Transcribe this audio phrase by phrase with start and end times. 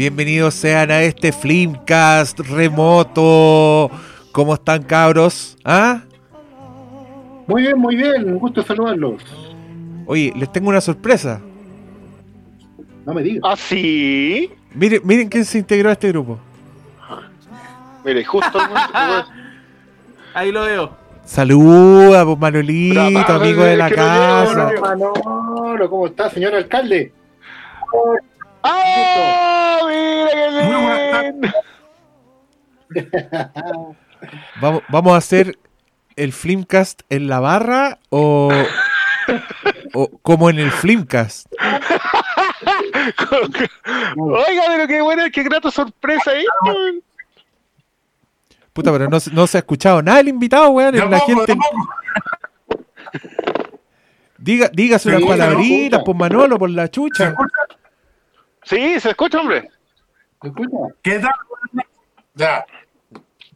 [0.00, 3.90] Bienvenidos sean a este Flimcast remoto.
[4.32, 5.58] ¿Cómo están, cabros?
[5.62, 6.00] ¿Ah?
[7.46, 8.32] Muy bien, muy bien.
[8.32, 9.22] Un gusto saludarlos.
[10.06, 11.42] Oye, les tengo una sorpresa.
[13.04, 13.42] No me digas.
[13.44, 14.50] ¿Ah, sí?
[14.72, 16.38] Miren, miren quién se integró a este grupo.
[18.02, 18.58] Mire, justo
[20.32, 20.96] Ahí lo veo.
[21.26, 24.70] Saluda, pues Manolito, Bravo, amigo de la casa.
[24.80, 27.12] Manolo, ¿cómo está, señor alcalde?
[28.62, 29.78] ¡Ah!
[29.86, 31.52] ¡Mira qué bien!
[34.60, 35.56] Vamos, vamos a hacer
[36.16, 38.52] el Flimcast en la barra o,
[39.94, 41.46] o como en el Flimcast.
[44.18, 46.44] Oiga, pero qué buena, qué grata sorpresa ahí.
[48.74, 50.94] Puta, pero no, se- no se ha escuchado nada el invitado, weón.
[51.10, 51.56] La gente.
[54.36, 57.34] Diga, dígase palabritas, se por Manolo, por la chucha.
[58.64, 59.70] Sí, se escucha, hombre.
[60.42, 60.76] ¿Me escucha?
[61.02, 61.30] ¿Qué tal?
[62.34, 62.64] Ya.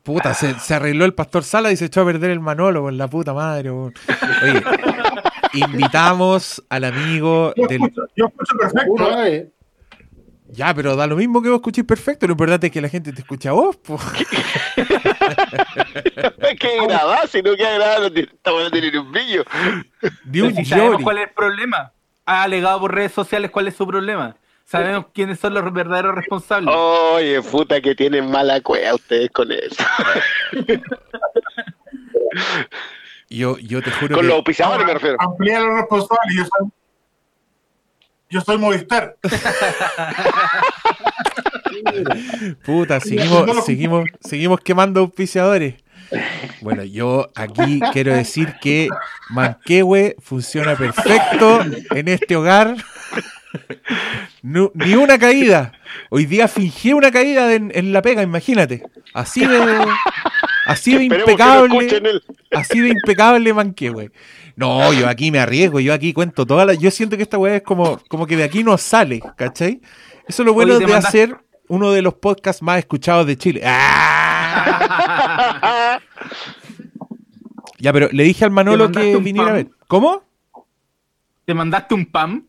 [0.03, 2.93] Puta, se, se arregló el pastor Sala y se echó a perder el Manolo, por
[2.93, 3.71] la puta madre.
[3.71, 3.93] Oye,
[5.55, 7.83] invitamos al amigo Yo del.
[7.83, 9.51] escucho, yo escucho perfecto.
[10.51, 12.27] Ya, pero da lo mismo que vos escuchéis perfecto.
[12.27, 13.99] Lo importante es que la gente te escucha a vos, po.
[16.59, 19.45] que grabar, si no queda grabado, no tiene- un brillo.
[20.25, 21.93] De un sabemos cuál es el problema.
[22.27, 24.37] Ha alegado por redes sociales cuál es su problema.
[24.65, 26.75] Sabemos quiénes son los verdaderos responsables.
[26.75, 29.85] Oye, puta, que tienen mala cueva ustedes con eso.
[33.31, 34.29] Yo, yo te juro Con que.
[34.29, 35.17] los auspiciadores me refiero.
[35.21, 36.37] Amplía los responsables.
[36.37, 36.69] Yo soy,
[38.31, 39.17] yo soy Movistar.
[42.65, 45.75] Puta, seguimos, seguimos, seguimos quemando auspiciadores.
[46.61, 48.89] Bueno, yo aquí quiero decir que
[49.31, 52.77] Manquehue funciona perfecto en este hogar.
[54.43, 55.73] No- ni una caída.
[56.11, 58.83] Hoy día fingí una caída en, en la pega, imagínate.
[59.13, 59.87] Así de,
[60.67, 61.87] así de impecable.
[61.89, 62.23] el...
[62.53, 64.11] Así de impecable Manquehue.
[64.57, 66.79] No, yo aquí me arriesgo, yo aquí cuento todas las.
[66.79, 69.81] Yo siento que esta weá es como, como que de aquí no sale, ¿cachai?
[70.29, 71.37] Eso es lo bueno de mandaste- hacer
[71.69, 73.61] uno de los podcasts más escuchados de Chile.
[73.65, 76.01] ¡Ah!
[77.79, 79.69] Ya, pero le dije al Manolo que viniera a ver.
[79.89, 80.23] ¿Cómo?
[81.45, 82.47] ¿Te mandaste un pam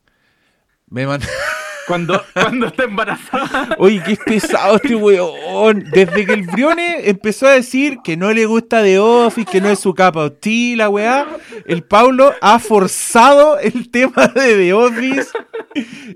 [0.90, 1.26] Me mandó.
[1.88, 3.76] cuando, cuando está embarazada?
[3.78, 5.86] Oye, qué pesado este weón.
[5.92, 9.70] Desde que el Brione empezó a decir que no le gusta The Office, que no
[9.70, 11.28] es su capa hostil, la weá,
[11.68, 15.30] el Pablo ha forzado el tema de The Office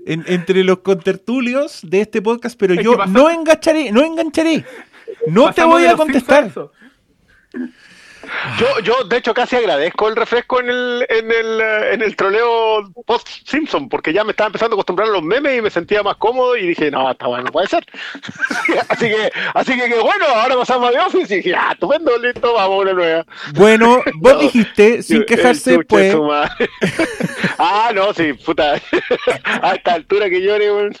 [0.06, 4.64] en- entre los contertulios de este podcast, pero Es yo no engancharé, no engancharé.
[5.26, 6.50] No te voy de a contestar.
[8.58, 12.16] Yo, yo, de hecho, casi agradezco el refresco en el, en el, eh, en el
[12.16, 16.02] troleo post-Simpson, porque ya me estaba empezando a acostumbrar a los memes y me sentía
[16.02, 17.84] más cómodo y dije, no, está bueno, no puede ser.
[18.88, 22.54] así que, así que, bueno, ahora pasamos a The Office y dije, ah, estupendo, listo,
[22.54, 23.26] vamos a una nueva.
[23.54, 24.40] Bueno, vos No.
[24.40, 26.14] dijiste, sin quejarse, pues.
[27.58, 28.80] ah, no, sí, puta.
[29.62, 30.96] a esta altura que llore, weón.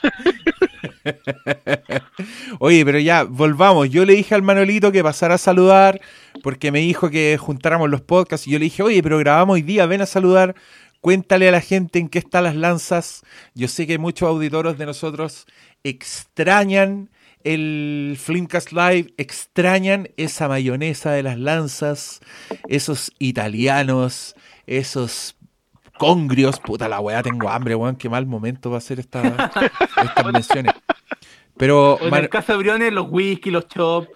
[2.58, 3.90] Oye, pero ya, volvamos.
[3.90, 6.00] Yo le dije al Manolito que pasara a saludar
[6.42, 9.62] porque me dijo que juntáramos los podcasts y yo le dije, oye, pero grabamos hoy
[9.62, 10.54] día, ven a saludar,
[11.00, 13.22] cuéntale a la gente en qué están las lanzas.
[13.54, 15.46] Yo sé que muchos auditores de nosotros
[15.84, 17.10] extrañan
[17.44, 22.20] el Flimcast Live, extrañan esa mayonesa de las lanzas,
[22.68, 24.34] esos italianos,
[24.66, 25.36] esos
[25.98, 26.60] congrios.
[26.60, 29.22] Puta la weá, tengo hambre, weón, qué mal momento va a ser esta,
[30.02, 30.74] estas menciones.
[31.56, 34.08] Pero, O en el caso de Briones, los whisky, los chops.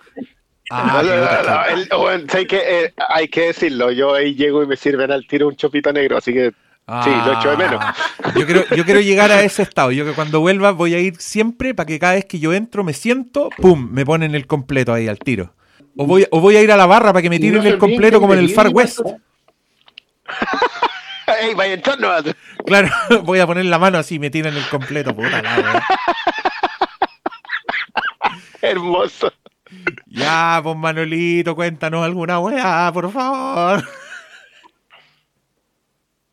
[0.71, 1.03] Ah.
[1.03, 6.17] Eh, hay que decirlo, yo ahí llego y me sirven al tiro un chopito negro,
[6.17, 7.81] así que sí, lo echo de menos.
[7.81, 7.95] Ah,
[8.35, 9.93] Yo quiero, yo quiero llegar a ese estado.
[9.93, 12.83] Yo que cuando vuelva voy a ir siempre para que cada vez que yo entro
[12.83, 13.91] me siento, ¡pum!
[13.91, 15.55] Me ponen el completo ahí al tiro.
[15.97, 17.79] O voy, o voy a ir a la barra para que me tiren no el
[17.79, 19.01] completo como en el Far West.
[21.41, 22.11] ¡Ey, vaya entrando!
[22.67, 22.89] Claro,
[23.25, 25.15] voy a poner la mano así y me tiran el completo.
[25.15, 25.85] Puta la.
[28.63, 29.33] Hermoso.
[30.07, 33.85] Ya, pues Manolito, cuéntanos alguna weá, por favor.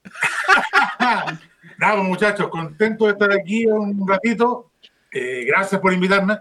[1.77, 4.71] Nada, pues, muchachos, contento de estar aquí un ratito.
[5.11, 6.37] Eh, gracias por invitarme.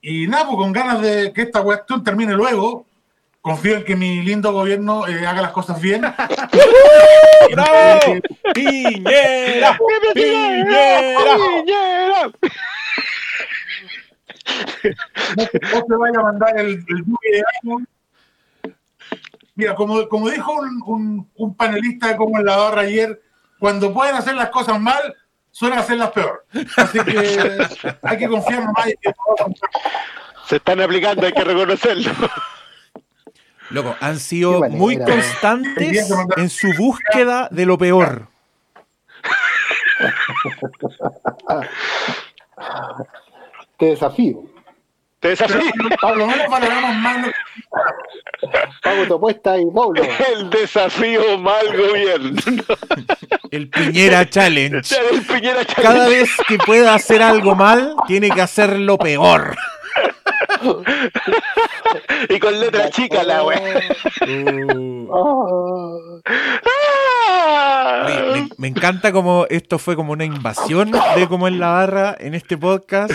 [0.00, 2.86] Y nada, pues con ganas de que esta cuestión termine luego.
[3.40, 6.02] Confío en que mi lindo gobierno eh, haga las cosas bien.
[7.52, 8.16] ¡Bravo!
[8.52, 9.78] ¡Piñera!
[10.12, 11.08] ¡Piñera!
[15.36, 17.76] No te, no te vaya a mandar el, el de año.
[19.54, 23.20] Mira, como, como dijo un, un- un panelista como en la barra ayer,
[23.58, 25.16] cuando pueden hacer las cosas mal,
[25.50, 26.40] suelen ser las peores.
[26.76, 27.58] Así que
[28.02, 28.86] hay que confiar nomás.
[28.88, 29.12] y que-
[30.46, 32.12] Se están aplicando, hay que reconocerlo.
[33.70, 38.28] Loco, han sido manera, muy constantes en su búsqueda de lo peor.
[43.78, 44.42] Te desafío.
[45.20, 45.60] Te desafío.
[46.00, 47.32] Por lo menos valoramos más lo
[48.82, 50.02] Pago tu apuesta y Pablo.
[50.32, 52.40] El desafío mal gobierno.
[53.50, 54.94] El Piñera Challenge.
[55.12, 55.82] El Piñera Challenge.
[55.82, 59.56] Cada vez que pueda hacer algo mal, tiene que hacerlo peor.
[62.28, 63.80] Y con letra chica la wea.
[65.10, 66.20] Oh.
[68.06, 72.16] Oye, me, me encanta como esto fue como una invasión de como en la barra
[72.18, 73.12] en este podcast.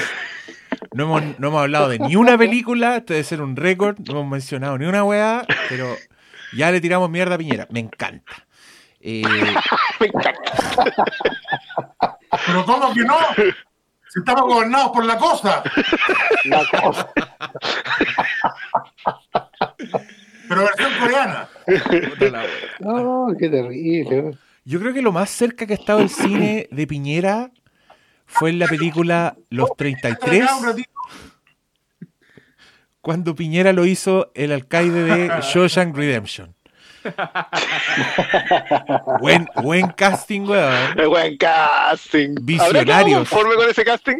[0.94, 4.12] No hemos, no hemos hablado de ni una película, esto debe ser un récord, no
[4.12, 5.96] hemos mencionado ni una weá, pero
[6.56, 7.68] ya le tiramos mierda a Piñera.
[7.72, 8.46] Me encanta.
[9.00, 9.24] Eh,
[10.00, 10.96] Me encanta.
[12.46, 13.18] Pero ¿cómo que no?
[14.10, 15.64] Si estamos gobernados por la cosa.
[16.46, 17.10] La cosa.
[20.48, 21.50] Pero versión coreana.
[22.80, 24.38] No, qué terrible.
[24.66, 27.52] Yo creo que lo más cerca que ha estado el cine de Piñera
[28.34, 30.90] fue en la película Los 33, Acá un ratito.
[33.02, 36.56] cuando Piñera lo hizo el alcaide de Shawshank Redemption.
[39.20, 40.96] buen, buen casting, weón.
[41.10, 42.30] Buen casting.
[42.60, 43.30] ¿Habrá quedado Visionarios.
[43.30, 44.16] conforme con ese casting?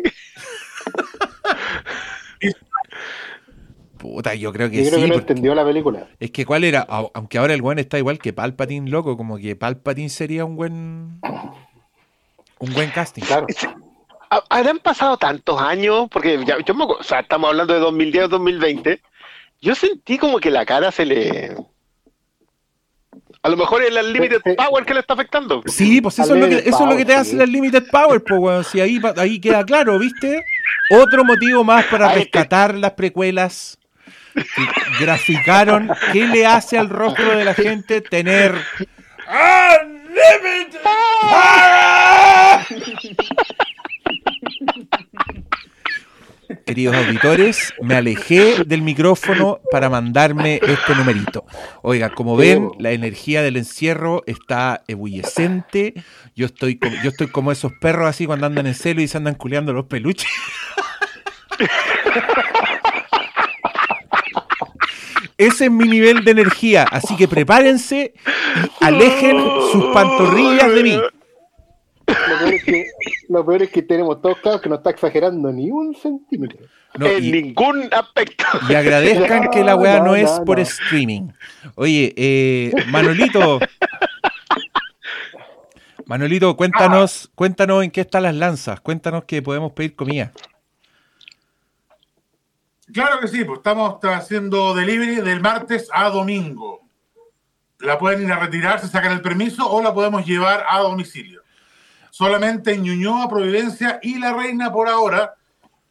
[3.98, 5.06] Puta, yo creo que Yo creo sí.
[5.06, 6.08] que no entendió la película.
[6.20, 9.38] Es que cuál era, Au- aunque ahora el weón está igual que Palpatine, loco, como
[9.38, 11.22] que Palpatine sería un buen.
[12.60, 13.24] Un buen casting.
[13.24, 13.48] Claro.
[14.34, 18.30] Ha- Habrán pasado tantos años, porque ya, yo me o sea, estamos hablando de 2010
[18.30, 19.02] 2020.
[19.62, 21.56] Yo sentí como que la cara se le.
[23.42, 25.62] A lo mejor es el limited Pe- pe- power que le está afectando.
[25.66, 27.36] Sí, pues eso, es lo, que, eso es lo que te hace sí.
[27.36, 28.68] la Limited Power, pues.
[28.68, 30.42] Si ahí, pa- ahí queda claro, ¿viste?
[30.90, 33.78] Otro motivo más para Ay, rescatar las precuelas
[34.34, 34.44] que
[35.00, 38.56] graficaron qué le hace al rostro de la gente tener
[39.28, 40.03] Unlimited
[46.74, 51.46] Queridos auditores, me alejé del micrófono para mandarme este numerito.
[51.84, 55.94] Oiga, como ven, la energía del encierro está ebullecente.
[56.36, 59.18] Yo estoy, como, yo estoy como esos perros así cuando andan en celo y se
[59.18, 60.32] andan culeando los peluches.
[65.38, 68.16] Ese es mi nivel de energía, así que prepárense
[68.82, 69.38] y alejen
[69.72, 71.00] sus pantorrillas de mí.
[72.08, 72.88] Lo peor, es que,
[73.34, 76.66] lo peor es que tenemos todos claros que no está exagerando ni un centímetro.
[76.98, 78.46] No, en y, ningún aspecto.
[78.70, 80.46] y agradezcan que la weá No, es no.
[80.46, 81.30] por streaming.
[81.76, 83.60] Oye, eh, Manolito.
[86.06, 88.80] Manolito, cuéntanos, cuéntanos en qué están las lanzas.
[88.82, 90.32] Cuéntanos que podemos pedir comida.
[92.94, 96.82] Claro que sí, pues estamos haciendo delivery del martes a domingo.
[97.80, 101.42] La pueden ir a retirar, se sacan el permiso o la podemos llevar a domicilio.
[102.14, 105.34] Solamente en Ñuñoa, Providencia y La Reina por ahora,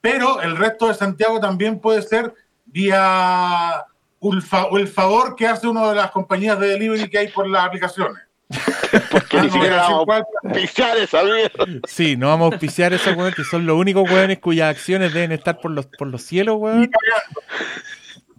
[0.01, 2.33] pero el resto de Santiago también puede ser
[2.65, 3.85] vía
[4.21, 8.23] el favor que hace una de las compañías de delivery que hay por las aplicaciones.
[9.11, 11.65] Porque Ah, ni no voy a siquiera decir vamos cuál, a pisar esa mierda.
[11.89, 15.33] Sí, no vamos a auspiciar esos weones que son los únicos weones cuyas acciones deben
[15.33, 16.89] estar por los, por los cielos, weón.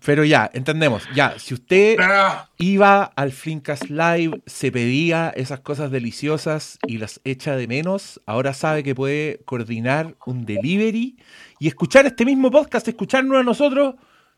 [0.06, 1.04] Pero ya, entendemos.
[1.16, 1.98] Ya, si usted
[2.58, 8.54] iba al Flinkas Live, se pedía esas cosas deliciosas y las echa de menos, ahora
[8.54, 11.18] sabe que puede coordinar un delivery
[11.60, 13.96] y escuchar este mismo podcast, escucharnos a nosotros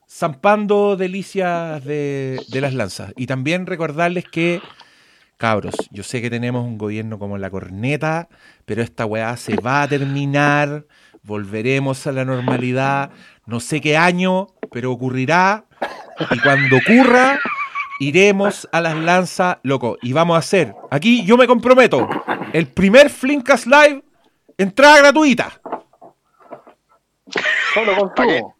[0.07, 3.11] zampando delicias de, de las lanzas.
[3.17, 4.61] Y también recordarles que,
[5.37, 8.29] cabros, yo sé que tenemos un gobierno como la corneta,
[8.65, 10.85] pero esta weá se va a terminar,
[11.23, 13.09] volveremos a la normalidad,
[13.45, 15.65] no sé qué año, pero ocurrirá.
[16.31, 17.39] Y cuando ocurra,
[17.99, 22.07] iremos a las lanzas, loco, y vamos a hacer, aquí yo me comprometo,
[22.53, 24.03] el primer Flinkas Live,
[24.57, 25.61] entrada gratuita.
[27.73, 28.55] Solo consumo.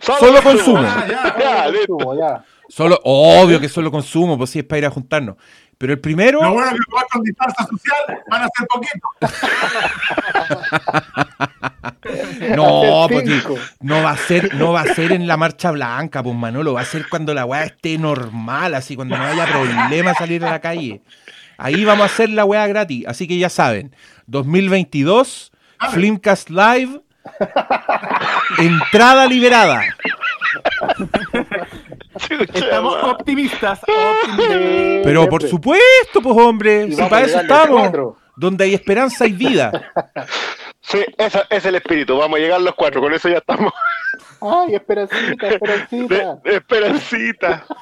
[0.00, 0.82] Solo consumo.
[0.84, 1.36] Ah, ya.
[1.38, 1.96] Ya, Solo listo.
[1.96, 2.44] consumo, ya.
[2.68, 5.36] Solo, obvio que solo consumo, pues sí, es para ir a juntarnos.
[5.82, 9.10] Pero el primero, Lo bueno que lo vas con distancia social van a ser poquitos.
[12.56, 13.42] no, porque
[13.80, 16.82] no va a ser, no va a ser en la marcha blanca, pues Manolo, va
[16.82, 20.60] a ser cuando la weá esté normal, así cuando no haya problema salir a la
[20.60, 21.02] calle.
[21.58, 23.92] Ahí vamos a hacer la weá gratis, así que ya saben,
[24.28, 25.50] 2022,
[25.90, 27.00] Flimcast Live,
[28.58, 29.82] entrada liberada.
[32.30, 33.80] Estamos optimistas.
[35.04, 38.14] Pero por supuesto, pues hombre, si para eso estamos.
[38.36, 39.92] donde hay esperanza y vida.
[40.84, 42.18] Sí, ese es el espíritu.
[42.18, 43.72] Vamos a llegar los cuatro, con eso ya estamos.
[44.40, 46.34] Ay, esperancita, esperancita.
[46.42, 47.64] de esperancita.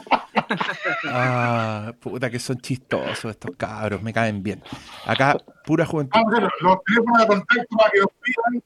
[1.09, 4.62] Ah, puta que son chistosos estos cabros, me caen bien.
[5.06, 6.12] Acá, pura juventud.
[6.14, 8.62] Vamos a hacer los teléfonos de contacto para que nos pidan.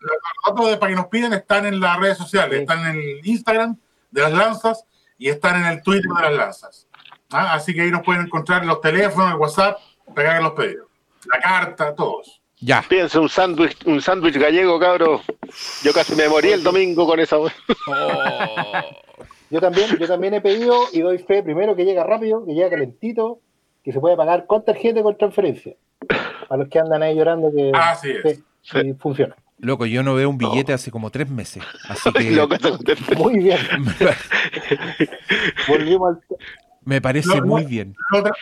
[0.00, 0.10] Los
[0.46, 3.76] datos de- para que nos pidan están en las redes sociales, están en el Instagram
[4.12, 4.84] de las lanzas
[5.18, 6.88] y están en el Twitter de las lanzas.
[7.30, 9.78] Ah, Así que ahí nos pueden encontrar los teléfonos, el WhatsApp,
[10.16, 10.86] hagan los pedidos.
[11.32, 12.40] La carta, todos.
[12.60, 12.82] Ya.
[12.88, 15.20] Pídense un sándwich, un sándwich gallego, cabro.
[15.82, 17.38] Yo casi me morí el domingo con esa.
[17.38, 17.52] wea.
[19.50, 22.70] Yo también, yo también he pedido y doy fe primero que llega rápido, que llega
[22.70, 23.40] calentito,
[23.84, 25.74] que se puede pagar con tarjeta y con transferencia.
[26.48, 28.36] A los que andan ahí llorando que Así es.
[28.36, 29.36] sí, sí, funciona.
[29.62, 31.62] Loco, yo no veo un billete hace como tres meses.
[31.88, 32.56] Así que loco.
[33.16, 33.58] Muy bien.
[35.68, 36.22] Volvimos al.
[36.84, 37.46] me parece No, no.
[37.46, 37.94] muy bien.
[38.10, 38.32] Lo dra-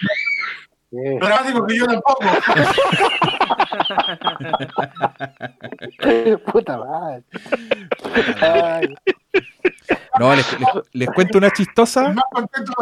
[0.92, 2.20] Eh, lo dramático que yo tampoco.
[6.52, 7.22] puta madre.
[8.40, 8.94] Ay,
[10.18, 12.12] No, les, les- les cuento una chistosa.
[12.12, 12.72] más contento.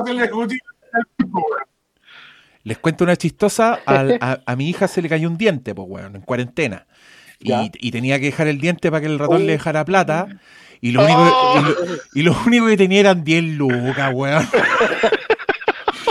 [2.65, 3.81] Les cuento una chistosa.
[3.85, 6.87] Al- a, a mi hija se le cayó un diente, pues, weón, en cuarentena.
[7.41, 9.47] Y, y tenía que dejar el diente para que el ratón Oh.
[9.47, 10.27] le dejara plata.
[10.81, 11.75] Y lo, único, y, lo,
[12.15, 14.49] y lo único que tenía eran 10 lucas, weón.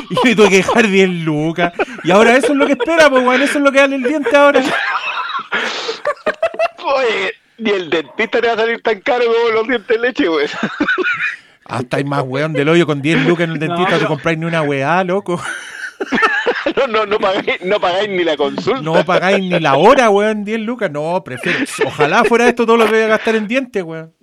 [0.10, 1.74] Y le tuve que dejar 10 lucas.
[2.06, 3.42] Y ahora eso es lo que espera, pues, weón.
[3.42, 4.62] Eso es lo que vale el diente ahora.
[6.84, 10.28] Oye, ni el dentista te va a salir tan caro como los dientes de leche,
[10.28, 10.48] güey.
[11.66, 13.92] Hasta hay más weón del hoyo con 10 lucas en el dentista.
[13.92, 15.42] No, No, te compráis ni una weá, loco.
[16.76, 18.82] No, no, no pagáis, no pagáis ni la consulta.
[18.82, 20.92] No pagáis ni la hora, weón, 10 lucas.
[20.92, 21.60] No, prefiero.
[21.86, 24.14] Ojalá fuera esto todo lo que voy a gastar en dientes, weón.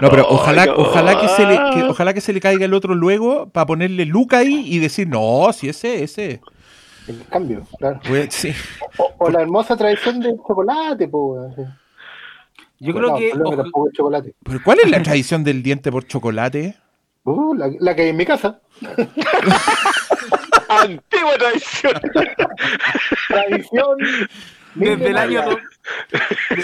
[0.00, 0.74] No, pero Oh, ojalá, no.
[0.76, 4.04] ojalá que se le, que- ojalá que se le caiga el otro luego para ponerle
[4.04, 6.40] Luca ahí y decir, no, si ese, ese.
[7.08, 8.00] el cambio, claro.
[8.30, 8.52] Sí.
[8.98, 11.52] O, o la hermosa tradición del chocolate, pues.
[12.80, 13.32] Yo creo que.
[13.32, 14.34] ojo- chocolate.
[14.44, 16.76] Pero ¿cuál es la tradición del diente por chocolate?
[17.26, 18.60] Uh, la, la que hay en mi casa.
[20.82, 21.92] Antigua tradición.
[23.28, 23.98] Tradición.
[24.74, 25.42] Desde el año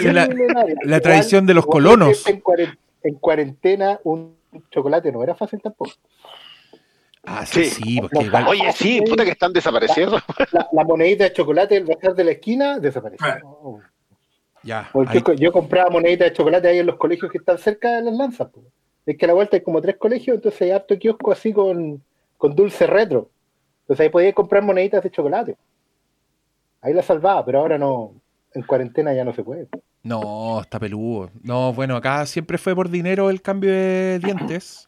[0.03, 0.27] la-
[0.83, 2.27] la tradición de los colonos.
[2.27, 4.35] En, cuaren- en cuarentena, un
[4.69, 5.91] chocolate no era fácil tampoco.
[7.23, 7.83] Ah, sí, Sí.
[7.83, 8.47] sí, porque igual.
[8.47, 10.19] Oye, sí, puta que están desapareciendo.
[10.51, 13.27] La, la monedita de chocolate del bazar de la esquina desapareció.
[14.63, 14.89] Ya.
[14.91, 17.91] Porque ahí- yo, yo compraba moneditas de chocolate ahí en los colegios que están cerca
[17.95, 18.49] de las lanzas.
[19.05, 22.03] Es que a la vuelta hay como tres colegios, entonces hay harto kiosco así con,
[22.37, 23.29] con dulce retro.
[23.91, 25.57] Entonces ahí podía comprar moneditas de chocolate.
[26.81, 28.13] Ahí la salvaba, pero ahora no.
[28.53, 29.67] En cuarentena ya no se puede.
[30.03, 31.29] No, está peludo.
[31.43, 34.87] No, bueno, acá siempre fue por dinero el cambio de dientes.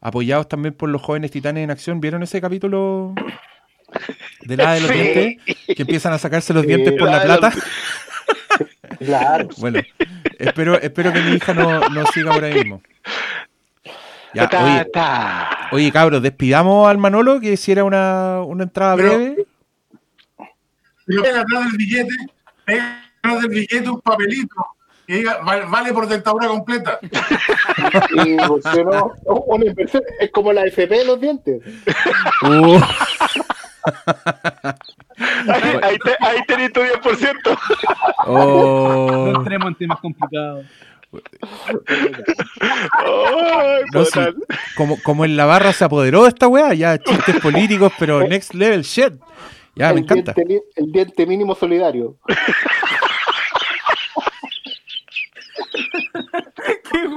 [0.00, 2.00] Apoyados también por los jóvenes titanes en acción.
[2.00, 3.14] ¿Vieron ese capítulo
[4.46, 4.96] de la de los Sí.
[4.98, 5.36] dientes?
[5.76, 6.68] Que empiezan a sacarse los Sí.
[6.68, 7.56] dientes por la La de los- plata.
[9.00, 9.48] Claro.
[9.58, 9.80] Bueno,
[10.38, 12.80] espero, espero que mi hija no, no siga por ahí mismo.
[14.34, 15.50] Ya, Ta, oye, ta.
[15.72, 19.46] oye, cabros, despidamos al Manolo que hiciera una, una entrada Pero- breve.
[21.06, 22.14] Pega atrás del billete,
[22.64, 24.54] pega atrás del billete un papelito
[25.06, 27.00] que diga vale, vale por dentadura completa.
[28.24, 28.36] Y
[29.66, 30.02] inversión.
[30.20, 31.60] Es como la FP de los dientes.
[32.42, 32.78] Uh,
[35.48, 37.58] Ahí, ahí, te, ahí tenés tu 10%.
[38.26, 39.30] oh.
[39.32, 40.64] No entremos en temas complicados.
[43.92, 44.20] No, sí,
[44.76, 48.54] como, como en la barra se apoderó de esta weá, ya chistes políticos, pero next
[48.54, 49.14] level shit.
[49.74, 50.32] Ya, me el, encanta.
[50.34, 52.16] diente, el diente mínimo solidario.
[56.90, 57.08] Qué.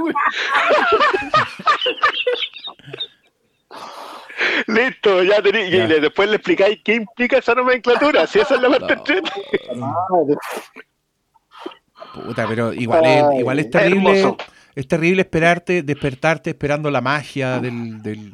[4.67, 5.39] Listo, ya.
[5.39, 8.27] Y le- después le explicáis qué implica esa nomenclatura.
[8.27, 9.21] Si esa es la parte
[9.75, 9.95] No.
[12.13, 14.19] Puta, pero igual es, Ay, igual es terrible.
[14.19, 14.37] hermoso.
[14.75, 18.33] Es terrible esperarte, despertarte esperando la magia del, del,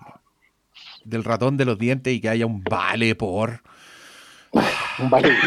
[1.04, 3.62] del ratón de los dientes y que haya un vale por.
[5.00, 5.34] un vale.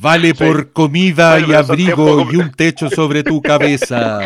[0.00, 0.44] Vale Sí.
[0.44, 4.20] por comida y abrigo y un techo sobre tu cabeza.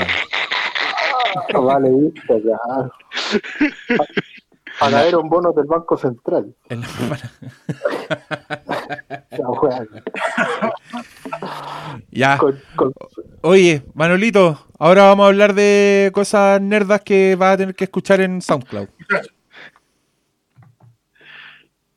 [1.55, 1.91] Vale,
[2.29, 2.59] ya.
[4.79, 6.55] Para ver un bono del Banco Central.
[6.69, 6.83] En
[9.33, 9.87] Ya, juega.
[12.11, 12.39] ya.
[12.39, 12.93] Con- con-
[13.43, 18.21] Oye, Manolito, ahora vamos a hablar de cosas nerdas que vas a tener que escuchar
[18.21, 18.89] en SoundCloud.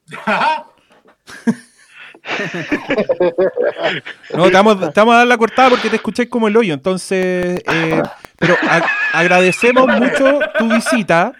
[4.35, 6.73] No, te vamos, te vamos a dar la cortada porque te escuché como el hoyo.
[6.73, 8.01] Entonces, eh,
[8.37, 8.85] pero a-
[9.19, 11.33] agradecemos mucho tu visita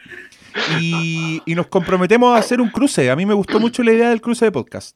[0.80, 3.10] y, y nos comprometemos a hacer un cruce.
[3.10, 4.96] A mí me gustó mucho la idea del cruce de podcast.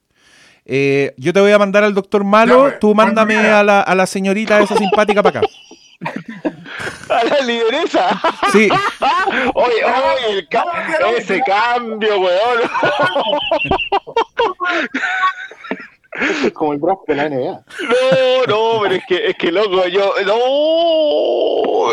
[0.65, 3.55] Eh, yo te voy a mandar al doctor Malo, pues, tú mándame mándame.
[3.55, 5.47] a la, a la señorita esa simpática para acá.
[7.09, 8.21] A la lideresa.
[8.53, 8.69] Sí,
[9.55, 10.65] Oye, oye, el ca-
[11.17, 12.61] ese cambio, weón.
[16.53, 17.63] Como el draft de la NBA.
[17.89, 20.13] No, no, pero es que, es que loco, yo.
[20.25, 21.91] No.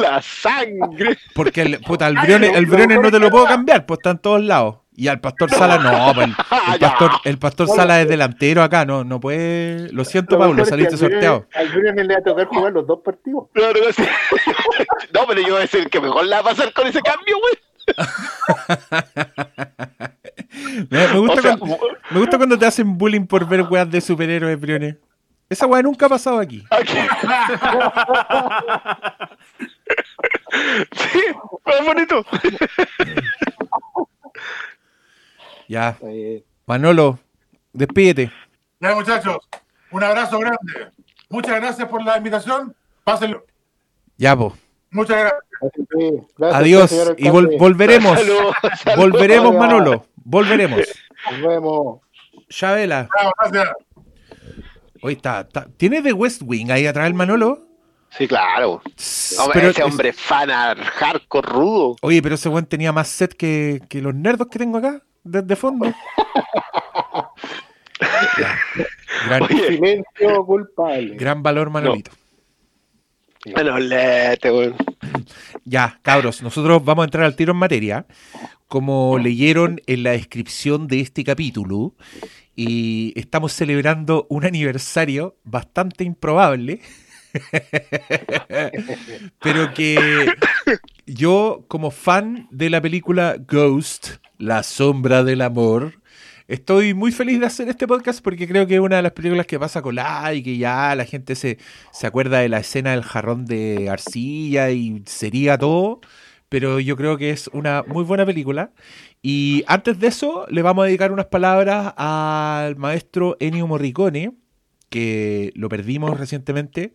[0.00, 1.16] La sangre.
[1.34, 4.18] porque el, puta, el Briones, el Briones no te lo puedo cambiar, pues está en
[4.18, 4.76] todos lados.
[4.98, 6.34] Y al Pastor Sala no, pues el,
[6.74, 9.92] el pastor, el pastor Sala es delantero acá, no, no puede.
[9.92, 11.46] Lo siento, Lo Pablo, mejor es que saliste al sorteado.
[11.54, 13.44] Al Briones le va a tocar jugar los dos partidos.
[13.54, 14.02] No, no, sí.
[15.14, 17.36] No, pero yo voy a decir que mejor la va a pasar con ese cambio,
[17.38, 17.54] güey.
[20.90, 21.78] Me, me gusta O sea, cuando,
[22.10, 24.96] me gusta cuando te hacen bullying por ver weas de superhéroes, Briones.
[25.48, 26.64] Esa wea nunca ha pasado aquí.
[26.70, 26.98] aquí.
[30.92, 31.20] Sí,
[31.62, 32.24] fue bonito.
[35.68, 37.18] Ya, Eh, Manolo,
[37.72, 38.32] despídete.
[38.80, 39.36] Ya, muchachos,
[39.90, 40.90] un abrazo grande.
[41.30, 42.74] Muchas gracias por la invitación.
[43.04, 43.44] Pásenlo.
[44.16, 44.56] Ya, po.
[44.90, 45.32] Muchas
[46.36, 46.54] gracias.
[46.54, 48.18] Adiós y vol- volveremos.
[48.96, 50.06] Volveremos, Manolo.
[50.16, 50.80] Volveremos.
[51.30, 52.00] Nos vemos.
[52.48, 53.08] Chabela.
[53.50, 53.74] Gracias.
[55.02, 57.66] Oye, está, está- ¿Tiene The West Wing ahí atrás el Manolo?
[58.10, 58.80] Sí, claro.
[59.38, 61.96] Hombre, Pero ese es- hombre fan ar- hardcore rudo.
[62.00, 65.56] Oye, pero ese weón tenía más set que, que los nerdos que tengo acá, desde
[65.56, 65.92] fondo.
[69.26, 71.16] Gran, Oye, Silencio culpable.
[71.16, 72.10] gran valor, Manolito.
[73.52, 74.72] bueno, lete, güey.
[75.64, 78.06] Ya, cabros, nosotros vamos a entrar al tiro en materia.
[78.68, 81.94] Como leyeron en la descripción de este capítulo,
[82.56, 86.80] y estamos celebrando un aniversario bastante improbable,
[89.42, 90.32] pero que
[91.06, 96.00] yo, como fan de la película Ghost, La sombra del amor,
[96.48, 99.46] estoy muy feliz de hacer este podcast porque creo que es una de las películas
[99.46, 101.58] que pasa colada y que ya la gente se,
[101.92, 106.00] se acuerda de la escena del jarrón de arcilla y sería todo,
[106.48, 108.72] pero yo creo que es una muy buena película.
[109.22, 114.32] Y antes de eso, le vamos a dedicar unas palabras al maestro Ennio Morricone,
[114.90, 116.92] que lo perdimos recientemente.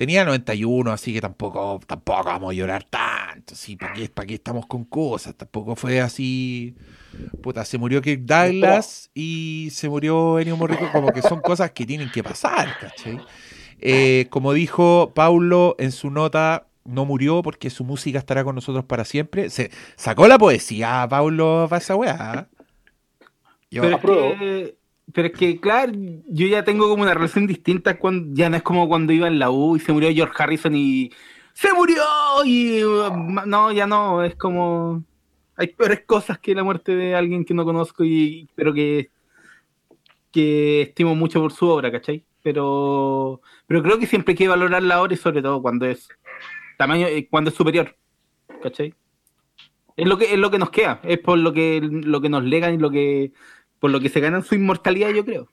[0.00, 3.54] Tenía 91, así que tampoco, tampoco vamos a llorar tanto.
[3.54, 5.34] Sí, ¿para qué, para qué estamos con cosas?
[5.34, 6.74] Tampoco fue así.
[7.42, 10.90] Puta, se murió Kirk Douglas y se murió Ennio Morricone.
[10.90, 13.20] Como que son cosas que tienen que pasar, ¿cachai?
[13.78, 18.86] Eh, como dijo Paulo en su nota, no murió porque su música estará con nosotros
[18.86, 19.50] para siempre.
[19.50, 22.48] Se sacó la poesía, Paulo, para esa weá.
[23.70, 24.34] Yo- Pero
[25.12, 25.92] pero es que, claro,
[26.28, 27.98] yo ya tengo como una relación distinta.
[27.98, 30.74] Cuando, ya no es como cuando iba en la U y se murió George Harrison
[30.74, 31.10] y.
[31.52, 32.02] ¡Se murió!
[32.44, 32.80] Y.
[33.46, 34.22] no, ya no.
[34.22, 35.04] Es como.
[35.56, 39.10] Hay peores cosas que la muerte de alguien que no conozco y pero que.
[40.32, 42.24] que estimo mucho por su obra, ¿cachai?
[42.42, 43.40] Pero.
[43.66, 46.08] Pero creo que siempre hay que valorar la obra y sobre todo cuando es.
[46.78, 47.96] tamaño eh, cuando es superior.
[48.62, 48.94] ¿Cachai?
[49.96, 52.42] Es lo que, es lo que nos queda, es por lo que, lo que nos
[52.42, 53.32] legan y lo que,
[53.80, 55.48] por lo que se ganan su inmortalidad, yo creo.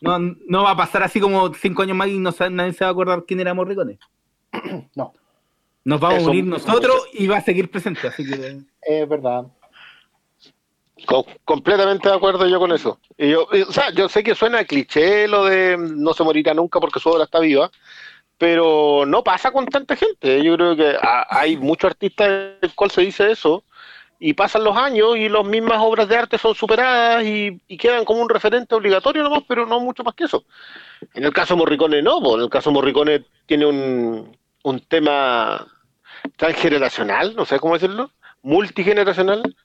[0.00, 2.84] No, no va a pasar así como cinco años más y no, sa- nadie se
[2.84, 3.98] va a acordar quién era Morricone.
[4.94, 5.12] No,
[5.84, 9.46] Nos vamos Eso- a unir nosotros y va a seguir presente, así que es verdad.
[11.06, 13.00] Co- completamente de acuerdo yo con eso.
[13.18, 16.54] Y yo, y, o sea, yo sé que suena cliché lo de no se morirá
[16.54, 17.70] nunca porque su obra está viva,
[18.38, 20.42] pero no pasa con tanta gente.
[20.44, 23.64] Yo creo que ha- hay muchos artistas del cual se dice eso
[24.24, 28.22] y pasan los años y las mismas obras de arte son superadas y, quedan como
[28.22, 30.44] un referente obligatorio nomás, pero no mucho más que eso.
[31.12, 35.66] En el caso Morricone no, en el caso Morricone tiene un, un tema
[36.36, 39.56] transgeneracional, no sé cómo decirlo, multigeneracional,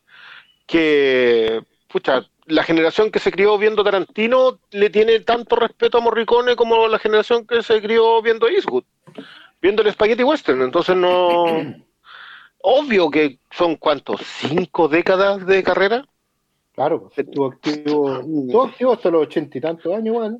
[0.65, 6.55] que, pucha, la generación que se crió viendo Tarantino le tiene tanto respeto a Morricone
[6.55, 8.85] como la generación que se crió viendo Eastwood,
[9.61, 10.63] viendo el Spaghetti Western.
[10.63, 11.85] Entonces no...
[12.69, 16.05] Obvio que son cuántos, cinco décadas de carrera.
[16.75, 20.39] Claro, pues, estuvo activo, estuvo activo hasta los ochenta y tantos años igual.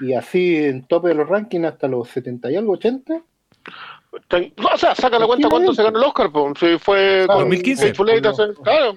[0.00, 3.22] Y así en tope de los rankings hasta los setenta y algo, ochenta.
[4.12, 6.52] O sea, saca la cuenta cuánto se ganó el Oscar, po.
[6.58, 7.86] Si fue Claro, con 2015.
[7.88, 8.96] Hateful Eight hace- claro.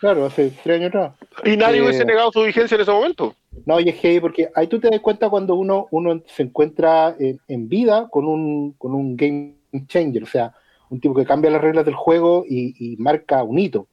[0.00, 1.12] Claro, hace tres años atrás.
[1.44, 3.34] Y nadie Eh, hubiese negado su vigencia en ese momento.
[3.64, 7.16] No, y es heavy porque ahí tú te das cuenta cuando uno, uno se encuentra
[7.18, 9.54] en, en vida con un, con un game
[9.86, 10.52] changer, o sea,
[10.92, 13.86] un tipo que cambia las reglas del juego y, marca un hito.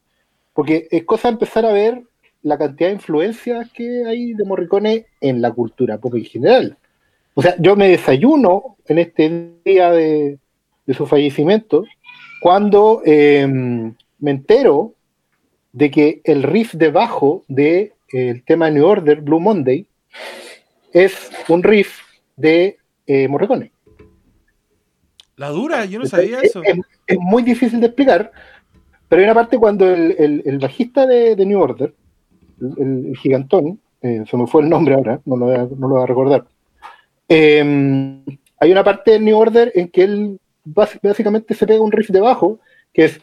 [0.54, 2.04] Porque es cosa empezar a ver
[2.44, 6.78] la cantidad de influencias que hay de Morricone en la cultura pop en general.
[7.36, 10.38] O sea, yo me desayuno en este día de,
[10.86, 11.86] de su fallecimiento
[12.42, 14.94] cuando eh, me entero
[15.72, 19.86] de que el riff de bajo del de, tema New Order, Blue Monday,
[20.92, 22.00] es un riff
[22.36, 23.72] de eh, Morricone.
[25.40, 26.62] La dura, yo no sabía eso.
[27.08, 28.30] Es, muy difícil de explicar,
[29.08, 31.94] pero hay una parte cuando el, bajista de, New Order,
[32.60, 35.96] el, gigantón, eh, se me fue el nombre ahora, no lo voy a, no lo
[35.96, 36.46] voy a recordar.
[37.30, 38.22] Em,
[38.60, 42.20] hay una parte de New Order en que él básicamente se pega un riff de
[42.20, 42.60] bajo
[42.92, 43.22] que es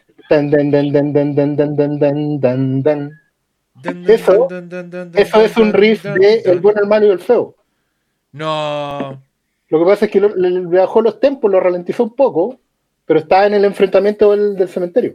[4.09, 4.49] eso,
[5.15, 7.55] eso es un riff de El bueno, el malo y el feo.
[8.33, 9.21] No.
[9.69, 12.61] Lo que pasa es que le bajó los tempos, lo ralentizó un poco,
[13.05, 15.15] pero estaba en el enfrentamiento del, cementerio.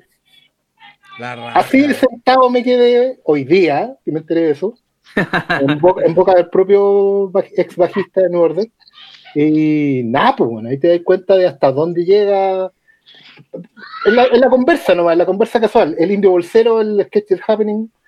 [1.54, 4.76] Así de sentado me quedé hoy día, que me enteré de eso,
[5.60, 5.80] en,
[6.16, 8.68] boca, del propio ex bajista de New Order.
[9.36, 12.72] Y nada, pues bueno, ahí te das cuenta de hasta dónde llega.
[14.06, 15.96] En la, en la conversa nomás, en la conversa casual.
[15.98, 17.90] El indio bolsero, el sketch is happening.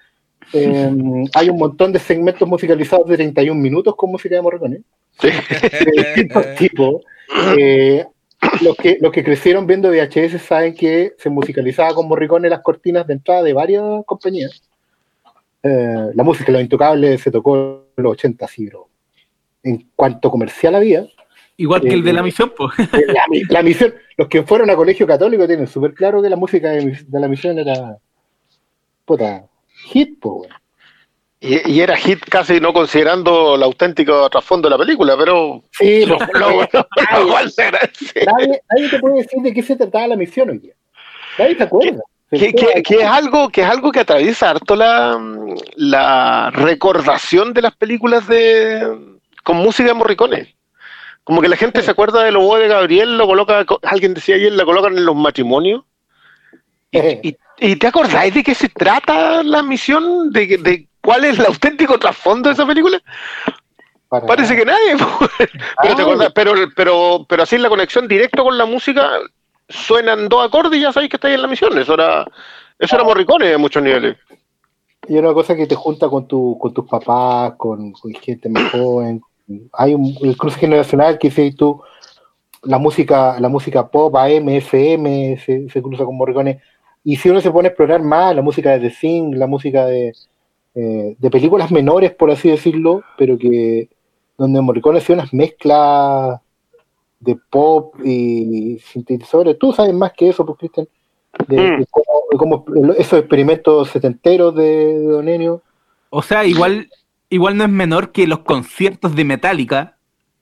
[0.54, 4.82] Em, hay un montón de segmentos musicalizados de 31 minutos con música de Morricone.
[5.20, 5.28] Sí.
[5.86, 7.04] De distintos tipos.
[7.58, 8.06] Eh,
[8.62, 13.08] los, que, los que crecieron viendo VHS saben que se musicalizaba con Morricone las cortinas
[13.08, 14.62] de entrada de varias compañías.
[15.64, 18.70] Eh, la música Los Intocables se tocó en los 80, sí,
[19.64, 21.08] En cuanto comercial había.
[21.56, 22.72] Igual que el de eh, la misión, pues.
[23.50, 26.98] La, misión, los que fueron a colegio católico tienen súper claro que la música de,
[27.10, 27.98] la misión era
[29.06, 29.46] puta,
[29.86, 30.50] hit, pues.
[31.46, 35.62] Y, era hit casi no considerando el auténtico trasfondo de la película, pero.
[35.72, 36.70] Sí, lo, nadie,
[38.70, 40.74] nadie, te puede decir de qué se trataba la misión hoy día.
[41.38, 42.02] Nadie se acuerda.
[42.32, 45.20] Que, es algo, que es algo que atraviesa harto la,
[45.76, 50.48] la recordación de las películas de con música de morricones.
[51.26, 54.54] Como que la gente se acuerda de lo de Gabriel, lo coloca, alguien decía ayer,
[54.54, 55.84] la colocan en los matrimonios.
[56.92, 60.32] Y, y, te acordáis de qué se trata la misión?
[60.32, 63.02] ¿De, de cuál es el auténtico trasfondo de esa película?
[64.10, 64.96] Parece que nadie.
[65.82, 69.10] pero, pero, pero, pero así la conexión directa con la música
[69.68, 71.78] suenan dos acordes y ya sabéis que estáis en la misión.
[71.78, 72.26] Eso era,
[72.78, 74.18] eso era morricones a muchos niveles.
[75.08, 79.22] Y una cosa que te junta con, tu, con tus papás, con, gente más joven.
[79.74, 81.82] Hay un el cruce generacional que dice tú,
[82.62, 86.62] la música, la música pop, AM, FM, se, se cruza con morricones.
[87.04, 89.86] Y si uno se pone a explorar más la música de The Sing, la música
[89.86, 90.14] de,
[90.76, 93.90] eh, de películas menores, por así decirlo, pero que
[94.38, 96.40] donde Morricone hacía unas mezclas
[97.20, 99.58] de pop y sintetizadores.
[99.58, 100.88] Tú sabes más que eso, pues, Cristian,
[101.48, 101.86] de, mm.
[102.38, 102.66] cómo,
[102.98, 105.62] esos experimentos setenteros de, de Don Enio.
[106.10, 106.90] O sea, igual,
[107.30, 109.98] igual no es menor que los conciertos de Metallica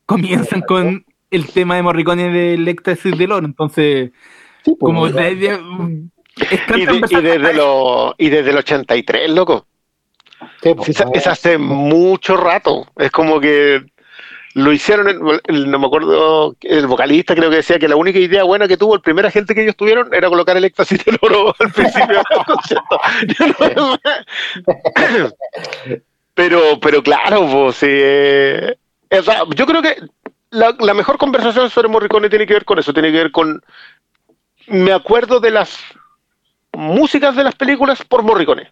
[0.06, 3.46] comienzan con el tema de Morricone del éxtasis de oro.
[3.46, 4.12] Entonces,
[4.64, 5.58] pues, como y, desde
[7.54, 9.66] lo, y desde el 83, loco.
[10.62, 12.88] Pues, es, hace mucho rato.
[12.98, 13.84] Es como que
[14.54, 15.08] lo hicieron,
[15.48, 18.96] no me acuerdo, el vocalista creo que decía que la única idea buena que tuvo
[18.96, 22.46] el primer agente que ellos tuvieron era colocar el éxtasis del oro al principio del
[22.46, 23.00] concierto.
[26.34, 28.76] pero, pero claro, pues, eh,
[29.56, 29.96] yo creo que
[30.50, 33.62] la, la, mejor conversación sobre Morricone tiene que ver con eso, tiene que ver con,
[34.68, 35.80] me acuerdo de las
[36.74, 38.72] músicas de las películas por Morricone.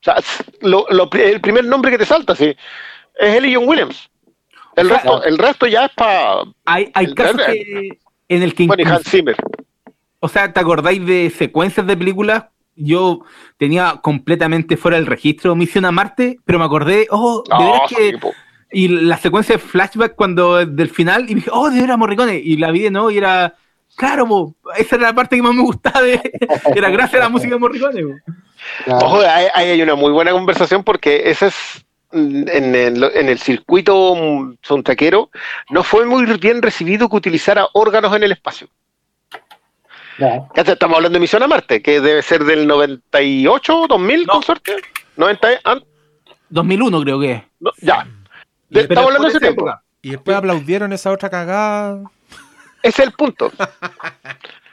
[0.00, 0.16] O sea,
[0.60, 2.54] el primer nombre que te salta, sí,
[3.18, 4.08] es él y John Williams.
[4.76, 6.44] El, resto, el resto ya es para.
[6.64, 7.40] Hay, hay casos
[8.28, 8.66] en el que.
[8.66, 9.36] Bueno, Hans Zimmer.
[10.20, 12.46] O sea, ¿te acordáis de secuencias de películas?
[12.74, 13.24] Yo
[13.56, 18.18] tenía completamente fuera del registro Misión a Marte, pero me acordé, oh, de verdad que.
[18.70, 22.36] y la secuencia de flashback cuando del final, y dije, oh, de veras Morricone.
[22.36, 23.54] Y la vi de nuevo y era.
[23.96, 26.20] Claro, esa era la parte que más me gustaba de.
[26.76, 28.04] era gracias a la música de Morricone.
[28.86, 34.16] Ojo, ahí hay, una muy buena conversación porque ese es en el, en el circuito
[34.62, 35.30] sontaquero
[35.68, 38.68] no fue muy bien recibido que utilizara órganos en el espacio.
[40.54, 44.76] Estamos hablando de Misión a Marte, que debe ser del 98, 2000, con suerte.
[45.16, 45.48] 90,
[46.48, 47.44] 2001 creo que.
[47.80, 48.06] ya.
[48.70, 49.72] estamos hablando de ese tiempo.
[50.02, 52.02] Y después aplaudieron esa otra cagada.
[52.82, 53.52] Ese es el punto.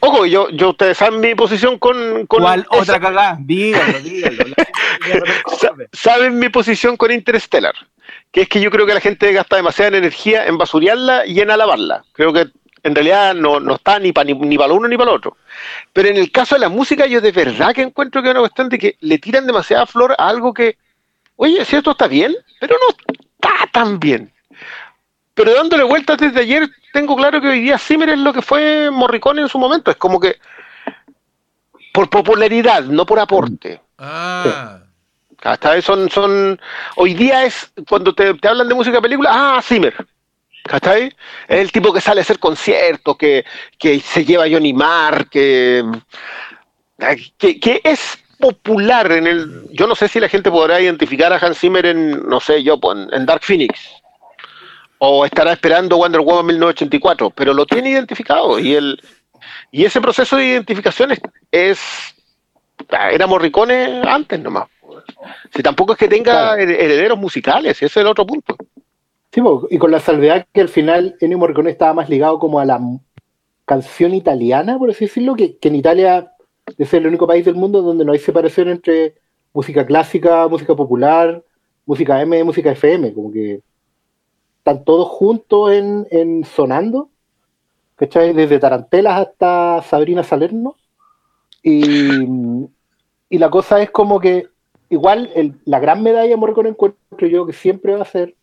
[0.00, 2.26] ojo, yo, yo, ustedes saben mi posición con.
[2.26, 3.36] con ¿Cuál otra cagada?
[3.40, 4.54] Dígalo, dígalo.
[5.92, 7.74] saben mi posición con Interstellar.
[8.30, 11.50] Que es que yo creo que la gente gasta demasiada energía en basurearla y en
[11.50, 12.04] alabarla.
[12.12, 12.48] Creo que
[12.86, 15.36] en realidad no, no está ni para ni, para lo uno ni para lo otro.
[15.92, 18.40] Pero en el caso de la música, yo de verdad que encuentro que es una
[18.40, 20.78] cuestión de que le tiran demasiada flor a algo que,
[21.34, 24.32] oye, si esto está bien, pero no está tan bien.
[25.34, 28.90] Pero dándole vueltas desde ayer, tengo claro que hoy día Zimmer es lo que fue
[28.90, 29.90] Morricone en su momento.
[29.90, 30.36] Es como que
[31.92, 33.82] por popularidad, no por aporte.
[33.98, 34.78] Ah.
[35.38, 35.82] ¿Cachai?
[35.82, 36.58] Son, son,
[36.96, 39.94] hoy día es, cuando te, te hablan de música de película, ah, Zimmer.
[40.64, 41.14] ¿Cachai?
[41.46, 43.44] Es el tipo que sale a hacer conciertos, que,
[43.78, 45.84] que se lleva a Johnny Marr, que,
[47.36, 49.68] que, que es popular en el.
[49.72, 52.80] Yo no sé si la gente podrá identificar a Hans Zimmer en, no sé, yo,
[52.94, 53.78] en, en Dark Phoenix.
[54.98, 58.58] O estará esperando Wonder Woman 1984, pero lo tiene identificado.
[58.58, 59.00] Y, el,
[59.70, 61.20] y ese proceso de identificación es.
[61.50, 61.80] es
[63.12, 64.68] era Morricone antes nomás.
[65.54, 66.60] Si tampoco es que tenga Claro.
[66.62, 68.56] herederos musicales, ese es el otro punto.
[69.32, 72.64] Sí, y con la salvedad que al final Ennio Morricone estaba más ligado como a
[72.64, 72.80] la
[73.66, 76.32] canción italiana, por así decirlo, que, que en Italia
[76.78, 79.14] es el único país del mundo donde no hay separación entre
[79.52, 81.42] música clásica, música popular,
[81.84, 83.60] música M, música FM, como que
[84.66, 87.08] están todos juntos en, en sonando,
[87.94, 88.32] ¿cachai?
[88.32, 90.74] Desde Tarantelas hasta Sabrina Salerno.
[91.62, 92.24] Y,
[93.30, 94.48] y la cosa es como que
[94.88, 95.30] igual
[95.64, 98.34] la gran medalla de Morricone encuentro yo que siempre va a ser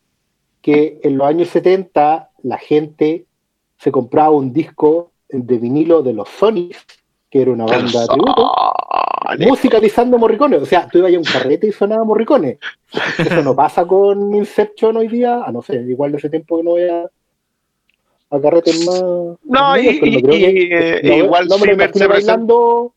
[0.61, 3.25] que en los años 70 la gente
[3.77, 6.85] se compraba un disco de vinilo de los Sonics,
[7.29, 8.53] que era una banda de tributo.
[9.39, 10.57] Musicalizando Morricone.
[10.57, 12.59] O sea, tú ibas a un carrete y sonaba Morricone.
[13.17, 15.43] Eso no pasa con Inception hoy día.
[15.45, 17.05] A no sé, igual de ese tiempo que no voy a,
[18.29, 19.01] a carretes más.
[19.01, 22.93] No, más y- medios, que- y, eh, no- igual no me Zimmer se presenta- bailando.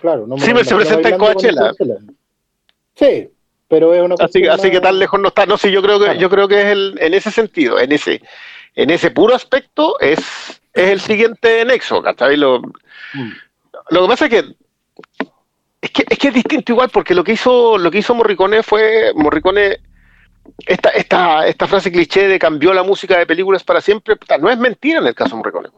[0.00, 1.72] Claro, no me Zimmer se presenta en Coachella.
[2.96, 3.28] Sí,
[3.68, 5.46] pero es una Así, así que tan lejos no está.
[5.46, 6.20] No, sí, yo creo que, Claro.
[6.20, 8.20] yo creo que es el, en ese sentido, en ese,
[8.74, 10.18] en ese puro aspecto, es,
[10.72, 12.36] es el siguiente nexo, ¿cachai?
[12.36, 13.30] Lo, Mm.
[13.90, 14.44] lo que pasa es que
[15.84, 18.62] es que es que es distinto igual, porque lo que hizo, lo que hizo Morricone
[18.62, 19.78] fue Morricone
[20.66, 24.58] esta, esta, esta frase cliché de cambió la música de películas para siempre, no es
[24.58, 25.68] mentira en el caso de Morricone.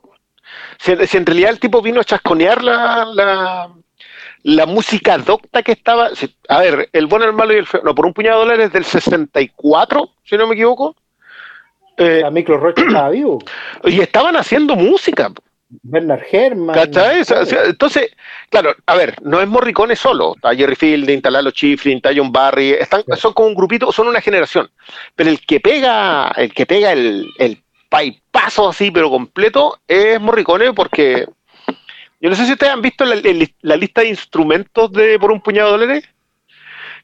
[0.79, 3.71] Si, si en realidad el tipo vino a chasconear la, la,
[4.43, 6.15] la música docta que estaba.
[6.15, 7.83] si- a ver, el bueno, el malo y el feo.
[7.85, 10.95] No, por un puñado de dólares del 64, si no me equivoco.
[11.97, 13.39] Eh, La Micro Rocha estaba vivo.
[13.85, 15.31] y estaban haciendo música.
[15.69, 16.75] Bernard Herrmann.
[16.75, 17.23] ¿Cachai?
[17.67, 18.11] Entonces,
[18.51, 20.35] claro, a ver, no es Morricone solo.
[20.37, 22.71] Está Jerry Fielding, está Lalo Schifrin, está John Barry.
[22.71, 24.71] Están, son como un grupito, son una generación.
[25.15, 27.63] Pero el que pega, el que pega el, el
[28.69, 31.27] así, pero completo, es Morricone porque.
[32.19, 35.73] Yo no sé si ustedes han visto la, lista de instrumentos de por un puñado
[35.73, 36.09] de dólares.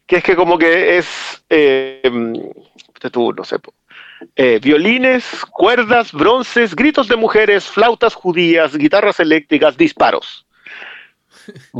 [0.06, 1.44] Que es que como que es.
[1.50, 2.00] Eh,
[2.94, 3.56] este tú, no sé.
[4.36, 10.46] Eh, violines, cuerdas, bronces, gritos de mujeres, flautas judías, guitarras eléctricas, disparos.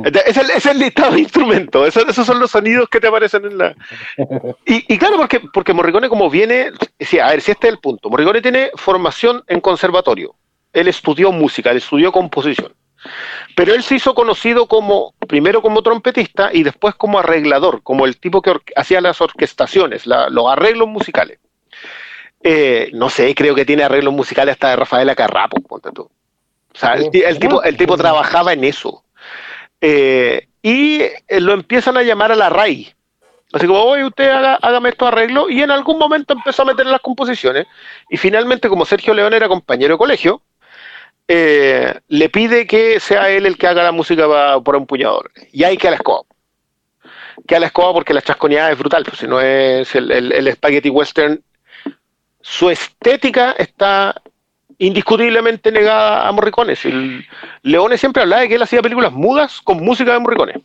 [0.04, 3.44] Es el, es el listado de instrumentos, esos, esos son los sonidos que te aparecen
[3.44, 3.76] en la...
[4.66, 7.78] Y, y claro, porque, porque Morricone como viene, sí, a ver, si este es el
[7.78, 10.34] punto, Morricone tiene formación en conservatorio,
[10.72, 12.72] él estudió música, él estudió composición,
[13.54, 18.18] pero él se hizo conocido como, primero como trompetista y después como arreglador, como el
[18.18, 21.38] tipo que hacía las orquestaciones, la- los arreglos musicales.
[22.44, 26.02] Eh, no sé, creo que tiene arreglos musicales hasta de Rafaela Carrapo, ponte tú.
[26.02, 29.04] O sea, el, ti- el tipo, el tipo trabajaba en eso.
[29.80, 32.94] Eh, y eh, lo empiezan a llamar a la RAI.
[33.52, 35.50] Así como, oye, usted haga, hágame estos arreglos.
[35.50, 37.66] Y en algún momento empezó a meter las composiciones.
[38.08, 40.40] Y finalmente, como Sergio León era compañero de colegio,
[41.28, 45.30] eh, le pide que sea él el que haga la música pa- por un puñador.
[45.52, 46.22] Y hay que a la escoba.
[47.46, 49.04] Que a la escoba porque la chasconeada es brutal.
[49.04, 51.42] Pues si no es el, el, el spaghetti western,
[52.42, 54.14] su estética está
[54.78, 56.74] indiscutiblemente negada a Morricone.
[56.84, 57.24] El-
[57.62, 60.62] Leone siempre hablaba de que él hacía películas mudas con música de Morricone.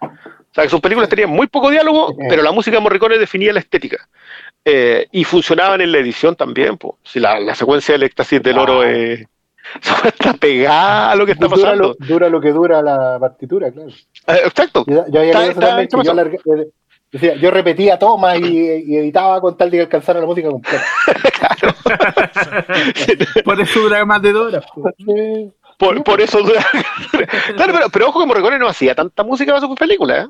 [0.00, 3.52] O sea, que sus películas tenían muy poco diálogo, pero la música de Morricone definía
[3.52, 4.08] la estética.
[4.64, 6.76] Eh, y funcionaban en la edición también.
[6.76, 6.98] po.
[7.02, 8.90] Si la, la secuencia del éxtasis del oro Ah.
[8.90, 9.26] es,
[10.04, 11.96] está pegada a lo que está dura, pasando.
[11.98, 13.88] lo, dura lo que dura la partitura, claro.
[13.88, 14.84] Eh, exacto.
[14.86, 16.40] Yo, yo Está- está que yo, alargué-
[17.12, 20.84] decía, yo repetía tomas y, y editaba con tal de que alcanzara la música completa.
[23.44, 24.64] Por eso dura más de dos horas.
[24.74, 24.90] po.
[25.78, 26.64] Por, por eso dura.
[27.56, 30.28] claro, pero, pero ojo que Morricone no hacía tanta música para sus películas, ¿eh?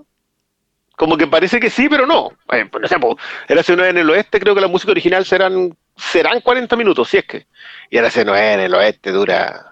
[0.96, 2.30] Como que parece que sí, pero no.
[2.52, 3.16] Eh, por ejemplo,
[3.48, 7.08] era si no en el oeste, creo que la música original serán, serán 40 minutos,
[7.08, 7.46] si es que.
[7.90, 9.71] Y ahora si no en el oeste, dura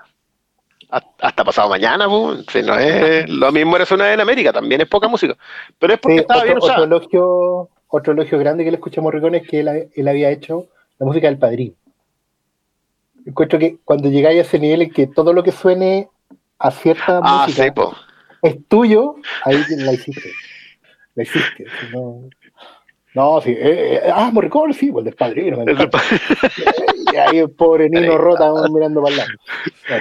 [0.91, 2.45] hasta, pasado mañana, pues.
[2.53, 5.37] Si no es lo mismo era una en América, también es poca música.
[5.79, 6.85] Pero es porque sí, estaba otro, bien otro usada.
[6.85, 10.67] elogio, otro elogio grande que le escuché a Morricone es que él, él había hecho
[10.99, 11.75] la música del padrino.
[13.27, 16.09] Encuentro que cuando llegáis a ese nivel en que todo lo que suene
[16.59, 17.73] a cierta Ah, música sí,
[18.43, 20.31] es tuyo, ahí la hiciste.
[21.15, 21.65] La hiciste.
[21.67, 22.29] si no-
[23.13, 23.51] No, sí.
[23.51, 25.63] eh, eh, ah, Morricone, sí, pues el del padrino.
[25.63, 25.77] El
[27.13, 29.31] y ahí el pobre Nino Rota mirando para el lado.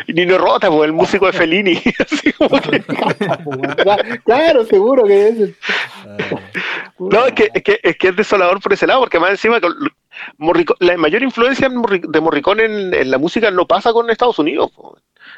[0.07, 1.81] Nino Rota, pues, el músico de Fellini.
[1.99, 2.83] Así como que-
[4.25, 5.35] claro, seguro que es.
[6.99, 9.59] No, es que, es, que, es que es desolador por ese lado, porque más encima
[10.79, 14.71] la mayor influencia de Morricone en, en la música no pasa con Estados Unidos.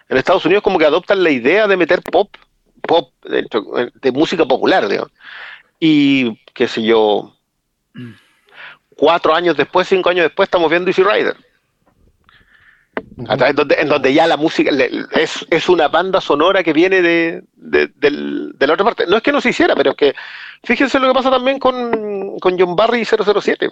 [0.09, 2.35] En Estados Unidos como que adoptan la idea de meter pop,
[2.81, 3.45] pop, de,
[4.01, 5.11] de música popular, digamos.
[5.79, 7.33] Y, qué sé yo,
[8.95, 11.35] cuatro años después, cinco años después, estamos viendo Easy Rider.
[13.27, 14.71] A través donde, en donde ya la música
[15.13, 19.05] es, es una banda sonora que viene de, de, de la otra parte.
[19.07, 20.15] No es que no se hiciera, pero es que
[20.63, 23.69] fíjense lo que pasa también con, con John Barry y 007.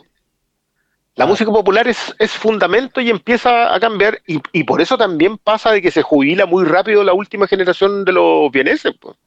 [1.16, 5.38] La música popular es, es fundamento y empieza a cambiar, y, y por eso también
[5.38, 8.94] pasa de que se jubila muy rápido la última generación de los vieneses.
[9.00, 9.18] pues.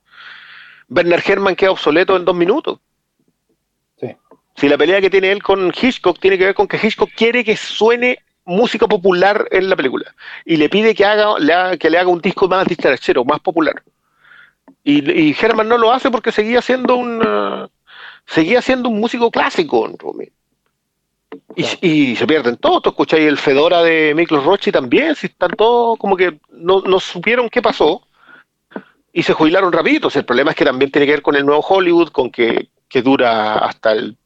[0.88, 2.78] Werner Herrmann queda obsoleto en dos minutos.
[4.62, 7.42] Si la pelea que tiene él con Hitchcock tiene que ver con que Hitchcock quiere
[7.42, 11.90] que suene música popular en la película y le pide que haga, le haga- que
[11.90, 13.82] le haga un disco más dicharachero, más popular.
[14.84, 17.68] Y, y Herman no lo hace porque seguía siendo un uh,
[18.24, 19.88] seguía siendo un músico clásico.
[19.98, 20.28] Rumi.
[21.56, 21.78] Y, Claro.
[21.82, 22.82] y se pierden todos.
[22.82, 27.00] Tú escucháis el Fedora de Miklos Rochi también, si están todos como que no, no
[27.00, 28.06] supieron qué pasó
[29.12, 30.06] y se jubilaron rapidito.
[30.06, 32.30] O sea, el problema es que también tiene que ver con el nuevo Hollywood, con
[32.30, 34.16] que, que dura hasta el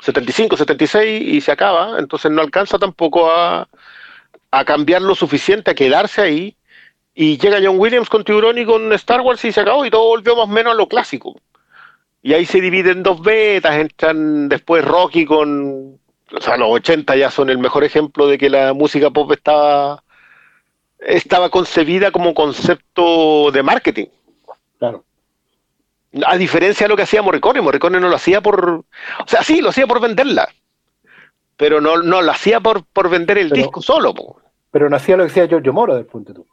[0.00, 3.68] 75, 76 y se acaba, entonces no alcanza tampoco a,
[4.50, 6.56] a cambiar lo suficiente, a quedarse ahí.
[7.14, 10.06] Y llega John Williams con Tiburón y con Star Wars y se acabó y todo
[10.06, 11.36] volvió más o menos a lo clásico.
[12.22, 15.98] Y ahí se dividen dos betas, entran después Rocky con...
[16.34, 20.02] O sea, los 80 ya son el mejor ejemplo de que la música pop estaba,
[20.98, 24.06] estaba concebida como concepto de marketing.
[26.26, 28.70] A diferencia de lo que hacía Morricone, Morricone no lo hacía por.
[28.70, 28.84] O
[29.26, 30.48] sea, sí, lo hacía por venderla.
[31.56, 34.12] Pero no, no lo hacía por, por vender el Pero- disco solo.
[34.14, 34.40] po.
[34.70, 36.46] Pero no hacía lo que decía Giorgio Moro del punto tú.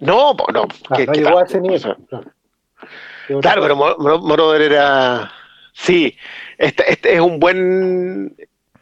[0.00, 0.66] No, po, no.
[0.90, 1.80] Ah, que- no que llegó a ese nivel.
[2.08, 2.30] claro.
[3.40, 3.96] Claro, pero cosa.
[3.98, 5.32] Mo- Mo- Moroder era.
[5.72, 6.16] Sí,
[6.58, 8.36] este, este es un buen.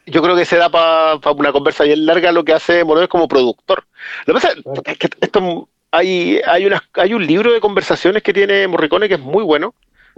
[0.07, 3.29] Yo creo que se da para una conversa bien larga lo que hace Moroder como
[3.29, 3.85] productor.
[4.27, 4.53] Lo que pasa
[4.85, 9.15] es que esto, hay, hay, unas, hay un libro de conversaciones que tiene Morricone que
[9.15, 9.75] es muy bueno,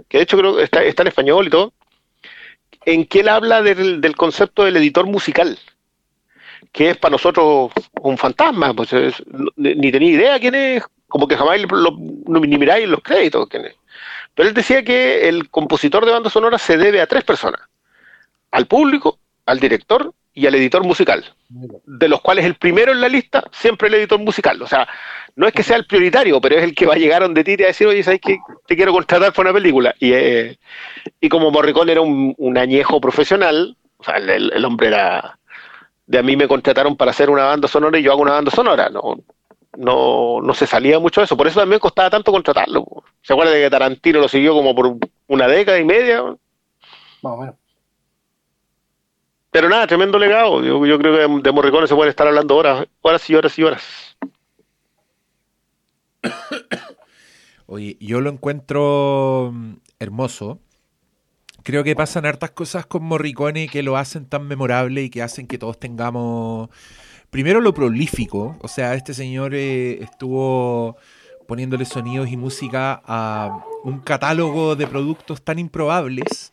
[0.09, 1.73] que de hecho creo que está, está en español y todo,
[2.85, 5.57] en que él habla del, del concepto del editor musical,
[6.71, 9.23] que es para nosotros un fantasma, pues es-
[9.55, 11.91] ni, tenía idea quién es, como que jamás lo,
[12.27, 13.75] ni miráis los créditos quién es.
[14.33, 17.61] Pero él decía que el compositor de banda sonora se debe a tres personas,
[18.51, 23.09] al público, al director y al editor musical de los cuales el primero en la
[23.09, 24.61] lista siempre el editor musical.
[24.61, 24.87] O sea,
[25.35, 27.53] no es que sea el prioritario, pero es el que va a llegar donde ti
[27.53, 28.37] y te va a decir, oye, ¿sabes qué?
[28.67, 29.95] Te quiero contratar para una película.
[29.99, 30.57] Y, eh,
[31.21, 35.39] y como Morricone era un, un añejo profesional, o sea, el, el- hombre era...
[36.07, 38.51] De a mí me contrataron para hacer una banda sonora y yo hago una banda
[38.51, 38.89] sonora.
[38.89, 39.17] No,
[39.77, 41.37] no, no se salía mucho de eso.
[41.37, 42.85] Por eso también costaba tanto contratarlo.
[43.23, 46.21] ¿Se acuerda de que Tarantino lo siguió como por una década y media?
[46.23, 47.55] Más o menos.
[49.55, 50.61] Pero nada, tremendo legado.
[50.65, 54.17] Yo, creo que de Morricone se puede estar hablando horas, horas y horas y horas.
[57.65, 60.59] Oye, yo lo encuentro mm, hermoso.
[61.63, 65.47] Creo que pasan hartas cosas con Morricone que lo hacen tan memorable y que hacen
[65.47, 66.69] que todos tengamos.
[67.29, 68.57] Primero lo prolífico.
[68.61, 70.97] O sea, este señor eh, estuvo
[71.47, 76.51] poniéndole sonidos y música a un catálogo de productos tan improbables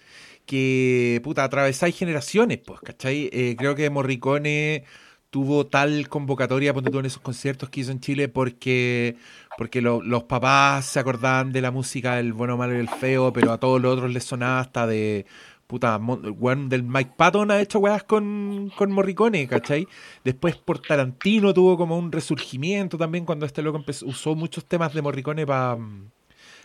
[0.53, 3.31] que, puta, atravesáis generaciones, pues, ¿cachai?
[3.33, 4.85] Eh, creo que Morricone
[5.31, 9.17] tuvo tal convocatoria, ponte tú en esos conciertos que hizo en Chile, porque,
[9.57, 13.33] porque lo- los papás se acordaban de la música del bueno, malo y el feo,
[13.33, 15.25] pero a todos los otros les sonaba hasta de.
[15.67, 19.89] Puta, mon- del Mike Patton ha hecho weas con, con Morricone, ¿cachai?
[20.23, 24.93] Después por Tarantino tuvo como un resurgimiento también cuando este loco empezó, usó muchos temas
[24.93, 25.79] de Morricone para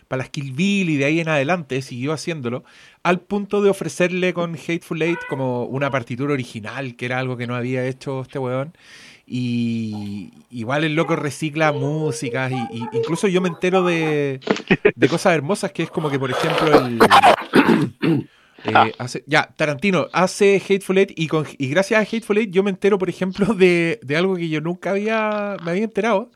[0.08, 2.64] para las Kill Bill y de ahí en adelante siguió haciéndolo,
[3.02, 7.46] al punto de ofrecerle con Hateful Eight como una partitura original, que era algo que
[7.46, 8.72] no había hecho este weón.
[9.26, 14.40] Y igual el loco recicla músicas, y, y incluso yo me entero de,
[14.96, 16.72] de cosas hermosas, que es como que, por ejemplo,
[18.64, 22.62] eh, hace- ya, Tarantino hace Hateful Eight y, con, y gracias a Hateful Eight yo
[22.62, 26.30] me entero, por ejemplo, de, de algo que yo nunca había, me había enterado,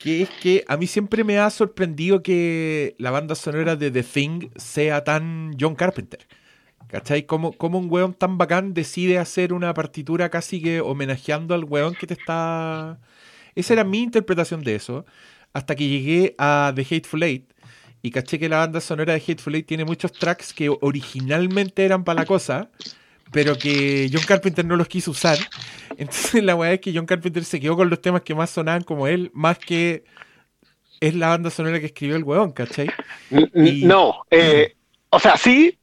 [0.00, 4.02] que es que a mí siempre me ha sorprendido que la banda sonora de The
[4.02, 6.26] Thing sea tan John Carpenter.
[6.88, 7.26] ¿Cachai?
[7.26, 11.94] Como, como un weón tan bacán decide hacer una partitura casi que homenajeando al weón
[11.94, 12.98] que te está...
[13.54, 15.04] Esa era mi interpretación de eso.
[15.52, 17.52] Hasta que llegué a The Hateful Eight
[18.00, 22.04] y caché que la banda sonora de Hateful Eight tiene muchos tracks que originalmente eran
[22.04, 22.70] para la cosa,
[23.32, 25.38] pero que John Carpenter no los quiso usar.
[25.96, 28.82] Entonces la weá es que John Carpenter se quedó con los temas que más sonaban
[28.82, 30.04] como él, más que
[31.00, 32.90] es la banda sonora que escribió el weón, ¿cachai?
[33.30, 34.74] Y- No, eh,
[35.08, 35.78] o sea, sí,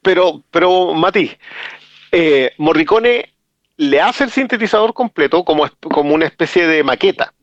[0.00, 1.30] pero, pero Mati,
[2.10, 3.32] eh, Morricone
[3.76, 7.34] le hace el sintetizador completo como, como una especie de maqueta.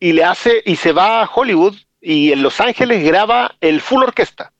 [0.00, 4.02] Y le hace, y se va a Hollywood y en Los Ángeles graba el full
[4.04, 4.52] orquesta.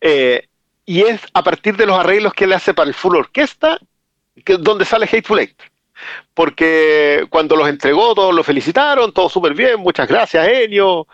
[0.00, 0.46] Eh,
[0.86, 3.78] y es a partir de los arreglos que le hace para el full orquesta
[4.44, 5.60] que, donde sale Hateful Eight.
[6.34, 11.06] Porque cuando los entregó, todos lo felicitaron, todo súper bien, muchas gracias, Enio.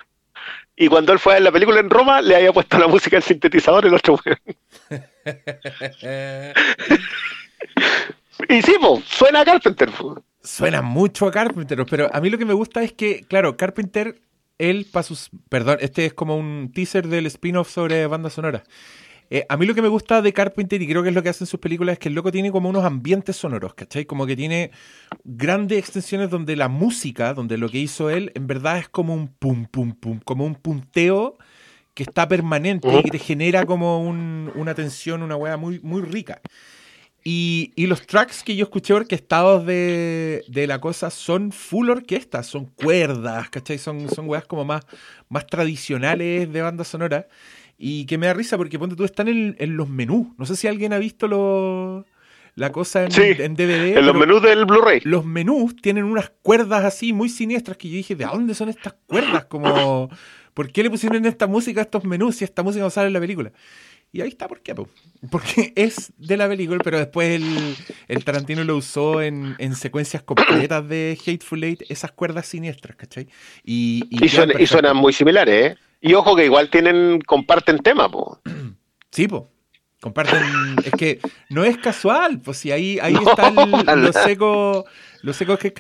[0.77, 3.17] Y cuando él fue a ver la película en Roma, le había puesto la música
[3.17, 4.39] al sintetizador el otro weón.
[8.49, 9.91] Y sí, po, suena a Carpenter.
[9.91, 10.23] po.
[10.43, 14.21] Suena mucho a Carpenter, pero a mí lo que me gusta es que, claro, Carpenter,
[14.59, 15.31] él para sus...
[15.49, 18.65] Perdón, este es como un teaser del spin-off sobre banda sonora.
[19.35, 21.31] Eh, a mí lo que me gusta de Carpenter, y creo que es lo que
[21.31, 24.05] hacen sus películas, es que el loco tiene como unos ambientes sonoros, ¿cachai?
[24.05, 24.73] Como que tiene
[25.25, 29.29] grandes extensiones donde la música, donde lo que hizo él, en verdad es como un
[29.29, 31.39] pum, pum, pum, como un punteo
[31.95, 36.03] que está permanente y que te genera como un- una tensión, una weá muy, muy
[36.03, 36.43] rica.
[37.25, 42.43] Y, y los tracks que yo escuché orquestados de, de la cosa son full orquesta,
[42.43, 43.79] son cuerdas, ¿cachai?
[43.79, 44.85] Son, son weas como más,
[45.29, 47.29] más tradicionales de banda sonora.
[47.85, 50.29] Y que me da risa porque ponte tú están en, en los menús.
[50.39, 52.07] No sé si alguien ha visto lo-
[52.55, 53.99] la cosa en, Sí, en DVD.
[53.99, 55.01] En los menús del Blu-ray.
[55.03, 58.95] los menús tienen unas cuerdas así muy siniestras que yo dije, ¿de dónde son estas
[59.07, 59.47] cuerdas?
[59.47, 60.09] Como,
[60.55, 63.15] ¿por qué le pusieron esta música a estos menús si esta música no sale en
[63.15, 63.51] la película?
[64.13, 64.75] Y ahí está, ¿por qué?
[64.77, 64.89] po?
[65.31, 67.75] Porque es de la película, pero después el,
[68.07, 73.27] el Tarantino lo usó en, en secuencias completas de Hateful Eight, esas cuerdas siniestras, ¿cachai?
[73.65, 75.77] Y, Y, suena- suenan muy similares, ¿eh?
[76.03, 78.41] Y ojo que igual tienen, comparten tema, po.
[79.11, 79.49] Sí, po.
[80.01, 80.43] Comparten.
[80.85, 84.85] Es que no es casual, pues si ahí, ahí No, está el- lo seco.
[85.23, 85.75] Lo seco que es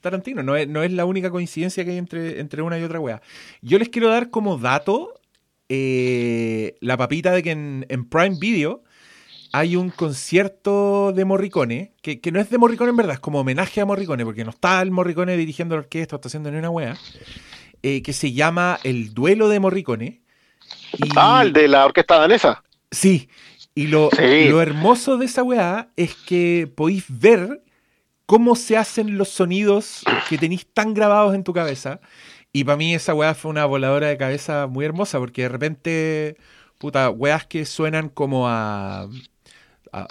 [0.00, 0.42] Tarantino.
[0.42, 3.22] No, es, no es la única coincidencia que hay entre, entre una y otra wea.
[3.62, 5.14] Yo les quiero dar como dato
[5.68, 8.82] eh, la papita de que en, en Prime Video
[9.52, 13.40] hay un concierto de Morricone, que, que no es de Morricone en verdad, es como
[13.40, 16.58] homenaje a Morricone, porque no está el Morricone dirigiendo la orquesta, o está haciendo ni
[16.58, 16.96] una wea,
[17.82, 20.22] eh, que se llama El Duelo de Morricone.
[20.98, 22.62] Y- Ah, el de la orquesta danesa.
[22.90, 23.28] Sí,
[23.74, 24.48] y lo, Sí.
[24.48, 27.62] lo hermoso de esa weá es que podéis ver
[28.26, 32.00] cómo se hacen los sonidos que tenéis tan grabados en tu cabeza.
[32.52, 36.36] Y para mí esa weá fue una voladora de cabeza muy hermosa, porque de repente,
[36.78, 39.08] puta, weas que suenan como a, a,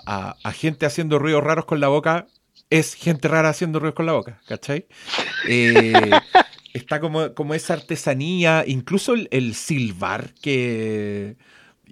[0.06, 2.28] a- a gente haciendo ruidos raros con la boca,
[2.70, 4.86] es gente rara haciendo ruidos con la boca, ¿cachai?
[5.50, 5.94] Eh,
[6.74, 11.38] está como, como esa artesanía, incluso el, el silbar, que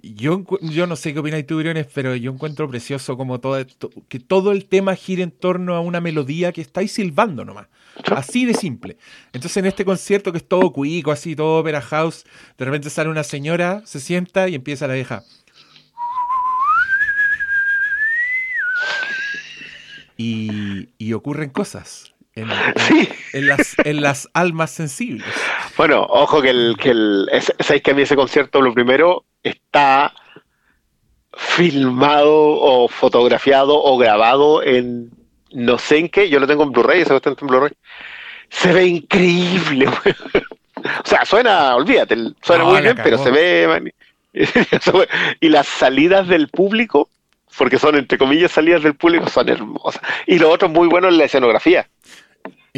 [0.02, 3.90] yo, yo no sé qué opináis tú, Briones, pero yo encuentro precioso como todo esto,
[4.08, 7.68] que todo el tema gira en torno a una melodía que estáis silbando nomás.
[8.04, 8.98] Así de simple.
[9.32, 12.24] Entonces en este concierto que es todo cuico, así todo opera house,
[12.58, 15.24] de repente sale una señora, se sienta y empieza la vieja.
[20.18, 23.08] Y, y ocurren cosas en, en- Sí.
[23.32, 25.26] en las, en las almas sensibles.
[25.76, 29.24] Bueno, ojo que el, que el, es- sabéis que a mí ese concierto, lo primero,
[29.42, 30.14] está
[31.34, 35.10] filmado o fotografiado o grabado en
[35.52, 37.72] no sé en qué, yo lo tengo en Blu-ray, ese está en Blu-ray.
[38.50, 39.88] Se ve increíble.
[41.04, 43.92] O sea, suena, olvídate, suena No, muy bien, pero se ve.
[45.40, 47.08] y las salidas del público,
[47.58, 50.00] porque son entre comillas salidas del público, son hermosas.
[50.26, 51.88] Y lo otro muy bueno es la escenografía.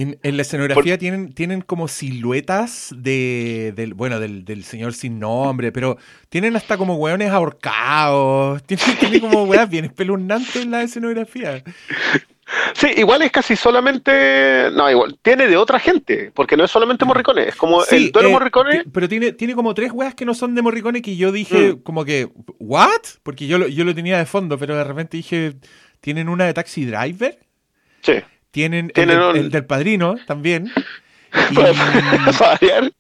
[0.01, 5.19] En, en la escenografía tienen, tienen como siluetas de, del, bueno, del, del señor sin
[5.19, 5.97] nombre, pero
[6.29, 8.63] tienen hasta como hueones ahorcados.
[8.67, 11.65] Tienen, tienen como hueas bien espeluznantes en la escenografía.
[12.75, 14.71] Sí, igual es casi solamente.
[14.73, 15.19] No, igual.
[15.21, 17.49] Tiene de otra gente, porque no es solamente Morricone.
[17.49, 18.85] Es como Sí, el duelo eh, Morricone.
[18.93, 21.83] pero tiene, tiene como tres weas que no son de Morricone que yo dije Mm.
[21.83, 22.29] como que,
[22.59, 23.03] ¿what?
[23.23, 25.57] Porque yo lo, yo lo tenía de fondo, pero de repente dije,
[26.01, 27.39] ¿tienen una de Taxi Driver?
[28.03, 28.15] Sí.
[28.51, 30.71] Tienen, el Tienen del, un- el del Padrino también.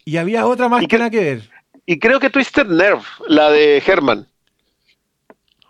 [0.05, 1.51] Y, había otra más ¿Y que qué- nada que ver.
[1.87, 4.27] Y creo que Twisted Nerve, la de Herman.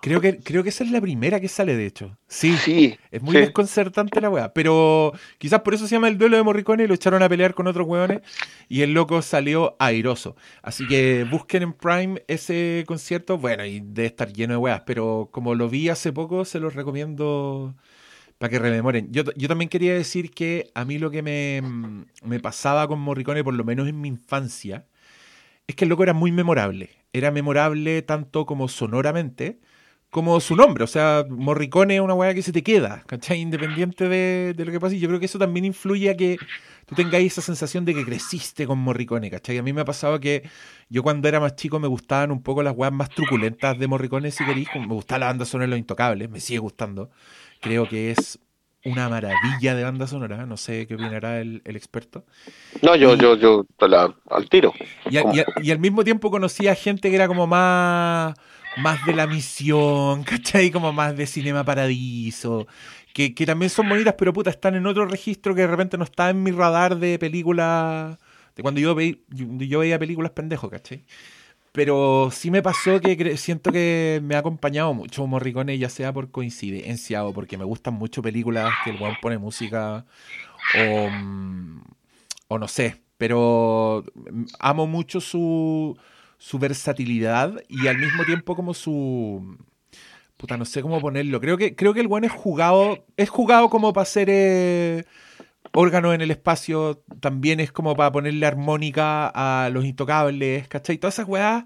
[0.00, 2.16] Creo que, creo que esa es la primera que sale, de hecho.
[2.28, 2.96] Sí, Sí.
[3.10, 3.40] es muy sí.
[3.40, 4.52] desconcertante la weá.
[4.52, 7.54] Pero quizás por eso se llama el duelo de Morricone y lo echaron a pelear
[7.54, 8.20] con otros weones
[8.68, 10.36] y el loco salió airoso.
[10.62, 13.38] Así que busquen en Prime ese concierto.
[13.38, 16.74] Bueno, y debe estar lleno de weas, pero como lo vi hace poco, se los
[16.74, 17.74] recomiendo
[18.38, 19.12] para que rememoren.
[19.12, 21.62] Yo, yo también quería decir que a mí lo que me,
[22.22, 24.86] me pasaba con Morricone, por lo menos en mi infancia,
[25.66, 26.90] es que el loco era muy memorable.
[27.12, 29.60] Era memorable tanto como sonoramente,
[30.10, 30.84] como su nombre.
[30.84, 33.40] O sea, Morricone es una weá que se te queda, ¿cachai?
[33.40, 34.96] Independiente de, de lo que pase.
[34.96, 36.38] Y yo creo que eso también influye a que
[36.86, 39.58] tú tengáis esa sensación de que creciste con Morricone, ¿cachai?
[39.58, 40.48] A mí me ha pasado que
[40.88, 44.30] yo cuando era más chico me gustaban un poco las weas más truculentas de Morricone,
[44.30, 44.68] si queréis.
[44.74, 47.10] Me gustaba la banda sonora de Los Intocables, me sigue gustando.
[47.60, 48.38] Creo que es
[48.84, 50.46] una maravilla de banda sonora.
[50.46, 52.24] No sé qué opinará el, el experto.
[52.82, 54.72] No, yo, yo, yo, la- al tiro.
[55.10, 58.34] Y, a- y a- y al mismo tiempo conocía gente que era como más,
[58.76, 60.70] más de la misión, ¿cachai?
[60.70, 62.66] Como más de Cinema Paradiso.
[63.12, 66.04] Que, que también son bonitas, pero puta, están en otro registro que de repente no
[66.04, 68.16] está en mi radar de películas.
[68.54, 71.04] De cuando yo, veí- yo, yo veía películas pendejo, ¿cachai?
[71.78, 76.28] Pero sí me pasó que siento que me ha acompañado mucho Morricone, ya sea por
[76.32, 80.04] coincidencia o porque me gustan mucho películas que el weón pone música
[80.74, 81.82] o, mm,
[82.48, 83.00] o no sé.
[83.16, 85.96] Pero mm, amo mucho su,
[86.36, 89.56] su versatilidad y al mismo tiempo como su...
[90.36, 91.40] Puta, no sé cómo ponerlo.
[91.40, 95.04] Creo que, creo que el weón es jugado, es jugado como para ser eh,
[95.78, 100.98] órgano en el espacio, también es como para ponerle armónica a los intocables, ¿cachai?
[100.98, 101.64] Todas esas weas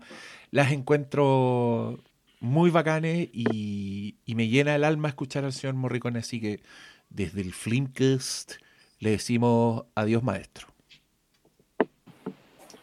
[0.50, 1.98] las encuentro
[2.38, 6.60] muy bacanes y, y me llena el alma escuchar al señor Morricone, así que
[7.08, 8.56] desde el Flimcast
[8.98, 10.68] le decimos adiós maestro.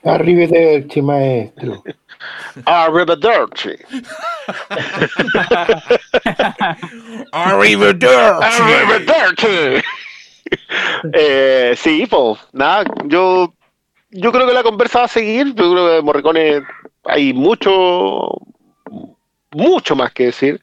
[0.03, 1.83] Arrivederci, maestro.
[2.65, 3.77] Arrivederci.
[7.31, 8.07] Arrivederci.
[8.41, 9.83] Arrivederci.
[11.13, 13.53] eh, sí, pues, nada, yo,
[14.11, 15.53] yo creo que la conversa va a seguir.
[15.55, 16.63] Yo creo que Morricone
[17.05, 18.29] hay mucho,
[19.51, 20.61] mucho más que decir.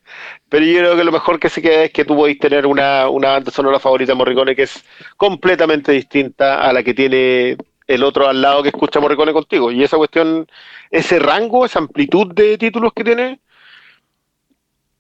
[0.48, 3.08] Pero yo creo que lo mejor que se queda es que tú podéis tener una,
[3.08, 4.84] una banda sonora favorita de Morricone que es
[5.16, 7.56] completamente distinta a la que tiene
[7.86, 9.70] el otro al lado que escucha Morricone contigo.
[9.70, 10.46] Y esa cuestión,
[10.90, 13.40] ese rango, esa amplitud de títulos que tiene,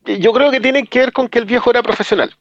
[0.04, 2.34] yo creo que tiene que ver con que el viejo era profesional.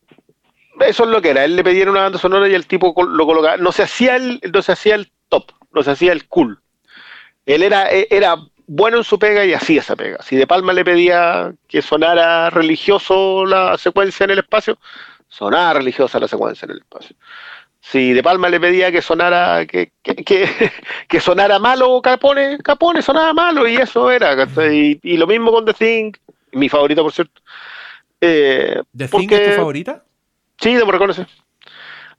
[0.81, 1.45] Eso es lo que era.
[1.45, 3.57] Él le pedía una banda sonora y el tipo lo colocaba.
[3.57, 6.59] No se hacía el, no se hacía el top, no se hacía el cool.
[7.45, 10.21] Él era, e- era bueno en su pega y hacía esa pega.
[10.23, 14.77] Si De Palma le pedía que sonara religioso la secuencia en el espacio,
[15.27, 17.15] sonaba religiosa la secuencia en el espacio.
[17.79, 20.49] Si De Palma le pedía que sonara que, que, que,
[21.07, 24.47] que sonara malo Capone, Capone sonaba malo y eso era.
[24.73, 26.11] Y, y lo mismo con The Thing,
[26.53, 27.41] mi favorito por cierto.
[28.21, 30.04] Eh, ¿The Thing es tu favorita?
[30.59, 31.25] Sí, de Morricone, sí.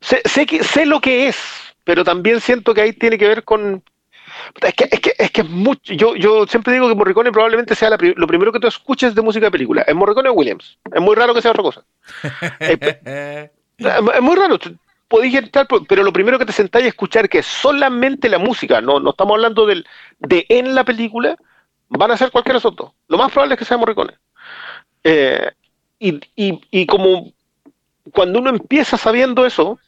[0.01, 1.37] Sé, sé, que, sé lo que es,
[1.84, 3.82] pero también siento que ahí tiene que ver con...
[4.62, 5.93] Es que es, que, es, que es mucho...
[5.95, 9.22] Yo, yo siempre digo que Morricone probablemente sea la lo primero que tú escuches de
[9.22, 9.82] música de película.
[9.82, 10.78] Es Morricone o Williams.
[10.93, 11.84] Es muy raro que sea otra cosa.
[12.61, 12.78] Es
[13.78, 14.59] es muy raro.
[15.09, 18.80] Podéis entrar, pero lo primero que te sentáis a escuchar que es solamente la música,
[18.80, 19.87] no, no estamos hablando del,
[20.18, 21.37] de en la película,
[21.89, 22.93] van a ser cualquiera de esos dos.
[23.07, 24.14] Lo más probable es que sea Morricone.
[25.05, 25.51] Eh,
[25.99, 27.32] y, y, y como
[28.13, 29.79] cuando uno empieza sabiendo eso,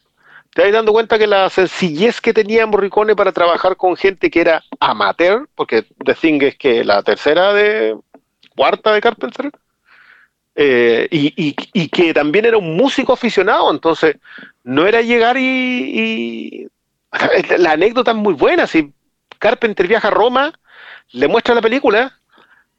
[0.53, 4.41] te vas dando cuenta que la sencillez que tenía Morricone para trabajar con gente que
[4.41, 7.95] era amateur, porque The Thing es que la tercera de
[8.55, 9.51] cuarta de Carpenter,
[10.55, 14.17] eh, y, que también era un músico aficionado, entonces
[14.63, 16.67] no era llegar y-
[17.57, 18.91] la anécdota es muy buena, si
[19.37, 20.53] Carpenter viaja a Roma,
[21.11, 22.19] le muestra la película,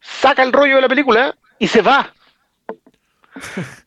[0.01, 2.13] saca el rollo de la película y se va.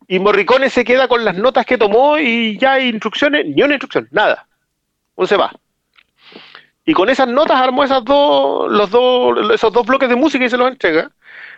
[0.07, 3.73] Y Morricone se queda con las notas que tomó y ya hay instrucciones, ni una
[3.75, 4.47] instrucción, nada.
[5.15, 5.51] Uno se va.
[6.85, 10.49] Y con esas notas armó esas dos, los dos, esos dos bloques de música y
[10.49, 11.09] se los entrega.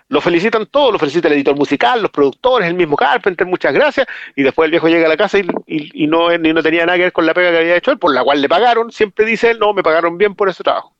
[0.08, 4.06] Lo felicitan todos, lo felicita el editor musical, los productores, el mismo Carpenter, muchas gracias.
[4.36, 6.86] Y después el viejo llega a la casa y, y- y no, y no tenía
[6.86, 8.91] nada que ver con la pega que había hecho él, por la cual le pagaron.
[8.91, 10.93] Siempre dice él, no, me pagaron bien por ese trabajo.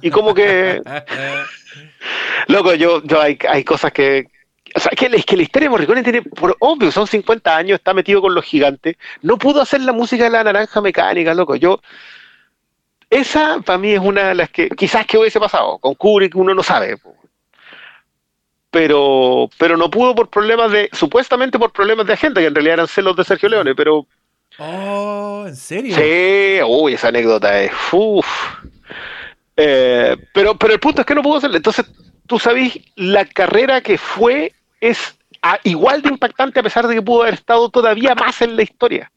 [0.00, 0.80] Y como que,
[2.48, 4.28] loco, yo, yo hay, hay cosas que,
[4.74, 7.78] o sea, que, es que la historia de Morricone tiene, por obvio, son 50 años,
[7.78, 8.96] está metido con los gigantes.
[9.22, 11.56] No pudo hacer la música de la naranja mecánica, loco.
[11.56, 11.80] Yo,
[13.10, 15.78] esa para mí es una de las que quizás que hubiese pasado.
[15.78, 16.96] Con Kubrick uno no sabe.
[18.70, 22.74] Pero, pero no pudo por problemas de, supuestamente por problemas de agente, que en realidad
[22.74, 24.06] eran celos de Sergio Leone, pero
[24.58, 25.96] Oh, ¿en serio?
[25.96, 27.72] Sí, uy, esa anécdota es.
[27.92, 28.26] Uf.
[29.56, 31.56] Eh, pero, pero el punto es que no pudo hacerlo.
[31.56, 31.86] Entonces,
[32.26, 34.52] tú sabes, la carrera que fue
[34.88, 38.56] es a- igual de impactante a pesar de que pudo haber estado todavía más en
[38.56, 39.10] la historia.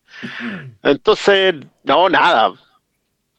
[0.84, 2.54] Entonces, no, nada.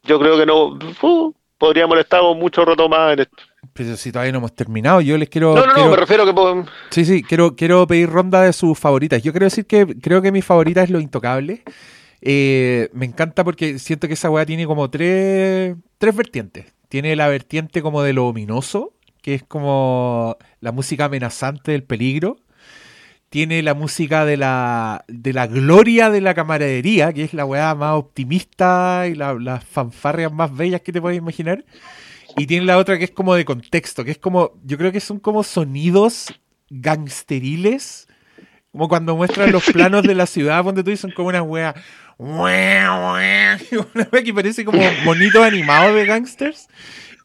[0.05, 0.79] Yo creo que no.
[1.03, 3.37] uh, podríamos haber estado mucho rato más en esto.
[3.73, 5.55] Pero si todavía no hemos terminado, yo les quiero...
[5.55, 6.33] No, no, no, me refiero que.
[6.33, 9.23] pues, Sí, sí, quiero, quiero pedir ronda de sus favoritas.
[9.23, 11.63] Yo quiero decir que creo que mi favorita es Lo Intocable.
[12.21, 16.67] Eh, me encanta porque siento que esa weá tiene como tres, tres vertientes.
[16.89, 18.93] tiene la vertiente como de lo ominoso,
[19.29, 22.39] que es como la música amenazante del peligro.
[23.29, 27.75] Tiene la música de la, de la gloria de la camaradería, que es la weá
[27.75, 31.63] más optimista y la- las fanfarrias más bellas que te puedes imaginar.
[32.39, 35.01] Y tiene la otra que es como de contexto, que es como, yo creo que
[35.01, 36.33] son como sonidos
[36.71, 38.09] gangsteriles,
[38.73, 41.75] como cuando muestran los planos de la ciudad, donde tú son como una wea,
[43.95, 46.67] una wea que parece como monitos animados de gangsters.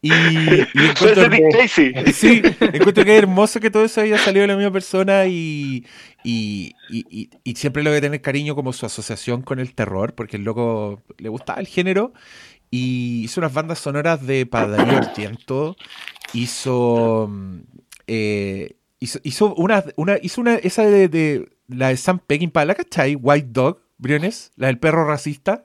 [0.06, 1.92] Y, y encuentro, Tracy.
[2.12, 5.86] sí, encuentro que es hermoso que todo eso haya salido de la misma persona y,
[6.22, 10.36] y, y- siempre le voy a tener cariño como su asociación con el terror, porque
[10.36, 12.12] el loco le gustaba el género
[12.70, 15.74] y hizo unas bandas sonoras de para Darío Argento,
[16.34, 17.30] hizo,
[18.06, 22.74] eh, hizo, hizo una, una, hizo una, esa de, de- la de Sam Peckinpah, ¿la
[22.74, 23.14] cachai?
[23.14, 25.64] White Dog, Briones, la del perro racista.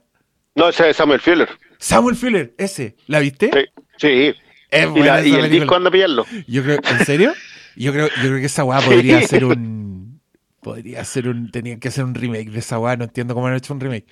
[0.55, 1.49] No, ese es Samuel Fuller.
[1.77, 3.49] Samuel Fuller, ese, ¿la viste?
[3.53, 3.83] Sí.
[3.99, 4.33] Sí.
[4.71, 6.25] Es Y, la- y el disco anda a pillarlo.
[6.47, 7.33] Yo creo, ¿en serio?
[7.75, 10.19] Yo creo, yo creo que esa weá podría ser un.
[10.61, 11.49] Podría ser un.
[11.51, 14.05] Tenían que hacer un remake de esa weá, no entiendo cómo han hecho un remake.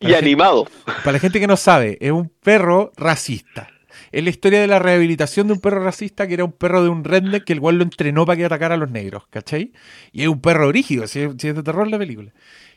[0.00, 0.66] Y Para, gente, animado.
[0.86, 3.68] para la gente que no sabe, es un perro racista.
[4.12, 6.88] Es la historia de la rehabilitación de un perro racista que era un perro de
[6.88, 9.72] un redneck que el cual lo entrenó para que atacara a los negros, ¿cachai?
[10.10, 12.32] Y es un perro rígido, si es, si es de terror la película.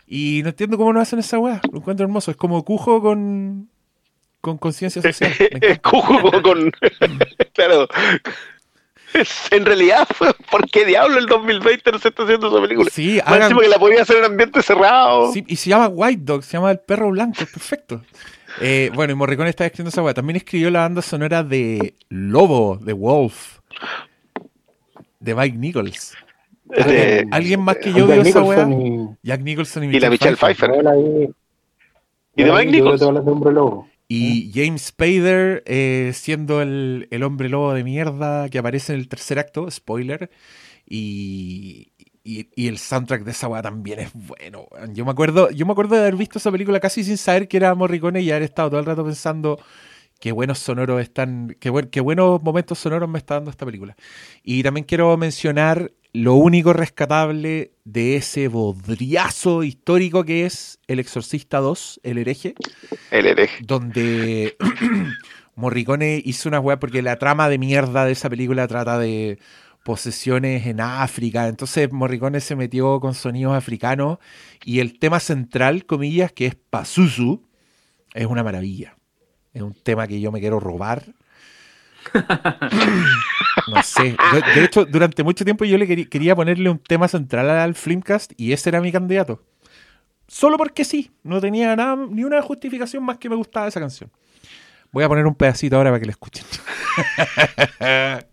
[0.05, 2.29] Y no entiendo cómo no hacen esa weá, lo encuentro hermoso.
[2.29, 3.69] Es como Cujo con.
[4.43, 5.31] Con conciencia social.
[6.43, 6.69] Con.
[7.53, 7.87] claro.
[9.51, 10.05] En realidad,
[10.51, 12.89] ¿por qué diablo el 2020 no se está haciendo esa película?
[12.91, 15.31] Sí, Más hagan, que la podía hacer en ambiente cerrado.
[15.31, 18.01] Sí, y se llama White Dog, se llama el perro blanco, es perfecto.
[18.59, 20.13] Eh, bueno, y Morricone está escribiendo esa weá.
[20.13, 23.59] También escribió la banda sonora de Lobo, de Wolf,
[25.19, 26.17] de Mike Nichols.
[27.31, 28.67] ¿Alguien más que yo Jack vio esa weá?
[29.21, 30.71] Jack Nicholson y, y la Michelle Pfeiffer.
[30.73, 31.29] yo vi-
[32.35, 33.01] ¿Y yo de Mike yo Nichols?
[33.53, 33.87] Lobo.
[34.15, 39.07] Y James Spader eh, siendo el, el hombre lobo de mierda que aparece en el
[39.07, 40.29] tercer acto, spoiler.
[40.87, 41.91] Y,
[42.23, 44.67] y- y el soundtrack de esa weá también es bueno.
[44.93, 47.57] Yo me acuerdo, yo me acuerdo de haber visto esa película casi sin saber que
[47.57, 49.59] era Morricone y haber estado todo el rato pensando
[50.19, 53.95] qué buenos sonoros están, qué, buen- qué buenos momentos sonoros me está dando esta película.
[54.43, 61.59] Y también quiero mencionar lo único rescatable de ese bodriazo histórico que es El Exorcista
[61.59, 62.53] 2, El hereje
[63.09, 63.63] El hereje.
[63.65, 64.55] donde
[65.55, 69.39] Morricone hizo una weá porque la trama de mierda de esa película trata de
[69.83, 71.47] posesiones en África.
[71.47, 74.19] Entonces Morricone se metió con sonidos africanos
[74.63, 77.43] y el tema central, comillas, que es Pazuzu,
[78.13, 78.97] es una maravilla.
[79.51, 81.03] Es un tema que yo me quiero robar.
[83.67, 84.15] No sé.
[84.55, 88.51] De hecho, durante mucho tiempo yo le quería, ponerle un tema central al Filmcast y
[88.51, 89.41] ese era mi candidato.
[90.27, 91.11] Solo porque sí.
[91.23, 94.11] No tenía nada, ni una justificación más que me gustaba esa canción.
[94.91, 96.45] Voy a poner un pedacito ahora para que la escuchen.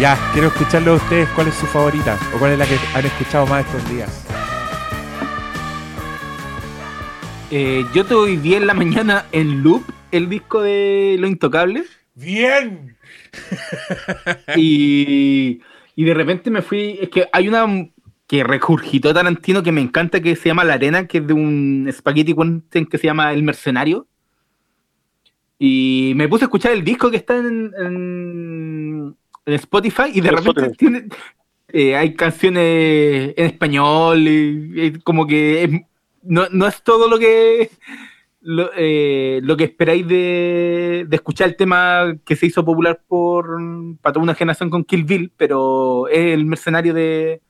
[0.00, 1.28] Ya, quiero escucharlo a ustedes.
[1.30, 2.18] ¿Cuál es su favorita?
[2.34, 4.24] ¿O cuál es la que han escuchado más estos días?
[7.50, 9.82] Eh, yo te hoy día en la mañana en loop
[10.12, 11.84] el disco de Lo Intocable
[12.14, 12.96] ¡Bien!
[14.56, 15.60] y,
[15.96, 16.98] y de repente me fui.
[17.00, 17.66] Es que hay una
[18.26, 21.88] que recurgitó Tarantino que me encanta que se llama La Arena, que es de un
[21.92, 24.06] spaghetti western que se llama El Mercenario.
[25.58, 29.16] Y me puse a escuchar el disco que está en, en-
[29.48, 30.76] en Spotify y de En repente Spotify.
[30.76, 31.08] tiene,
[31.68, 35.70] eh, hay canciones en español, y, y como que es-
[36.22, 37.70] no, no es todo lo que
[38.40, 43.46] lo, eh, lo que esperáis de, de escuchar el tema que se hizo popular por
[44.00, 47.40] para toda una generación con Kill Bill, pero es el mercenario de,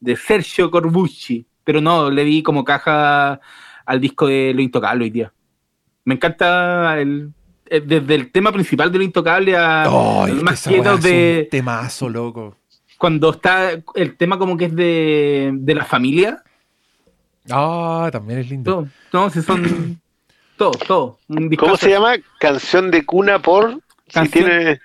[0.00, 1.46] de Sergio Corbucci.
[1.64, 3.40] Pero no, le di como caja
[3.86, 5.32] al disco de Lo Intocable hoy día.
[6.04, 7.30] Me encanta el,
[7.80, 11.40] desde el tema principal de Lo Intocable a ¡Ay, los que más quietos es de
[11.44, 12.56] un temazo, loco!
[12.98, 16.40] cuando está el tema como que es de, de la familia.
[17.50, 18.86] Ah, también es lindo.
[19.10, 20.00] Todo, no, si son
[20.56, 21.18] todo, todo.
[21.58, 22.14] ¿Cómo se llama?
[22.38, 23.80] Canción de cuna por.
[24.06, 24.78] Si tiene.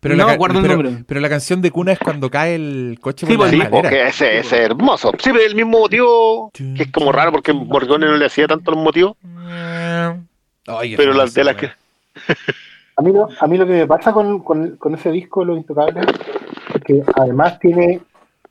[0.00, 1.04] Pero, No la, pero, nombre.
[1.06, 3.56] pero la canción de cuna es cuando cae el coche Sí, por la pues, Sí,
[3.58, 3.82] escalera.
[3.82, 5.12] porque ese, es hermoso.
[5.18, 8.72] Sí, pero el mismo motivo, que es como raro porque Morricone no le hacía tanto
[8.72, 9.16] los motivos,
[10.66, 11.70] Ay, pero las de las que.
[12.96, 15.56] A mí, lo, a mí lo que me pasa con, con- con ese disco, Los
[15.56, 16.06] Intocables,
[16.74, 18.00] es que además tiene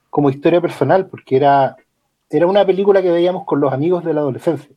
[0.09, 1.75] como historia personal, porque era,
[2.29, 4.69] era una película que veíamos con los amigos de la adolescencia.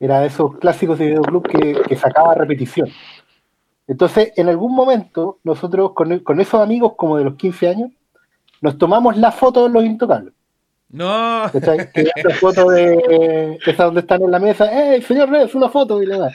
[0.00, 2.88] Era de esos clásicos de videoclub que, que sacaba repetición.
[3.88, 7.90] Entonces, en algún momento, nosotros con, con esos amigos como de los 15 años,
[8.60, 10.32] nos tomamos la foto de Los Intocables.
[10.90, 11.50] No.
[11.52, 11.90] ¿Cachai?
[11.92, 16.02] Que esa foto de esa donde están en la mesa, ¡eh, señor Reyes, una foto!
[16.02, 16.30] Y, le da.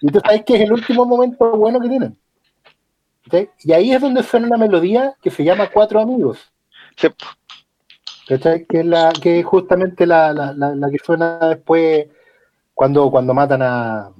[0.00, 2.18] y tú sabes que es el último momento bueno que tienen.
[3.24, 3.50] ¿Cachai?
[3.60, 6.52] Y ahí es donde suena una melodía que se llama Cuatro Amigos.
[6.96, 7.08] Sí,
[8.28, 8.66] ¿cachai?
[8.66, 12.06] Que es, la, que es justamente la, la, la, la que suena después
[12.74, 14.10] cuando, cuando matan a,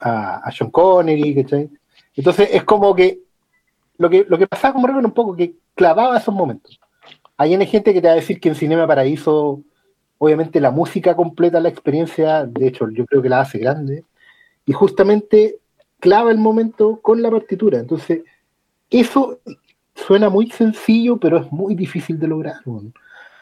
[0.00, 1.70] a, a Sean Connery, ¿cachai?
[2.14, 3.20] Entonces es como que
[3.96, 6.78] lo que, lo que pasaba con Morricone un poco que clavaba esos momentos.
[7.38, 9.62] Hay gente que te va a decir que en Cinema Paraíso,
[10.18, 14.04] obviamente la música completa la experiencia, de hecho yo creo que la hace grande,
[14.66, 15.60] y justamente
[16.00, 17.78] clava el momento con la partitura.
[17.78, 18.22] Entonces,
[18.90, 19.38] eso
[19.94, 22.56] suena muy sencillo, pero es muy difícil de lograr.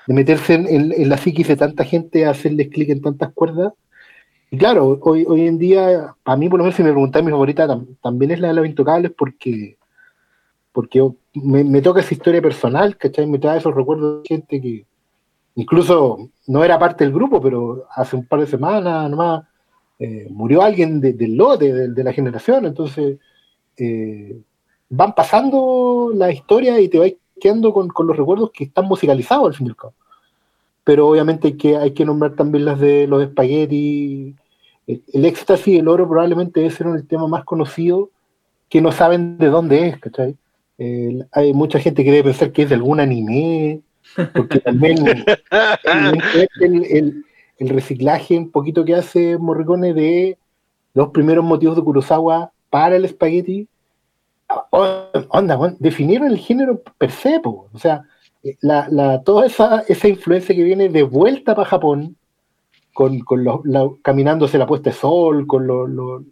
[0.06, 3.72] De meterse en, la psiquis de tanta gente, hacerles clic en tantas cuerdas.
[4.50, 7.66] Y claro, hoy, en día, a mí por lo menos si me preguntáis, mi favorita
[7.66, 9.76] tam- también es la de los intocables porque,
[10.72, 11.02] porque
[11.42, 13.26] me, me toca esa historia personal, ¿cachai?
[13.26, 14.84] Me trae esos recuerdos de gente que
[15.54, 19.44] incluso no era parte del grupo, pero hace un par de semanas nomás
[19.98, 23.18] eh, murió alguien de- del lote, de, de la generación, entonces
[23.78, 24.38] eh,
[24.90, 29.46] van pasando la historia y te vas quedando con, con los recuerdos que están musicalizados
[29.48, 29.94] al fin y al cabo.
[30.84, 34.34] Pero obviamente hay que, hay que nombrar también las de los espaguetis.
[34.86, 38.10] El, éxtasis y el oro probablemente debe ser el tema más conocido
[38.68, 40.36] que no saben de dónde es, ¿cachai?
[40.78, 43.80] Eh, hay mucha gente que debe pensar que es de algún anime,
[44.34, 44.98] porque también
[46.60, 47.24] el, el-
[47.58, 50.36] el reciclaje un poquito que hace Morricone de
[50.92, 53.66] los primeros motivos de Kurosawa para el espagueti.
[54.70, 57.68] Onda, weón, definieron el género per se, po.
[57.72, 58.02] o sea,
[58.44, 62.16] eh, la, la- toda esa, esa influencia que viene de vuelta para Japón,
[62.92, 65.88] con, con los- la- caminándose la puesta de sol, con los...
[65.88, 66.22] los-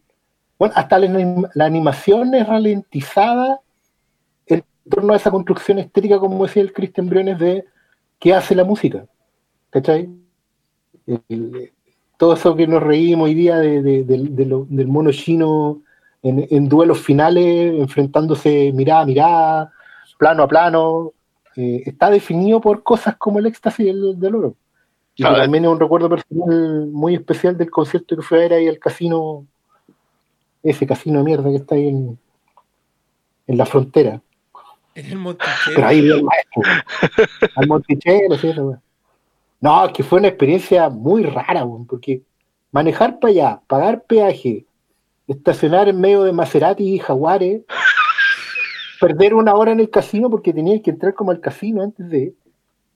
[0.58, 3.60] bueno, hasta la, la animación es ralentizada
[4.84, 7.64] en torno a esa construcción estética, como decía el Christian Briones, de
[8.18, 9.06] qué hace la música.
[9.70, 10.08] ¿Cachai?
[11.06, 11.72] El- el-
[12.16, 15.82] todo eso que nos reímos hoy día de- de- del- de lo- del mono chino
[16.22, 19.72] en, en duelos finales, enfrentándose mirada a mirada,
[20.18, 21.12] plano a plano,
[21.56, 24.54] eh, está definido por cosas como el éxtasis del, del oro.
[25.16, 28.68] Y también es un recuerdo personal muy especial del concierto que fue a ver ahí
[28.68, 29.46] al casino,
[30.62, 32.18] ese casino de mierda que está ahí en,
[33.46, 34.20] en la frontera.
[34.94, 35.74] En el Monticello.
[35.74, 36.62] Pero ahí vio al maestro,
[37.56, 38.80] al Monticello, sí, wea.
[39.60, 42.22] No, es que fue una experiencia muy rara, weón, porque
[42.70, 44.66] manejar para allá, pagar peaje,
[45.26, 47.62] estacionar en medio de Maserati y Jaguares,
[49.00, 52.34] perder una hora en el casino porque tenías que entrar como al casino antes de.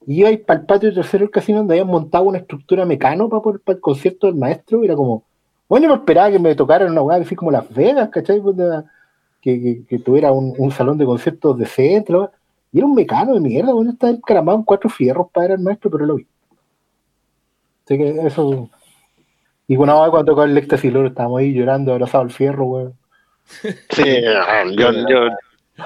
[0.06, 3.42] Y ibais para el patio tercero del casino donde habían montado una estructura mecano para,
[3.42, 4.82] para el concierto del maestro.
[4.82, 5.24] Y era como,
[5.68, 8.40] bueno, yo me esperaba que me tocaran una weá así como Las Vegas, ¿cachai?
[8.40, 8.84] Puta,
[9.40, 12.12] Que, que- que tuviera un, un salón de conciertos decente.
[12.14, 12.30] weá.
[12.72, 15.90] Y era un mecano de mierda, bueno, estaba encaramado en cuatro fierros para al maestro,
[15.90, 16.26] pero lo vi.
[17.84, 18.68] Así que eso.
[19.66, 22.94] Y bueno, cuando tocó el éxtasis, loro, estábamos ahí llorando, abrazado al fierro, weón.
[23.90, 24.04] Sí,
[24.76, 25.84] yo, yo,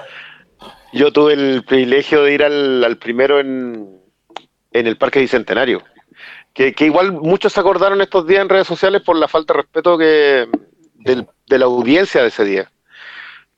[0.93, 4.01] yo tuve el privilegio de ir al, al primero en,
[4.73, 5.83] en el Parque Bicentenario.
[6.53, 9.61] Que, que igual muchos se acordaron estos días en redes sociales por la falta de
[9.63, 10.49] respeto que
[10.97, 12.71] del- de la audiencia de ese día.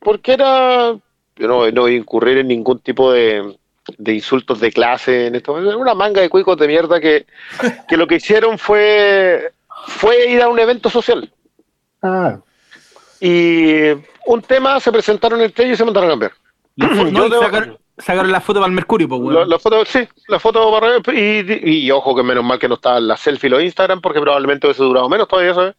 [0.04, 0.94] Porque era.
[1.36, 3.56] Yo no, no voy a incurrir en ningún tipo de,
[3.98, 5.58] de insultos de clase en esto.
[5.58, 7.26] Era una manga de cuicos de mierda que,
[7.88, 9.50] que lo que hicieron fue,
[9.88, 11.32] fue ir a un evento social.
[12.02, 12.38] Ah,
[13.20, 13.90] Y
[14.26, 16.32] un tema se presentaron entre ellos y se mandaron a cambiar.
[16.76, 19.48] No, Yo y debo- sacar- sacaron la foto para el Mercurio, pues, La, weón.
[19.48, 23.06] la foto, sí, la foto para y, y, ojo que menos mal que no estaban
[23.06, 25.74] las selfie y los Instagram porque probablemente hubiese durado menos todavía, ¿sabes?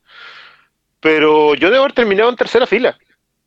[1.01, 2.97] Pero yo debo haber terminado en tercera fila.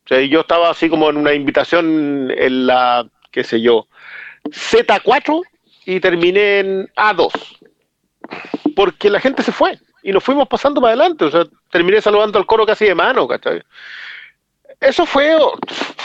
[0.09, 3.87] O sea, yo estaba así como en una invitación en la, qué sé yo,
[4.51, 5.43] Z4
[5.87, 7.31] y terminé en A2.
[8.75, 11.25] Porque la gente se fue y nos fuimos pasando para adelante.
[11.25, 13.63] O sea, terminé saludando al coro casi de mano, ¿cachai?
[14.81, 15.37] Eso fue,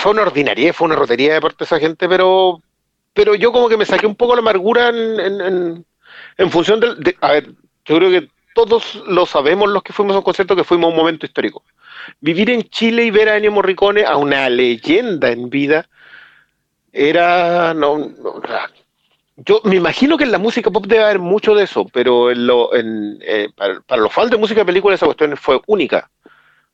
[0.06, 2.60] una ordinaria, fue una rotería de parte de esa gente, pero
[3.14, 5.86] pero yo como que me saqué un poco la amargura en, en, en,
[6.38, 6.99] en función del...
[6.99, 7.51] de- a ver,
[7.86, 10.89] yo creo que todos lo sabemos los que fuimos a un concierto que fuimos a
[10.91, 11.64] un momento histórico.
[12.22, 15.88] Vivir en Chile y ver a Ennio Morricone, a una leyenda en vida,
[16.91, 18.41] era, no, no,
[19.38, 22.45] yo me imagino que en la música pop debe haber mucho de eso, pero en
[22.45, 26.10] lo, en, eh, para, los fans de música de película esa cuestión fue única,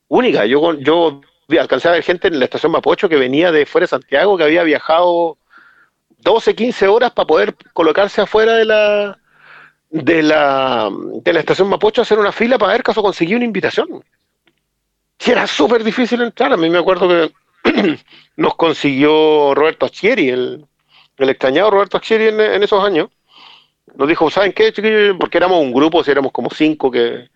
[0.09, 0.45] única.
[0.45, 1.21] Yo, yo
[1.57, 4.43] alcancé a ver gente en la estación Mapocho que venía de fuera de Santiago, que
[4.43, 5.37] había viajado
[6.19, 9.17] 12, 15 horas para poder colocarse afuera de la
[9.89, 10.91] de la,
[11.23, 14.03] de la estación Mapocho a hacer una fila para ver caso conseguía una invitación.
[15.19, 16.53] Sí, era súper difícil entrar.
[16.53, 17.31] A mí me acuerdo que
[18.37, 20.65] nos consiguió Roberto Achieri, el,
[21.17, 23.09] el extrañado Roberto Achieri en, esos años.
[23.95, 25.17] Nos dijo, ¿saben qué, chiquillos?
[25.19, 27.29] Porque éramos un grupo, si éramos como cinco que,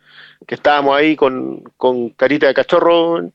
[0.47, 3.29] que estábamos ahí con, con carita de cachorro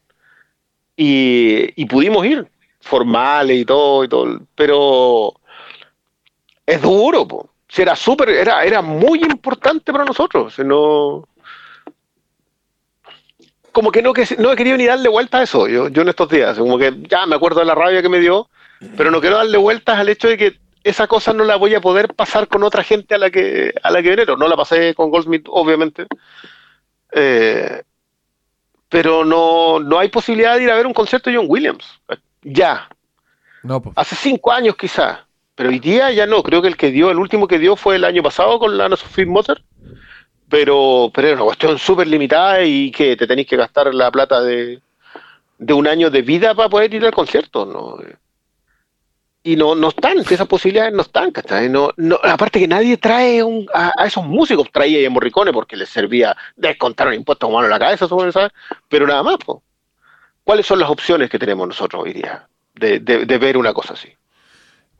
[0.96, 2.48] y, y pudimos ir,
[2.80, 4.40] formales y todo, y todo.
[4.54, 5.34] Pero
[6.64, 7.50] es duro, po.
[7.68, 10.54] Si era súper, era, era muy importante para nosotros.
[10.54, 11.28] si No,
[13.72, 16.08] como que no, que no he querido ni darle vuelta a eso, yo, yo en
[16.08, 16.58] estos días.
[16.58, 18.48] Como que ya me acuerdo de la rabia que me dio,
[18.96, 21.80] pero no quiero darle vueltas al hecho de que esa cosa no la voy a
[21.80, 24.36] poder pasar con otra gente a la que a la que venero.
[24.36, 26.06] No la pasé con Goldsmith, obviamente.
[27.12, 27.82] Eh,
[28.88, 31.84] pero no, no hay posibilidad de ir a ver un concierto de John Williams.
[32.42, 32.88] Ya.
[33.62, 33.92] No, pues.
[33.96, 35.18] Hace cinco años quizás.
[35.54, 36.42] Pero hoy día ya no.
[36.42, 38.86] Creo que el que dio, el último que dio fue el año pasado con la
[38.86, 39.60] Ana Sophie Motor.
[40.50, 44.40] Pero, pero era una cuestión súper limitada y que te tenéis que gastar la plata
[44.40, 44.80] de,
[45.58, 47.98] de un año de vida para poder ir al concierto, ¿no?
[49.42, 51.68] Y no, no están, esas posibilidades no están, ¿cachai?
[51.68, 55.76] No, no, aparte que nadie trae un, a, a esos músicos, traía a Morricone porque
[55.76, 58.52] les servía descontar un impuesto como mano en la cabeza, ¿sabes?
[58.88, 59.36] pero nada más.
[60.44, 63.94] ¿Cuáles son las opciones que tenemos nosotros hoy día de, de, de ver una cosa
[63.94, 64.08] así?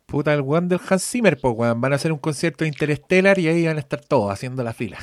[0.09, 1.82] Puta, el weón del Hans Zimmer, pues, weón.
[1.82, 4.72] Van a hacer un concierto de Interstellar y ahí van a estar todos haciendo la
[4.72, 4.96] fila.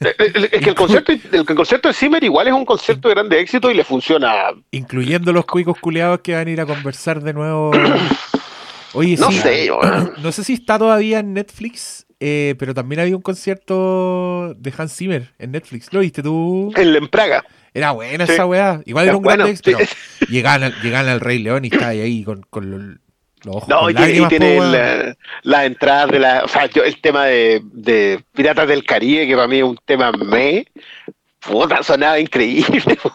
[0.00, 3.14] Eh, eh, Es que el concierto, el, concierto de Zimmer igual es un concierto de
[3.14, 4.46] grande éxito y le funciona.
[4.72, 7.70] Incluyendo los cuicos culiados que van a ir a conversar de nuevo.
[8.94, 9.38] Oye, No sí.
[9.38, 9.70] sé.
[10.20, 14.96] No sé si está todavía en Netflix, eh, pero también había un concierto de Hans
[14.96, 15.92] Zimmer en Netflix.
[15.92, 16.72] ¿Lo viste tú?
[16.76, 17.44] En, en Praga.
[17.72, 18.32] Era buena Sí.
[18.32, 18.80] esa weá.
[18.84, 19.78] Igual Era era un bueno, gran éxito.
[19.78, 19.86] sí.
[20.18, 22.96] pero Llegaban, al- llegaban al Rey León y estaba ahí, con, con los
[23.46, 23.68] ojos.
[23.68, 24.72] No, y tiene, y tiene weón.
[24.72, 26.42] la, la entrada de la.
[26.44, 29.78] O sea, yo, el tema de, de Piratas del Caribe, que para mí es un
[29.84, 30.66] tema me.
[31.40, 32.98] Puta, sonaba increíble.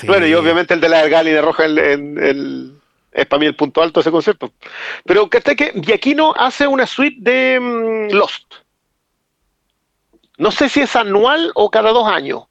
[0.00, 0.06] Sí.
[0.06, 2.72] Bueno, y obviamente el de la Gálida Roja el, el-
[3.10, 4.52] es para mí el punto alto de ese concierto.
[5.04, 8.44] Pero que que Giaquino hace una suite de mm, Lost.
[10.38, 12.44] No sé si es anual o cada dos años,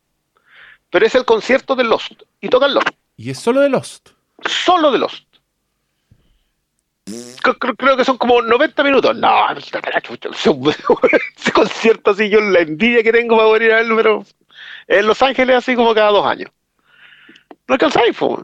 [0.90, 2.22] pero es el concierto de Lost.
[2.42, 4.10] Y tocan Lost, Y es solo de Lost.
[4.46, 5.24] solo de Lost.
[7.78, 9.16] Creo, que son como 90 minutos.
[9.16, 9.80] No, ese
[11.54, 14.26] concierto así, yo la envidia que tengo para poder ir a verlo, pero
[14.88, 16.52] en Los Ángeles así como cada dos años.
[17.68, 18.44] No alcanzáis, po.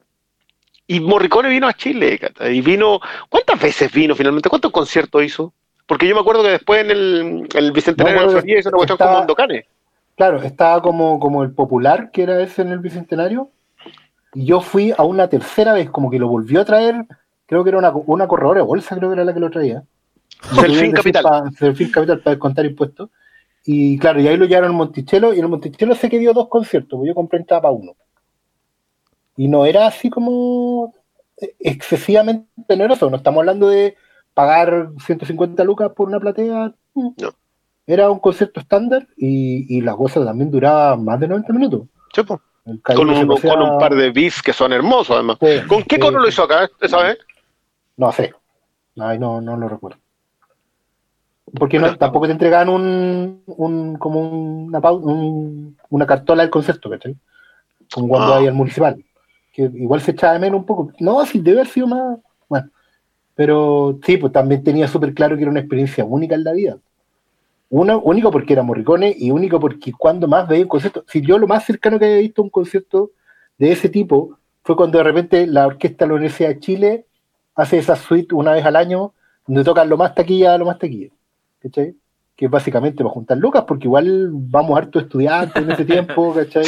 [0.87, 2.99] Y Morricone vino a Chile, y vino,
[3.29, 4.49] ¿cuántas veces vino finalmente?
[4.49, 5.53] ¿Cuántos conciertos hizo?
[5.85, 8.77] Porque yo me acuerdo que después en el, el Bicentenario No, de la hizo una
[8.77, 9.65] cuestión con Mondocane.
[10.15, 13.51] Claro, estaba como, como el popular, que era ese en el Bicentenario.
[14.33, 17.05] Y yo fui a una tercera vez, como que lo volvió a traer.
[17.47, 19.83] Creo que era una, una corredora de bolsa, creo que era la que lo traía.
[20.61, 21.51] Delfín Capital.
[21.59, 23.09] Delfín Capital para descontar impuestos.
[23.65, 25.33] Y claro, y ahí lo llevaron al Monticello.
[25.33, 27.95] Y en el Monticello sé que dio dos conciertos, porque yo compré entrada para uno.
[29.35, 30.93] Y no era así como
[31.59, 33.09] excesivamente oneroso.
[33.09, 33.95] No estamos hablando de
[34.33, 36.73] pagar 150 lucas por una platea.
[36.95, 37.13] No.
[37.85, 41.87] Era un concierto estándar y, y la cosa también duraba más de 90 minutos.
[42.83, 45.37] Con, un, con un par de bis que son hermosos además.
[45.39, 47.15] Sí, ¿Con qué sí, cono lo hizo acá esa
[47.97, 48.33] No sé.
[48.99, 49.97] Ay, no, no lo recuerdo.
[51.57, 54.19] Porque no, tampoco te entregaban un, un como
[54.65, 57.15] una, un- una cartola del concierto, ¿cachai?
[57.93, 58.37] Como cuando Ah.
[58.37, 59.03] hay al municipal.
[59.53, 60.91] Que igual se echaba de menos un poco.
[60.99, 62.19] No, sí, debe haber sido más.
[62.49, 62.69] Bueno.
[63.33, 66.77] Pero sí, pues también tenía súper claro que era una experiencia única en la vida.
[67.69, 71.03] Una, único porque era Morricone y único porque cuando más veía un concierto.
[71.07, 73.11] Si yo lo más cercano que había visto a un concierto
[73.57, 77.05] de ese tipo fue cuando de repente la orquesta de la Universidad de Chile
[77.57, 79.13] hace esa suite una vez al año
[79.45, 81.09] donde tocan lo más taquilla, lo más taquilla.
[81.61, 81.93] ¿Cachai?
[82.35, 86.63] Que es básicamente para juntar lucas, porque igual vamos harto estudiantes en ese tiempo, ¿cachai?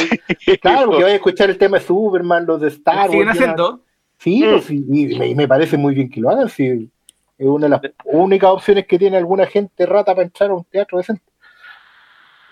[0.60, 3.12] Claro, que vaya a escuchar el tema de Superman, los de Star Wars.
[3.12, 3.80] Siguen haciendo.
[4.18, 4.50] Sí, Mm.
[4.50, 6.48] pues, sí, y me, y me parece muy bien que lo hagan.
[6.50, 6.90] Sí,
[7.38, 10.64] es una de las únicas opciones que tiene alguna gente rata para entrar a un
[10.64, 11.22] teatro decente.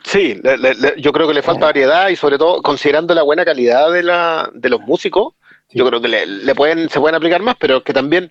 [0.04, 3.22] Sí, le- le- le- yo creo que le falta variedad y sobre todo considerando la
[3.22, 5.34] buena calidad de, la, de los músicos,
[5.70, 5.78] Sí.
[5.78, 8.30] yo creo que le, le pueden, se pueden aplicar más, pero que también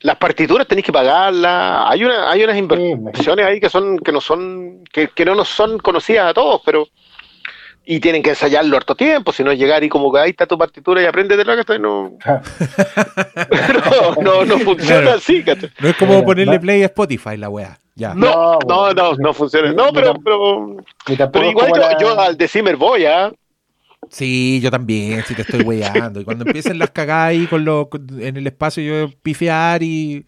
[0.00, 1.84] las partituras tenéis que pagarlas.
[1.90, 5.48] Hay una, hay unas inversiones ahí que son, que no son, que, que no nos
[5.48, 6.88] son conocidas a todos, pero,
[7.84, 10.46] y tienen que ensayarlo harto tiempo, si no es llegar y como que ahí está
[10.46, 15.16] tu partitura y aprende de la que no, no, no, no funciona Claro.
[15.18, 15.70] así, ¿cachai?
[15.80, 17.78] No es como ponerle play a Spotify la weá.
[17.94, 18.14] Ya.
[18.14, 19.72] No, No, no, no, no funciona.
[19.72, 23.30] No, pero, pero, igual yo, yo al decimmer voy, ¿ah?
[24.10, 26.20] Sí, yo también, si te estoy weyando.
[26.20, 27.88] Y cuando empiecen las cagadas ahí con lo,
[28.18, 30.26] en el espacio, yo pifiar y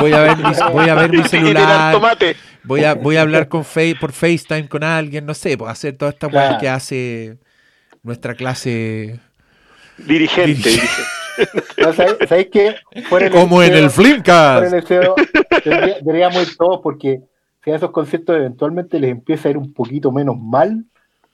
[0.00, 1.92] voy a ver mi, voy a ver mi celular.
[1.92, 2.36] tomate.
[2.64, 5.96] Voy a, voy a hablar con Face, por FaceTime con alguien, no sé, pues hacer
[5.96, 6.58] toda esta weá Claro.
[6.60, 7.38] que hace
[8.02, 9.20] nuestra clase.
[9.98, 10.70] Dirigente.
[10.70, 11.02] Dirigente.
[11.82, 12.74] No, ¿sabes, ¿sabes qué?
[13.08, 14.72] Fuera Como en el fuera Flimcast.
[16.02, 17.20] Deberíamos ir todos porque
[17.64, 20.84] si a esos conciertos eventualmente les empieza a ir un poquito menos mal,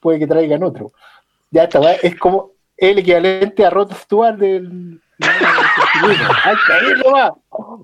[0.01, 0.93] puede que traigan otro.
[1.55, 1.93] Ya está, ¿va?
[1.93, 5.01] es como el equivalente a Rod Stewart del.
[5.21, 7.31] ¡Ay, ahí nomás!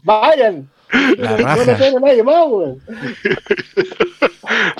[0.02, 0.68] ¡Vayan!
[1.18, 1.64] La no raja.
[1.64, 2.78] le tengo nadie más, weón.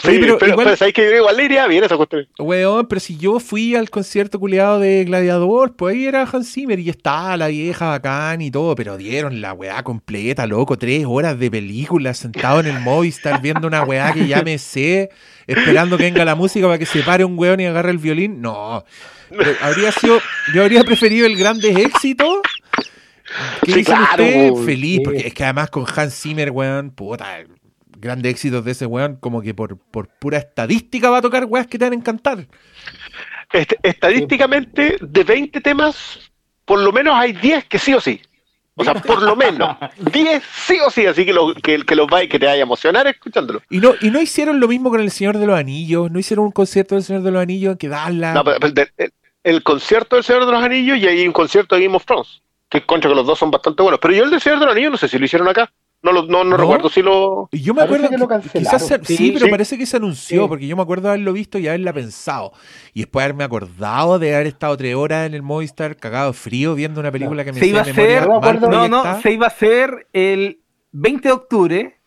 [0.03, 2.27] Sí, pero pero, igual- pero ¿sabes que yo igual le iría bien esa cuestión?
[2.39, 6.79] Weón, pero si yo fui al concierto culiado de Gladiador, pues ahí era Hans Zimmer
[6.81, 11.39] y estaba la vieja bacán y todo, pero dieron la weá completa, loco, tres horas
[11.39, 15.11] de película sentado en el Movistar viendo una weá que ya me sé,
[15.47, 18.41] esperando que venga la música para que se pare un weón y agarre el violín.
[18.41, 18.85] No,
[19.29, 20.19] Pero habría sido,
[20.55, 22.39] yo habría preferido el Grandes Éxitos.
[23.63, 24.25] ¿Qué Sí, claro.
[24.65, 25.01] Feliz, Sí.
[25.05, 27.39] porque es que además con Hans Zimmer, weón, puta,
[27.99, 31.67] grandes éxitos de ese weón, como que por, por pura estadística va a tocar weas
[31.67, 32.47] que te van a encantar.
[33.53, 36.19] Este, estadísticamente, de 20 temas,
[36.65, 38.21] por lo menos hay 10 que sí o sí.
[38.77, 39.77] O sea, por lo menos
[40.13, 42.63] 10 sí o sí, así que, lo, que, que los va que te vaya a
[42.63, 43.61] emocionar escuchándolo.
[43.69, 46.47] Y no, y no hicieron lo mismo con El Señor de los Anillos, no hicieron
[46.47, 48.33] un concierto del Señor de los Anillos que dan la...
[48.33, 49.13] No, pero- pero el, el-
[49.43, 52.43] el concierto del Señor de los Anillos y hay un concierto de Game of Thrones,
[52.71, 54.01] que concha que los dos son bastante buenos.
[54.01, 55.71] Pero yo el del Señor de los Anillos no sé si lo hicieron acá.
[56.03, 56.57] No, lo- no, no, ¿No?
[56.57, 57.51] recuerdo si lo...
[57.53, 58.79] Yo me Parece acuerdo que lo que cancelaron.
[58.79, 59.51] quizás se- sí, Sí, pero sí.
[59.51, 60.49] parece que se anunció, Sí.
[60.49, 62.53] porque yo me acuerdo de haberlo visto y haberla pensado.
[62.95, 66.75] Y después haberme acordado de haber estado tres horas en el Movistar cagado de frío
[66.75, 70.07] viendo una película que me Se iba a hacer- No No, se iba a hacer
[70.15, 70.61] el
[70.93, 72.01] 20 de octubre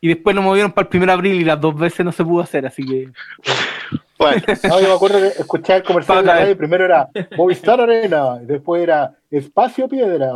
[0.00, 2.24] y después lo movieron para el 1 de abril y las dos veces no se
[2.24, 3.08] pudo hacer, así que.
[4.20, 6.56] Bueno, No, yo me acuerdo de escuchar el comercial de la radio.
[6.56, 10.32] Primero era Movistar Arena, y después era Espacio Piedra.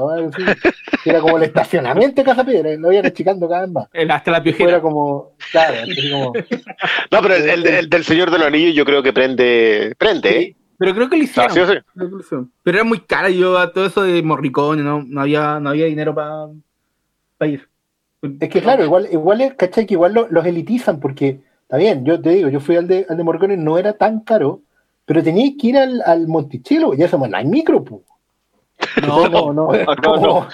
[1.02, 2.72] Que Era como el estacionamiento de Casa Piedra.
[2.72, 3.88] y Lo iban achicando cada vez más.
[3.92, 4.70] el- hasta la piojera.
[4.70, 5.32] era como.
[5.52, 6.32] Claro, así como.
[7.10, 10.38] no, pero el, el- el del Señor de los Anillos yo creo que prende, prende,
[10.40, 10.56] ¿eh?
[10.78, 11.52] Pero creo que lo Ah, hicieron.
[11.52, 11.60] sí
[12.28, 12.36] sí.
[12.36, 12.36] Que.
[12.62, 15.84] Pero era muy cara yo a todo eso de Morricone, no, no había, no había
[15.86, 16.48] dinero para
[17.50, 17.68] ir.
[18.40, 19.86] Es que claro, igual, igual es, ¿cachai?
[19.86, 21.40] Que igual lo- los elitizan porque,
[21.74, 24.20] está bien, yo te digo, yo fui al de, al de Morricone, no era tan
[24.20, 24.60] caro,
[25.04, 28.02] pero tenías que ir al, al Monticello, ya somos, no hay micro, pu.
[29.06, 29.68] No, no, no,
[30.02, 30.48] no, no.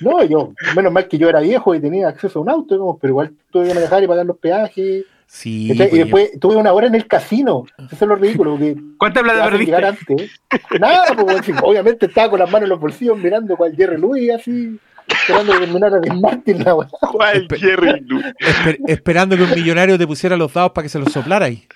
[0.00, 2.96] No, yo, menos mal que yo era viejo y tenía acceso a un auto, digamos,
[3.00, 5.04] pero igual tuve que manejar y pagar los peajes.
[5.26, 7.64] Sí, pues, y después tuve una hora en el casino.
[7.76, 9.74] Eso es lo ridículo, porque ¿Cuánta te plata perdiste?
[9.76, 10.40] antes.
[10.80, 14.78] Nada, pues, obviamente estaba con las manos en los bolsillos mirando cual Jerry Louis, así,
[15.08, 16.88] esperando que terminara de Martin la weá.
[17.12, 18.20] ¿Cuál Espe- Jerry Lou?
[18.40, 21.66] esper- esperando que un millonario te pusiera los dados para que se los soplara ahí.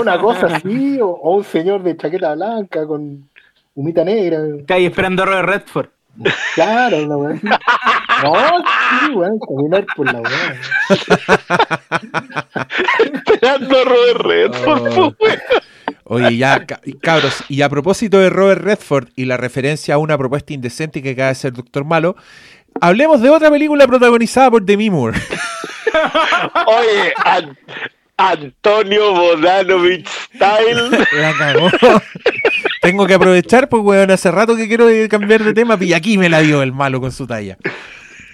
[0.00, 3.28] Una cosa así, o, o un señor de chaqueta blanca con
[3.74, 4.38] humita negra.
[4.66, 5.88] Que ahí esperando a Robert Redford.
[6.54, 7.40] Claro, una weá.
[8.22, 8.34] No,
[9.00, 10.56] sí, weón, caminar por la weá.
[12.98, 14.98] Esperando a Robert Redford.
[14.98, 15.14] Oh.
[16.12, 20.18] Oye, ya, ca- cabros, y a propósito de Robert Redford y la referencia a una
[20.18, 22.16] propuesta indecente que acaba de ser Doctor Malo,
[22.80, 25.18] hablemos de otra película protagonizada por Demi Moore.
[26.66, 27.56] Oye, An-
[28.16, 30.90] Antonio Bodanovich Style.
[31.12, 31.70] La cagó.
[32.80, 36.28] Tengo que aprovechar, pues, weón, hace rato que quiero cambiar de tema y aquí me
[36.28, 37.56] la dio el malo con su talla.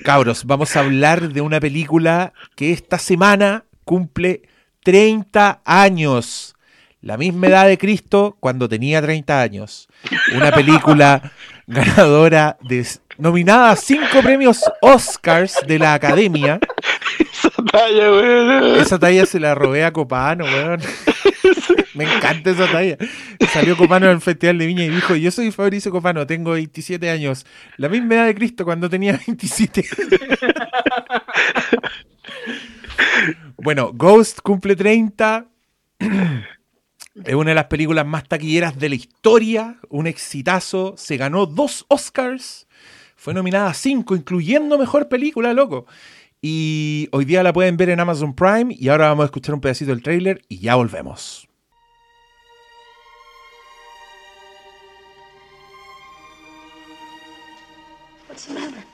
[0.05, 4.43] Cabros, vamos a hablar de una película que esta semana cumple
[4.85, 6.55] 30 años.
[7.01, 9.89] La misma edad de Cristo cuando tenía 30 años.
[10.35, 11.33] Una película
[11.67, 12.85] ganadora de
[13.19, 16.59] nominada a cinco premios Oscars de la Academia.
[17.21, 18.81] Esa talla, weón.
[18.81, 20.81] Esa talla se la robé a Copano, weón.
[21.95, 22.97] Me encanta esa talla.
[23.53, 27.11] Salió Copano en el Festival de Viña y dijo, yo soy Fabricio Copano, tengo 27
[27.11, 27.45] años.
[27.77, 29.85] La misma edad de Cristo cuando tenía 27.
[33.57, 35.47] bueno, Ghost cumple 30.
[37.25, 41.85] Es una de las películas más taquilleras de la historia, un exitazo, se ganó dos
[41.89, 42.69] Oscars,
[43.17, 45.87] fue nominada a cinco, incluyendo Mejor Película, loco.
[46.41, 49.61] Y hoy día la pueden ver en Amazon Prime y ahora vamos a escuchar un
[49.61, 51.49] pedacito del tráiler y ya volvemos.
[58.29, 58.85] What's the matter?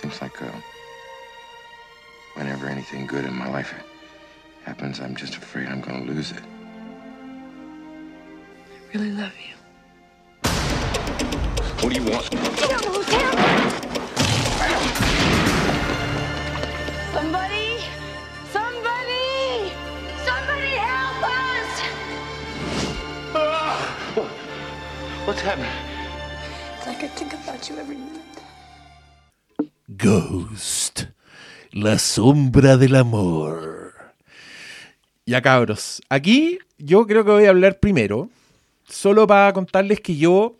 [0.00, 0.46] Seems like uh,
[2.34, 3.72] whenever anything good in my life
[4.64, 6.42] happens, I'm just afraid I'm gonna lose it.
[8.72, 9.54] I really love you.
[11.80, 12.24] What do you want?
[17.12, 17.68] Somebody!
[18.56, 19.72] Somebody!
[20.24, 21.70] Somebody help us!
[23.34, 23.76] Ah!
[25.26, 25.70] What's happening?
[26.78, 28.20] It's like I think about you every minute.
[29.96, 31.08] Ghost.
[31.74, 33.73] La sombra del amor.
[35.26, 38.28] Ya cabros, aquí yo creo que voy a hablar primero,
[38.86, 40.58] solo para contarles que yo,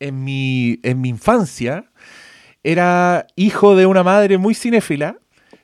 [0.00, 1.90] en mi, en mi infancia,
[2.62, 5.18] era hijo de una madre muy cinéfila,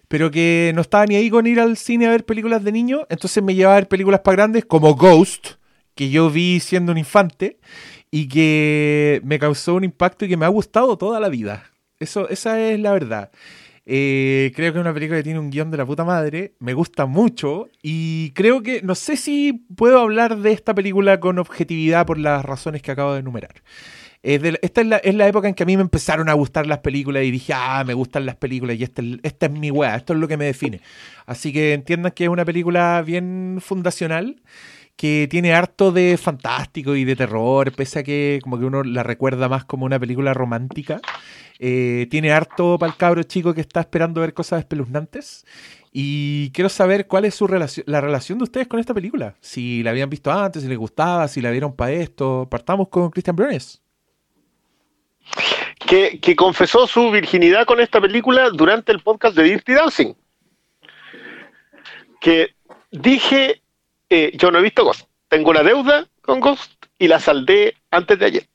[0.09, 3.07] pero que no estaba ni ahí con ir al cine a ver películas de niño,
[3.09, 5.53] entonces me llevaba a ver películas para grandes como Ghost,
[5.95, 7.59] que yo vi siendo un infante,
[8.11, 11.65] y que me causó un impacto y que me ha gustado toda la vida.
[11.99, 13.31] Eso, esa es la verdad.
[13.91, 16.53] Eh, creo que es una película que tiene un guion de la puta madre.
[16.59, 17.69] Me gusta mucho.
[17.83, 18.83] Y creo que.
[18.83, 23.15] No sé si puedo hablar de esta película con objetividad por las razones que acabo
[23.15, 23.63] de enumerar.
[24.23, 26.79] Esta es la, es la época en que a mí me empezaron a gustar las
[26.81, 29.95] películas y dije, ah, me gustan las películas y esta, es- esta es mi weá,
[29.97, 30.81] esto es lo que me define.
[31.25, 34.43] Así que entiendan que es una película bien fundacional
[34.97, 39.05] que tiene harto de fantástico y de terror, pese a que como que uno la
[39.05, 41.01] recuerda más como una película romántica.
[41.59, 45.45] Eh, tiene harto para cabro chico que está esperando ver cosas espeluznantes.
[45.93, 49.35] Y quiero saber cuál es su relación, la relación de ustedes con esta película.
[49.41, 52.47] Si la habían visto antes, si les gustaba, si la vieron para esto.
[52.51, 53.83] Partamos con Christian Briones.
[55.87, 60.15] que, que confesó su virginidad con esta película durante el podcast de Dirty Dancing.
[62.21, 62.55] Que
[62.91, 63.63] dije,
[64.11, 68.19] eh, yo no he visto Ghost, tengo una deuda con Ghost y la saldé antes
[68.19, 68.49] de ayer.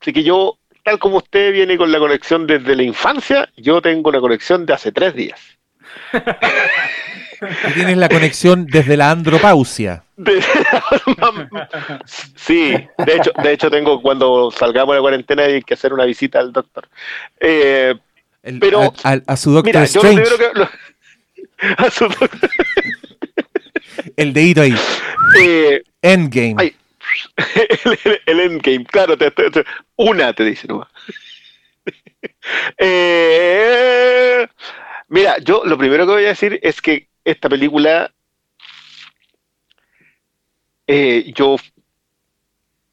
[0.00, 4.08] Así que yo, tal como usted viene con la conexión desde la infancia, yo tengo
[4.08, 5.40] una conexión de hace tres días.
[7.74, 10.04] Tienes la conexión desde la andropausia.
[10.16, 10.40] De-
[12.36, 12.70] sí,
[13.04, 16.38] de hecho, de hecho tengo cuando salgamos de la cuarentena hay que hacer una visita
[16.38, 16.88] al doctor.
[17.40, 17.92] Eh,
[18.44, 20.22] El- Pero, a, a- a su Doctor mira, Strange.
[20.22, 20.70] primero que lo-
[21.84, 22.50] a su doctor-
[24.16, 24.74] El dedito ahí.
[25.42, 26.54] eh, Endgame.
[26.58, 26.76] Ay.
[28.26, 29.64] el, endgame, claro, te- te- te-
[29.96, 30.88] una te dice nomás.
[32.78, 34.46] Eh,
[35.08, 38.12] mira, yo lo primero que voy a decir es que esta película
[40.86, 41.56] eh, yo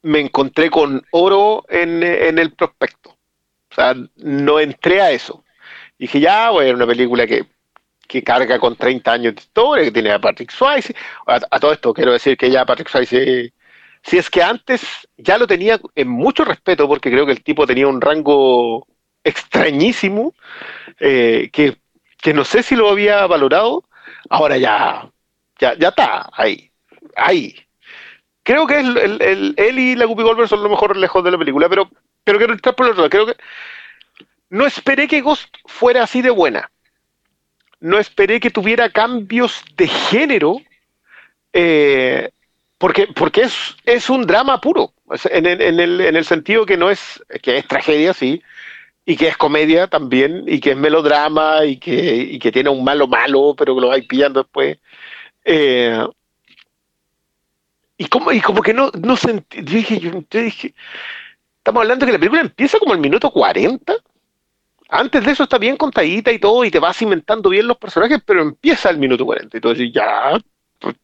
[0.02, 3.10] me encontré con oro en, en el prospecto.
[3.70, 5.44] O sea, no entré a eso.
[5.98, 7.46] Dije, ya, ver una película que,
[8.08, 10.94] que carga con 30 años de historia, que tiene a Patrick Swayze.
[11.26, 13.52] A, a todo esto quiero decir que ya Patrick Swayze,
[14.04, 14.82] si es que antes
[15.16, 18.86] ya lo tenía en mucho respeto, porque creo que el tipo tenía un rango
[19.24, 20.34] extrañísimo,
[21.00, 21.78] eh, que,
[22.20, 23.84] que no sé si lo había valorado,
[24.28, 25.10] ahora ya,
[25.58, 26.70] ya, ya está ahí,
[27.16, 27.56] ahí.
[28.42, 31.90] Creo que él y la Guppy Goldberg son lo mejor lejos de la película, pero,
[32.24, 33.10] pero quiero entrar por el otro lado.
[33.10, 33.36] Creo que
[34.50, 36.70] no esperé que Ghost fuera así de buena.
[37.80, 40.58] No esperé que tuviera cambios de género,
[41.54, 42.30] eh,
[42.78, 44.94] porque, porque es, es un drama puro,
[45.30, 48.42] en, el- en el, en el sentido que no es, que es tragedia, sí,
[49.06, 52.84] y que es comedia también, y que es melodrama, y que, y que tiene un
[52.84, 54.78] malo malo, pero que lo vais pillando después.
[55.44, 55.98] Eh,
[57.96, 60.74] y como, y como que no, no sentí, yo dije, yo, yo dije,
[61.58, 63.94] estamos hablando que la película empieza como el minuto 40.
[64.90, 68.20] Antes de eso está bien contadita y todo, y te vas inventando bien los personajes,
[68.26, 69.58] pero empieza el minuto 40.
[69.58, 70.38] Y tú dices, ya.
[70.80, 70.96] pues,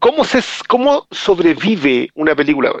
[0.00, 2.72] ¿Cómo, se, ¿Cómo sobrevive una película?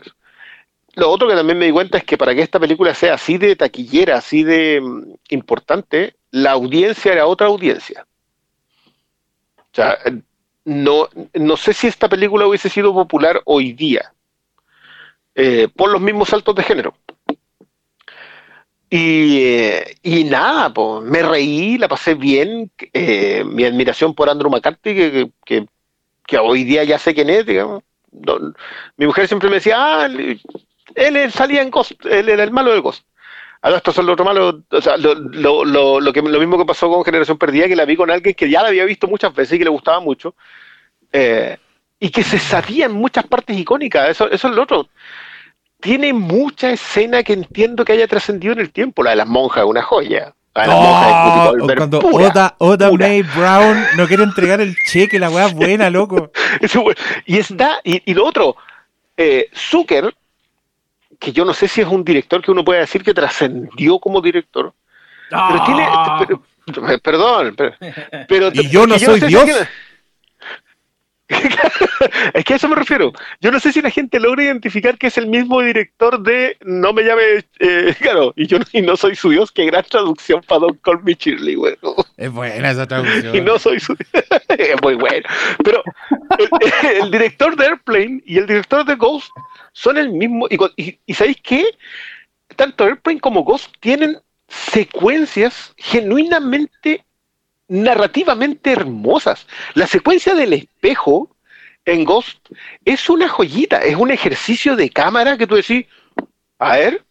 [0.94, 3.38] Lo otro que también me di cuenta es que para que esta película sea así
[3.38, 8.06] de taquillera, así de mm, importante, la audiencia era otra audiencia.
[9.58, 9.98] O sea,
[10.64, 14.12] no, no sé si esta película hubiese sido popular hoy día,
[15.34, 16.94] eh, por los mismos saltos de género.
[18.90, 20.70] Y, eh, y nada,
[21.02, 22.70] me reí, la pasé bien.
[22.92, 25.66] eh, mi admiración por Andrew McCarthy, que,
[26.32, 27.82] que- hoy día ya sé quién es, digamos.
[28.96, 32.82] Mi mujer siempre me decía, ah, él, salía en Ghost, él era el malo del
[32.82, 33.04] Ghost.
[33.62, 36.64] Ahora estos son los malos, o sea, lo, lo, lo, lo, que, lo mismo que
[36.64, 39.32] pasó con Generación Perdida, que la vi con alguien que ya la había visto muchas
[39.34, 40.34] veces y que le gustaba mucho,
[41.12, 41.58] eh,
[42.00, 44.88] y que se sabía en muchas partes icónicas, eso, eso es lo otro
[45.82, 49.02] tiene mucha escena que entiendo que haya trascendido en el tiempo.
[49.02, 50.32] La de las monjas, una joya.
[50.54, 53.08] Oh, cuando pura, Oda, Oda pura.
[53.08, 56.30] May Brown no quiere entregar el cheque, la weá es buena, loco.
[57.26, 58.56] Y está, y, y lo otro,
[59.16, 60.14] eh, Zucker,
[61.18, 64.20] que yo no sé si es un director que uno puede decir que trascendió como
[64.20, 64.72] director,
[65.30, 66.22] pero tiene, Ah.
[66.26, 66.42] pero-
[67.02, 67.74] perdón, pero,
[68.28, 69.44] pero Y yo no soy sé Dios.
[69.44, 69.66] que-
[72.34, 73.12] es que a eso me refiero.
[73.40, 76.92] Yo no sé si la gente logra identificar que es el mismo director de No
[76.92, 80.42] me llame, eh, claro, y yo no, y no soy su Dios, qué gran traducción
[80.42, 81.76] para Don Call Me Shirley, güey.
[82.16, 83.34] Es buena esa traducción.
[83.36, 83.96] Y no soy su
[84.48, 85.26] es muy bueno.
[85.64, 85.82] Pero
[86.38, 86.48] el,
[87.02, 89.30] el director de Airplane y el director de Ghost
[89.72, 90.46] son el mismo.
[90.76, 91.64] Y- y ¿sabéis qué?
[92.56, 94.18] Tanto Airplane como Ghost tienen
[94.48, 97.04] secuencias genuinamente
[97.68, 99.46] narrativamente hermosas.
[99.74, 101.34] La secuencia del espejo
[101.84, 102.38] en Ghost
[102.84, 105.86] es una joyita, es un ejercicio de cámara que tú decís,
[106.58, 107.04] a ver,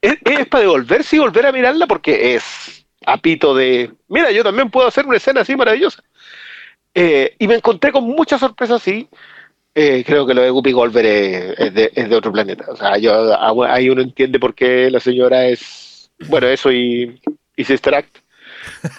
[0.00, 4.70] es, es para devolverse y volver a mirarla porque es apito de, mira, yo también
[4.70, 6.02] puedo hacer una escena así maravillosa.
[6.94, 9.08] Eh, y me encontré con muchas sorpresas así.
[9.74, 12.66] Eh, creo que lo de Guppy Golver es, de, es de otro planeta.
[12.68, 17.20] O sea, yo, ahí uno entiende por qué la señora es, bueno, eso y,
[17.56, 18.04] y Sister.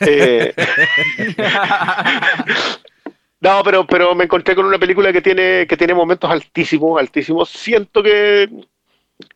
[0.01, 0.53] Eh,
[3.41, 7.49] no, pero, pero me encontré con una película que tiene, que tiene momentos altísimos, altísimos.
[7.49, 8.49] Siento que,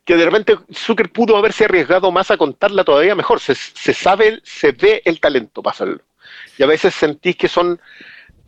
[0.04, 3.40] que de repente Zucker pudo haberse arriesgado más a contarla todavía mejor.
[3.40, 6.00] Se, se sabe, se ve el talento para hacerlo.
[6.58, 7.80] Y a veces sentís que son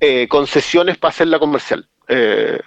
[0.01, 1.87] eh, concesiones para hacerla comercial.
[2.07, 2.59] Eh,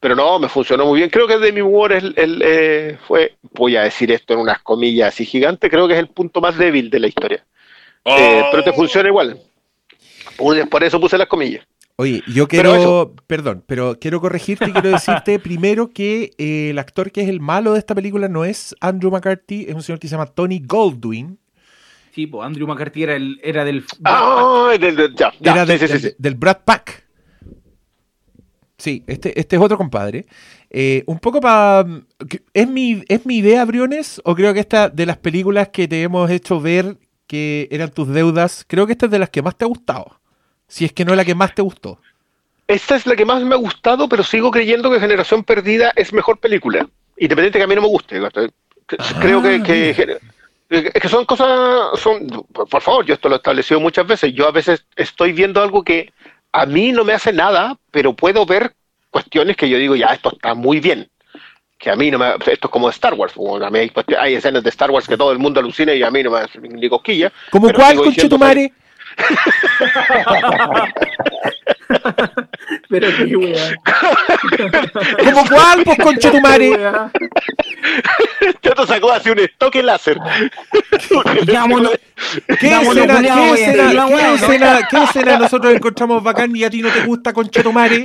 [0.00, 1.10] pero no, me funcionó muy bien.
[1.10, 5.14] Creo que Demi Moore el, el, eh, fue, voy a decir esto en unas comillas
[5.14, 7.44] así gigantes, creo que es el punto más débil de la historia.
[8.04, 9.40] Eh, pero te funciona igual.
[10.70, 11.64] Por eso puse las comillas.
[11.96, 16.70] Oye, yo Pero quiero, eso- perdón, pero quiero corregirte y quiero decirte primero que eh,
[16.70, 19.82] el actor que es el malo de esta película no es Andrew McCarthy, es un
[19.82, 21.38] señor que se llama Tony Goldwyn,
[22.14, 23.84] Sí, pues Andrew McCarthy era, el, era del.
[24.04, 26.16] Ah, del- del- ya, ya, era sí, de- sí, sí, del, sí.
[26.18, 27.06] del Brad Pack.
[28.76, 30.26] Sí, este, este es otro compadre.
[30.68, 31.86] Eh, un poco para...
[32.52, 34.20] ¿es mi, ¿Es mi idea, Briones?
[34.24, 38.08] ¿O creo que esta de las películas que te hemos hecho ver que eran tus
[38.08, 40.20] deudas, creo que esta es de las que más te ha gustado?
[40.68, 41.98] Si es que no es la que más te gustó.
[42.66, 46.12] Esta es la que más me ha gustado, pero sigo creyendo que Generación Perdida es
[46.12, 46.88] mejor película.
[47.18, 48.20] Independiente que a mí no me guste.
[48.86, 50.18] Que- Creo que, que-
[50.70, 54.32] es que son cosas, son, por por favor, yo esto lo he establecido muchas veces.
[54.32, 56.12] Yo a veces estoy viendo algo que
[56.52, 58.72] a mí no me hace nada, pero puedo ver
[59.10, 61.08] cuestiones que yo digo, ya, esto está muy bien.
[61.82, 62.30] Que a mí no me.
[62.46, 63.34] Esto es como Star Wars.
[63.34, 65.92] bueno, a mí hay, cuestiones- hay escenas de Star Wars que todo el mundo alucina
[65.92, 67.32] y a mí no me hace ni cosquilla.
[67.50, 68.72] ¿Como cuál, conchetumare?
[72.88, 73.74] Pero qué weá.
[75.24, 76.70] ¿Como cuál, pues, conchetumare?
[78.62, 80.18] Yo te sacó así un estoque láser.
[81.52, 81.98] Vámonos.
[82.60, 86.90] ¿Qué escena, qué escena, qué escena, qué escena nosotros encontramos bacán y a ti no
[86.90, 88.04] te gusta, conchetumare?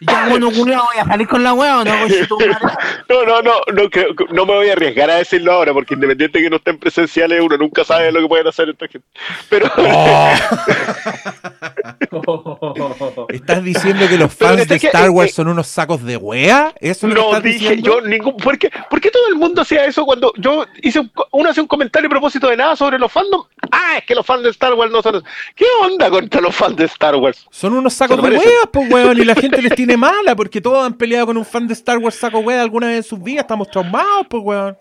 [0.00, 1.92] Ya, bueno, culiao, voy a salir con la weá o no?
[3.08, 6.38] No, no, no, no, creo- no me voy a arriesgar a decirlo ahora, porque independiente
[6.38, 9.06] de que no estén presenciales, uno nunca sabe lo que pueden hacer esta gente.
[9.48, 9.70] Pero
[13.28, 16.72] ¿Estás diciendo que los fans de que- Star Wars eh, son unos sacos de wea?
[16.80, 18.00] ¿Eso es lo que no estás dije diciendo?
[18.00, 18.36] yo ningún.
[18.36, 21.60] ¿por qué, por qué todo el mundo hacía eso cuando yo hice un, uno hace
[21.60, 23.42] un comentario a propósito de nada sobre los fandom?
[23.70, 25.22] Ah, es que los fans de Star Wars no son.
[25.54, 27.46] ¿Qué onda contra los fans de Star Wars?
[27.50, 30.84] Son unos sacos de weas, pues weón, y la gente les tiene mala porque todos
[30.84, 33.42] han peleado con un fan de Star Wars saco wea alguna vez en sus vidas,
[33.44, 34.76] estamos traumados, pues weón.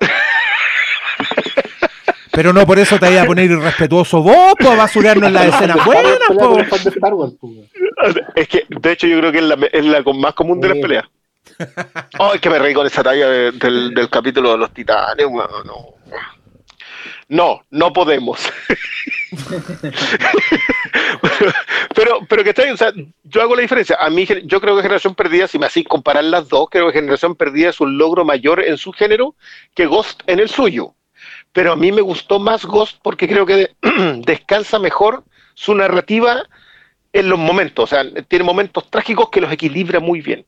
[2.32, 5.84] Pero no por eso te vayas a poner irrespetuoso vos, pues a basurarnos las escenas
[5.84, 6.58] buenas, pues.
[6.60, 7.54] el fan de Star Wars, pues.
[8.36, 10.70] Es que, de hecho, yo creo que es la, es la con- más común de
[10.70, 11.06] las peleas.
[12.20, 15.26] Oh, es que me reí con esa talla de- del, del capítulo de los titanes,
[15.26, 15.99] weón, no.
[17.30, 18.40] No, no podemos.
[21.96, 22.92] pero, pero que está bien, o sea,
[23.24, 23.98] yo hago la diferencia.
[24.00, 26.94] A mí, yo creo que Generación Perdida, si me hacís comparar las dos, creo que
[26.94, 29.36] Generación Perdida es un logro mayor en su género
[29.76, 30.96] que Ghost en el suyo.
[31.54, 33.76] Pero a mí me gustó más Ghost porque creo que
[34.26, 35.24] descansa mejor
[35.54, 36.44] su narrativa
[37.14, 37.84] en los momentos.
[37.84, 40.46] O sea, tiene momentos trágicos que los equilibra muy bien.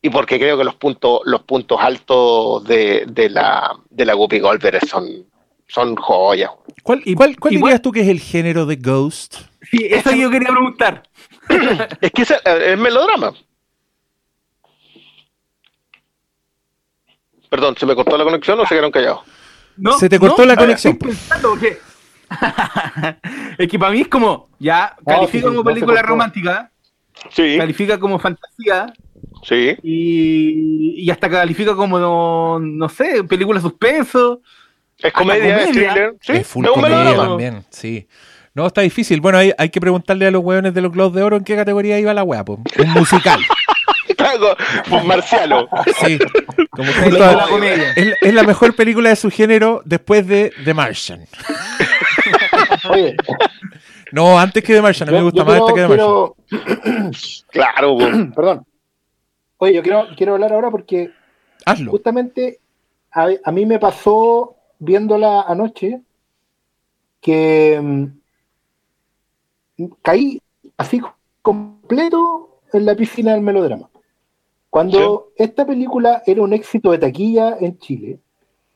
[0.00, 4.38] Y porque creo que los puntos, los puntos altos de, de la, de la Guppy
[4.38, 5.26] Goldberg son,
[5.66, 6.50] son joyas.
[6.82, 9.36] ¿Cuál, cuál, cuál igual- dirías tú que es el género de Ghost?
[9.70, 11.02] Sí, eso yo quería preguntar.
[12.00, 13.32] Es que es, es melodrama.
[17.50, 19.20] Perdón, ¿se me cortó la conexión o se quedaron callados?
[19.76, 21.78] No, Se te cortó no, la conexión, porque-
[23.58, 26.70] es que para mí es como, ya, califica sí, como película romántica,
[27.30, 28.92] Sí, califica como fantasía
[29.44, 29.76] sí.
[29.82, 34.40] y, y hasta califica como, no, no sé, película suspenso.
[35.04, 35.92] Es comedia, es comedia.
[35.92, 36.14] thriller.
[36.20, 37.28] Sí, es full es un comedia melodrama.
[37.28, 38.08] también, sí.
[38.54, 39.20] No, está difícil.
[39.20, 41.56] Bueno, hay, hay que preguntarle a los hueones de los Globos de Oro en qué
[41.56, 42.58] categoría iba la wea, pues.
[42.78, 43.38] Un musical.
[44.18, 44.54] Claro,
[44.88, 45.66] pues marciano.
[46.04, 46.18] Sí.
[46.70, 47.90] Como Película justo a- comedia.
[47.96, 51.26] es, es la mejor película de su género después de The Martian.
[52.90, 53.16] Oye,
[54.12, 55.08] No, antes que The Martian.
[55.08, 56.62] A mí me gusta yo más esta que The quiero- Martian.
[56.92, 57.10] quiero-
[57.50, 58.34] Claro, po.
[58.36, 58.66] Perdón.
[59.58, 61.10] Oye, yo quiero, quiero hablar ahora porque
[61.64, 61.90] Hazlo.
[61.90, 62.58] justamente
[63.10, 66.00] a, a mí me pasó viéndola anoche
[67.20, 68.06] que mm,
[70.02, 70.40] caí
[70.76, 71.00] así
[71.42, 73.88] completo en la piscina del melodrama.
[74.70, 78.18] Cuando esta película era un éxito de taquilla en Chile,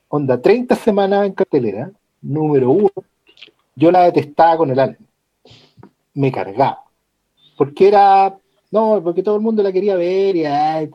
[0.09, 1.91] onda 30 semanas en cartelera,
[2.23, 2.91] número uno,
[3.75, 4.97] yo la detestaba con el alma.
[6.15, 6.85] Me cargaba.
[7.57, 8.39] Porque era,
[8.71, 10.89] no, porque todo el mundo la quería ver y ay.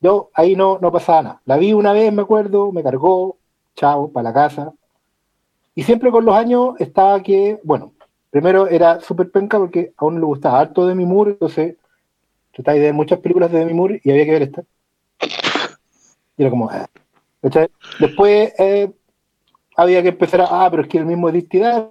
[0.00, 1.42] Yo ahí no, no pasaba nada.
[1.44, 3.36] La vi una vez, me acuerdo, me cargó,
[3.74, 4.72] chao, para la casa.
[5.74, 7.92] Y siempre con los años estaba que, bueno,
[8.30, 11.76] primero era súper penca porque a uno le gustaba harto de mi Moore, entonces
[12.52, 14.64] trataba de ver muchas películas de Demi Moore y había que ver esta.
[16.36, 16.88] Y era como, ah.
[18.00, 18.92] Después eh,
[19.76, 21.90] había que empezar a, ah, pero es que el mismo identidad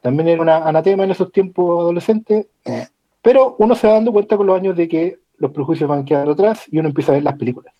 [0.00, 2.88] también era una anatema en esos tiempos adolescentes, eh,
[3.22, 6.32] pero uno se va dando cuenta con los años de que los prejuicios van quedando
[6.32, 7.74] atrás y uno empieza a ver las películas.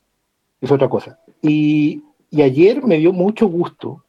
[0.60, 1.18] Es otra cosa.
[1.42, 4.04] Y, y ayer me dio mucho gusto,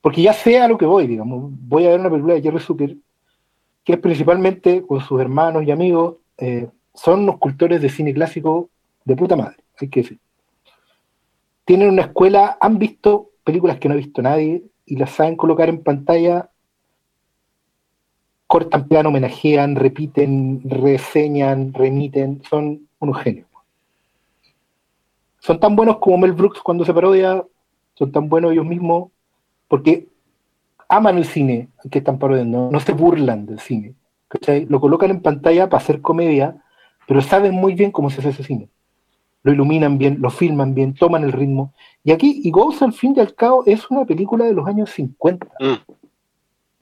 [0.00, 1.50] porque ya sé lo que voy, digamos.
[1.68, 2.96] Voy a ver una película de Jerry Zucker,
[3.84, 8.68] que es principalmente con sus hermanos y amigos, eh, son unos cultores de cine clásico
[9.04, 10.18] de puta madre, hay que decir.
[11.64, 15.68] Tienen una escuela, han visto películas que no ha visto nadie y las saben colocar
[15.68, 16.50] en pantalla,
[18.52, 23.46] cortan plano, homenajean, repiten, reseñan, remiten, son unos genios.
[25.38, 27.42] Son tan buenos como Mel Brooks cuando se parodia,
[27.94, 29.10] son tan buenos ellos mismos,
[29.68, 30.06] porque
[30.86, 33.94] aman el cine que están parodiando, no se burlan del cine.
[34.68, 36.62] Lo colocan en pantalla para hacer comedia,
[37.08, 38.68] pero saben muy bien cómo se hace ese cine.
[39.44, 41.72] Lo iluminan bien, lo filman bien, toman el ritmo.
[42.04, 44.90] Y aquí, y Ghost al fin y al cabo es una película de los años
[44.90, 45.46] 50.
[45.58, 46.01] Mm.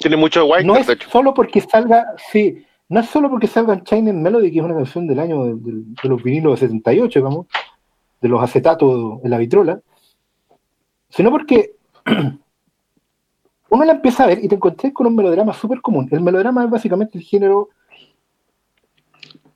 [0.00, 1.10] Tiene mucho de No es de hecho.
[1.10, 4.74] solo porque salga, sí, no es solo porque salga en China Melody, que es una
[4.74, 7.46] canción del año de, de- de los vinilos de 78, digamos,
[8.20, 9.80] de los acetatos en la vitrola,
[11.10, 11.72] sino porque
[13.70, 16.08] uno la empieza a ver y te encontrás con un melodrama súper común.
[16.10, 17.68] El melodrama es básicamente el género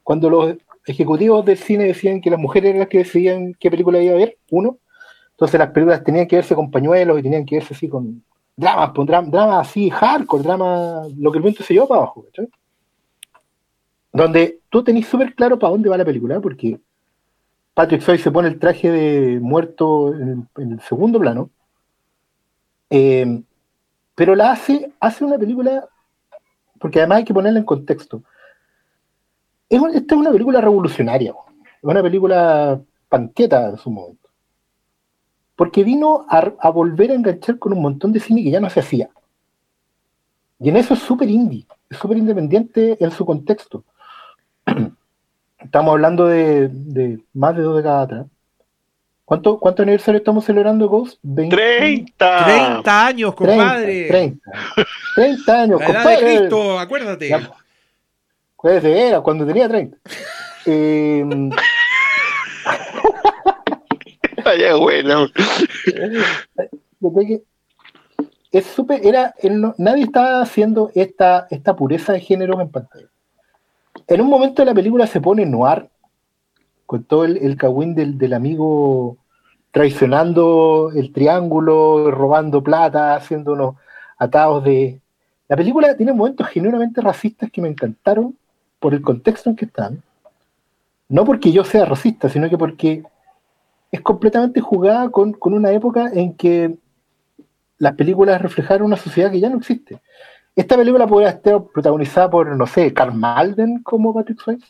[0.03, 0.57] cuando los
[0.87, 4.19] ejecutivos del cine decían que las mujeres eran las que decidían qué película iba a
[4.19, 4.77] ver, uno,
[5.31, 8.23] entonces las películas tenían que verse con pañuelos y tenían que verse así con
[8.57, 12.49] dramas, con drama, así hardcore, drama, lo que el viento se llevó para abajo, ¿cachai?
[14.13, 16.81] Donde tú tenés súper claro para dónde va la película, porque
[17.75, 21.51] Patrick Swayze se pone el traje de muerto en el, segundo plano,
[22.91, 23.43] eh,
[24.15, 25.89] pero la hace, hace una película,
[26.79, 28.23] porque además hay que ponerla en contexto.
[29.69, 34.24] Esta es una película revolucionaria, es una película panqueta en su momento.
[35.57, 38.71] Porque vino a, a volver a enganchar con un montón de cine que ya no
[38.71, 39.09] se hacía.
[40.61, 43.85] Y en eso es súper indie, es súper independiente en su contexto.
[45.59, 48.27] Estamos hablando de, de más de dos décadas atrás.
[49.25, 51.19] ¿Cuánto, ¿Cuánto aniversario estamos celebrando, Ghost?
[51.23, 52.45] 20, 30.
[52.45, 54.09] 30 años, 30, compadre.
[54.09, 54.51] 30,
[55.15, 56.37] 30 años, La edad de compadre.
[56.37, 57.29] Cristo, acuérdate.
[57.29, 57.51] Ya,
[58.57, 59.97] pues, de era cuando tenía 30.
[60.67, 61.25] Eh,
[64.55, 65.27] Vaya, bueno.
[68.53, 69.35] es súper, era,
[69.79, 73.09] nadie estaba haciendo esta, esta pureza de género en pantalla.
[74.07, 75.89] En un momento de la película se pone noir,
[76.87, 79.17] con todo el, el cagüín del, del amigo
[79.73, 83.75] traicionando el triángulo, robando plata, haciendo unos
[84.19, 85.01] atados de...
[85.49, 88.37] La película tiene momentos genuinamente racistas que me encantaron
[88.79, 90.01] por el contexto en que están.
[91.09, 93.03] No porque yo sea racista, sino que porque
[93.95, 96.75] es completamente jugada con, con una época en que
[97.79, 100.01] las películas reflejaron una sociedad que ya no existe.
[100.57, 104.67] Esta película podría estar protagonizada por, no sé, Carl Malden como Patrick Swayze.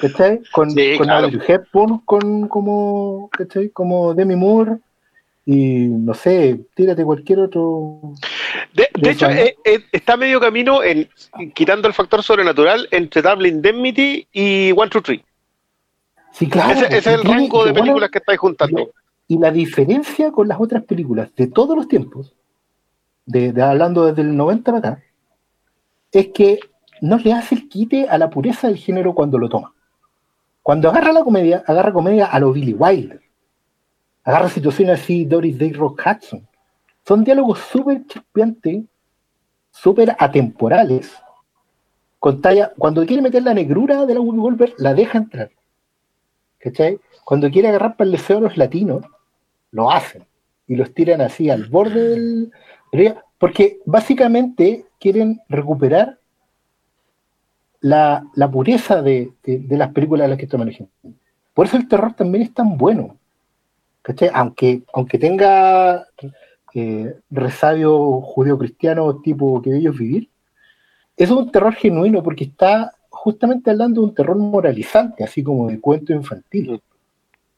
[0.00, 0.40] ¿Cachai?
[0.50, 1.28] Con, Sí, con claro.
[1.28, 3.68] Hepburn con, como, ¿cachai?
[3.68, 4.78] como Demi Moore
[5.46, 8.14] y, no sé, tírate cualquier otro...
[8.74, 11.08] De, hecho, eh, eh, está medio camino en
[11.54, 15.24] quitando el factor sobrenatural entre Double Indemnity y One, Two, Three.
[16.32, 16.72] Sí, claro.
[16.72, 18.90] ese, ese es el tiene- rango de bueno, películas que estáis juntando.
[19.28, 22.34] Y la diferencia con las otras películas de todos los tiempos,
[23.26, 25.02] de, de- hablando desde el 90 para acá,
[26.10, 26.58] es que
[27.00, 29.74] no le hace el quite a la pureza del género cuando lo toma.
[30.62, 33.20] Cuando agarra la comedia, agarra comedia a lo Billy Wilder.
[34.24, 36.46] Agarra situaciones así, Doris Day Rock Hudson.
[37.06, 38.84] Son diálogos súper chispeantes,
[39.72, 41.10] súper atemporales.
[42.20, 45.50] Con talla, cuando quiere meter la negrura de la Goldberg, la deja entrar.
[46.62, 46.98] ¿Cachai?
[47.24, 49.04] Cuando quiere agarrar para el deseo los latinos,
[49.72, 50.24] lo hacen
[50.68, 52.52] y los tiran así al borde del...
[53.38, 56.18] Porque básicamente quieren recuperar
[57.80, 58.22] la,
[58.52, 61.10] pureza de, de- de las películas a las que toman ejemplo.
[61.52, 63.16] Por eso el terror también es tan bueno.
[64.02, 64.30] ¿cachai?
[64.32, 64.82] Aunque,
[65.18, 66.06] tenga
[66.74, 70.28] eh, resabio judeo-cristiano tipo que ellos vivir,
[71.16, 75.78] es un terror genuino porque está justamente hablando de un terror moralizante, así como de
[75.78, 76.82] cuento infantil.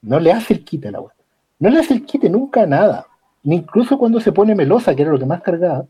[0.02, 1.14] No le hace el quite a la web.
[1.58, 3.06] No le hace el quite nunca a nada.
[3.44, 5.86] Ni incluso cuando se pone melosa, que era lo que más cargaba,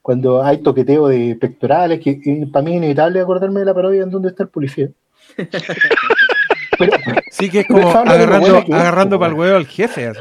[0.00, 4.10] cuando hay toqueteo de pectorales, que para mí es inevitable acordarme de la parodia en
[4.10, 4.90] donde está el policía.
[5.36, 6.92] Pero,
[7.32, 10.12] Sí, que es como agarrando, que agarrando para el huevo al jefe.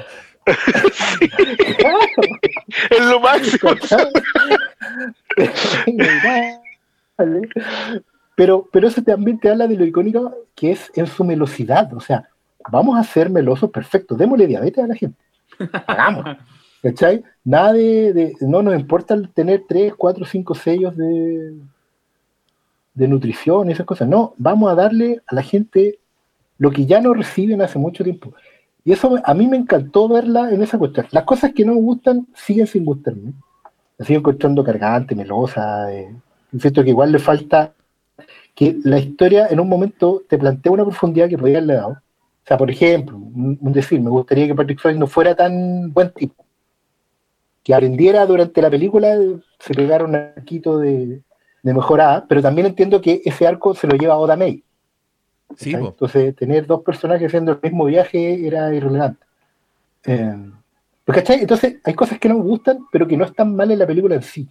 [1.77, 1.99] claro,
[2.89, 3.69] Es lo máximo.
[5.85, 7.49] Inevitable.
[8.39, 11.93] Pero, pero eso también te habla de lo icónico que es en su melosidad.
[11.93, 12.29] O sea,
[12.71, 15.17] vamos a ser melosos, perfecto, démosle diabetes a la gente.
[15.85, 16.23] Hagamos.
[16.81, 17.21] ¿Cachai?
[17.43, 21.53] Nada de, de- No nos importa tener 3, 4, 5 sellos de,
[22.93, 24.07] de nutrición y esas cosas.
[24.07, 25.99] No, vamos a darle a la gente
[26.59, 28.31] lo que ya no reciben hace mucho tiempo.
[28.85, 31.07] Y eso a mí me encantó verla en esa cuestión.
[31.11, 33.33] Las cosas que no me gustan siguen sin gustarme.
[33.97, 35.93] La sigo encontrando cargante, melosa.
[35.93, 36.15] Eh.
[36.57, 37.73] Siento que igual le falta
[38.59, 41.91] que la historia en un momento te plantea una profundidad que podría haberle dado.
[41.91, 45.93] O sea, por ejemplo, un, un decir, me gustaría que Patrick Swayze no fuera tan
[45.93, 46.43] buen tipo.
[47.63, 49.17] Que aprendiera durante la película,
[49.59, 51.21] se pegara un arquito de,
[51.63, 54.61] de mejorada, pero también entiendo que ese arco se lo lleva Oda May.
[55.55, 55.73] Sí.
[55.73, 59.25] Entonces, tener dos personajes haciendo el mismo viaje era irrelevante.
[60.03, 60.51] Eh,
[61.05, 61.39] ¿cachai?
[61.39, 64.15] Entonces, hay cosas que no me gustan, pero que no están mal en la película
[64.15, 64.49] en sí.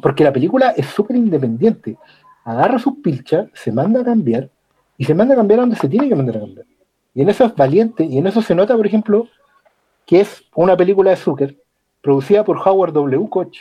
[0.00, 1.96] Porque la película es súper independiente.
[2.44, 4.48] Agarra sus pilchas, se manda a cambiar,
[4.96, 6.66] y se manda a cambiar donde se tiene que mandar a cambiar.
[7.14, 9.28] Y en eso es valiente, y en eso se nota, por ejemplo,
[10.06, 11.56] que es una película de Zucker,
[12.00, 13.28] producida por Howard W.
[13.28, 13.56] Koch,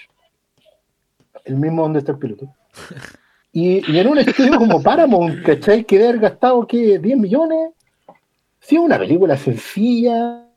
[1.46, 2.54] el mismo donde está el piloto.
[3.54, 5.84] Y, y en un estudio como Paramount, ¿cachai?
[5.84, 7.02] Que debe haber gastado, ¿qué?
[7.02, 7.72] ¿10 millones?
[8.62, 10.48] Sí, una película sencilla,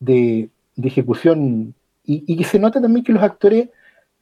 [0.00, 1.74] de, de ejecución,
[2.10, 3.68] y, que se nota también que los actores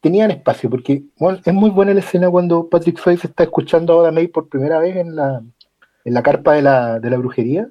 [0.01, 3.97] tenían espacio, porque bueno, es muy buena la escena cuando Patrick Swayze está escuchando a
[3.97, 5.41] Oda May por primera vez en la,
[6.05, 7.71] en la carpa de la, de la brujería.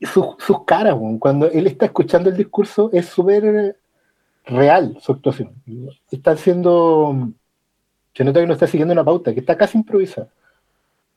[0.00, 3.76] Sus, sus caras, weón, cuando él está escuchando el discurso, es súper
[4.46, 5.52] real su actuación.
[6.10, 7.30] Está haciendo.
[8.14, 10.28] Se nota que no está siguiendo una pauta, que está casi improvisada.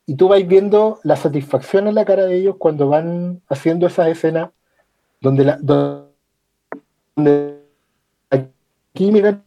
[0.04, 4.08] Y tú vas viendo la satisfacción en la cara de ellos cuando van haciendo esas
[4.08, 4.50] escenas
[5.20, 6.11] donde donde
[7.16, 8.48] la
[8.92, 9.40] química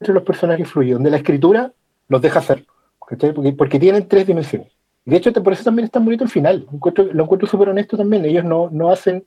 [0.00, 1.72] entre los personajes fluye, donde la escritura
[2.08, 2.64] los deja hacer.
[2.98, 4.68] Porque, tienen tres dimensiones.
[5.04, 6.66] De hecho, por eso también es tan bonito el final.
[6.70, 8.24] Lo encuentro, súper honesto también.
[8.24, 9.24] Ellos no, no hacen,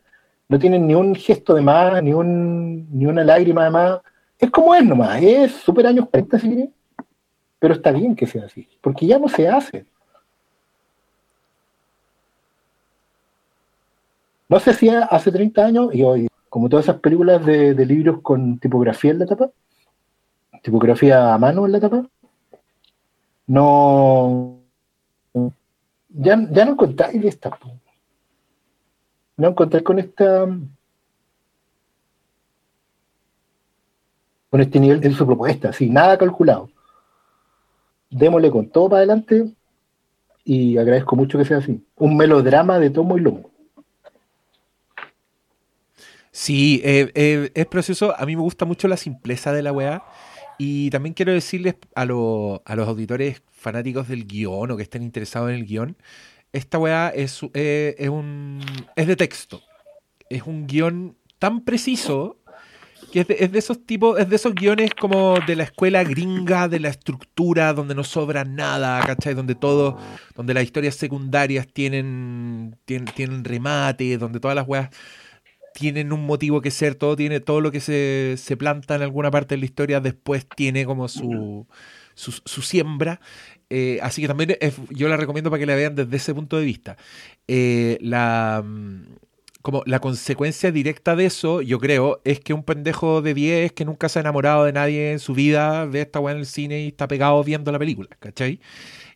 [0.47, 3.99] no tienen ni un gesto de más, ni, un, ni una lágrima de más.
[4.39, 5.21] Es como es nomás.
[5.21, 6.69] Es súper años 40, si querés.
[7.59, 8.67] Pero está bien que sea así.
[8.81, 9.85] Porque ya no se hace.
[14.47, 18.21] No se hacía hace 30 años y hoy, como todas esas películas de, de libros
[18.21, 19.49] con tipografía en la tapa,
[20.61, 22.07] tipografía a mano en la tapa,
[23.47, 24.61] no.
[26.09, 27.57] Ya, ya no encontráis de esta.
[29.35, 30.45] No encontráis con esta.
[34.51, 36.69] Con este nivel en su propuesta, así, nada calculado.
[38.11, 39.51] Démosle con todo para adelante
[40.43, 41.83] y agradezco mucho que sea así.
[41.95, 43.52] Un melodrama de tomo y lomo.
[46.33, 48.13] Sí, eh, eh, es precioso.
[48.19, 50.03] A mí me gusta mucho la simpleza de la weá.
[50.57, 55.03] Y también quiero decirles a, lo- a los auditores fanáticos del guion o que estén
[55.03, 55.97] interesados en el guion,
[56.53, 58.61] esta weá es, eh, es, un,
[58.95, 59.61] es de texto.
[60.29, 62.37] Es un guion tan preciso
[63.11, 66.03] que es de, es de esos tipos, es de esos guiones como de la escuela
[66.03, 69.35] gringa, de la estructura, donde no sobra nada, ¿cachai?
[69.35, 69.97] Donde todo,
[70.35, 74.89] donde las historias secundarias tienen, tienen, remate, donde todas las weas
[75.73, 79.31] tienen un motivo que ser, todo tiene, todo lo que se, se planta en alguna
[79.31, 81.67] parte de la historia después tiene como su,
[82.15, 83.19] su, su siembra.
[83.69, 86.57] Eh, así que también es- yo la recomiendo para que la vean desde ese punto
[86.57, 86.97] de vista.
[87.47, 89.15] Eh, la, mm,
[89.61, 93.85] como la consecuencia directa de eso, yo creo, es que un pendejo de 10 que
[93.85, 96.81] nunca se ha enamorado de nadie en su vida ve esta weá en el cine
[96.83, 98.59] y está pegado viendo la película, ¿cachai?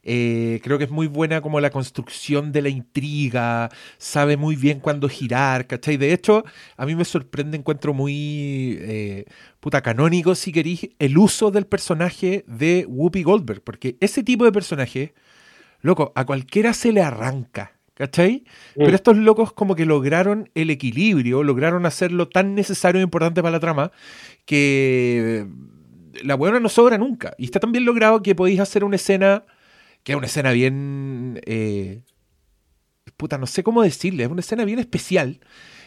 [0.09, 4.79] Eh, creo que es muy buena como la construcción de la intriga, sabe muy bien
[4.79, 5.97] cuándo girar, ¿cachai?
[5.97, 6.45] De hecho,
[6.77, 9.25] a mí me sorprende, encuentro muy eh,
[9.59, 14.53] puta canónico, si queréis, el uso del personaje de Whoopi Goldberg, porque ese tipo de
[14.53, 15.13] personaje,
[15.81, 18.43] loco, a cualquiera se le arranca, ¿Cachai?
[18.75, 23.53] Pero estos locos como que lograron el equilibrio, lograron hacerlo tan necesario e importante para
[23.53, 23.91] la trama
[24.45, 25.47] que
[26.23, 27.33] la buena no sobra nunca.
[27.39, 29.45] Y está tan bien logrado que podéis hacer una escena,
[30.07, 31.41] que es una escena bien...
[31.45, 31.99] eh,
[33.17, 35.41] puta, no sé cómo decirle, es una escena bien especial.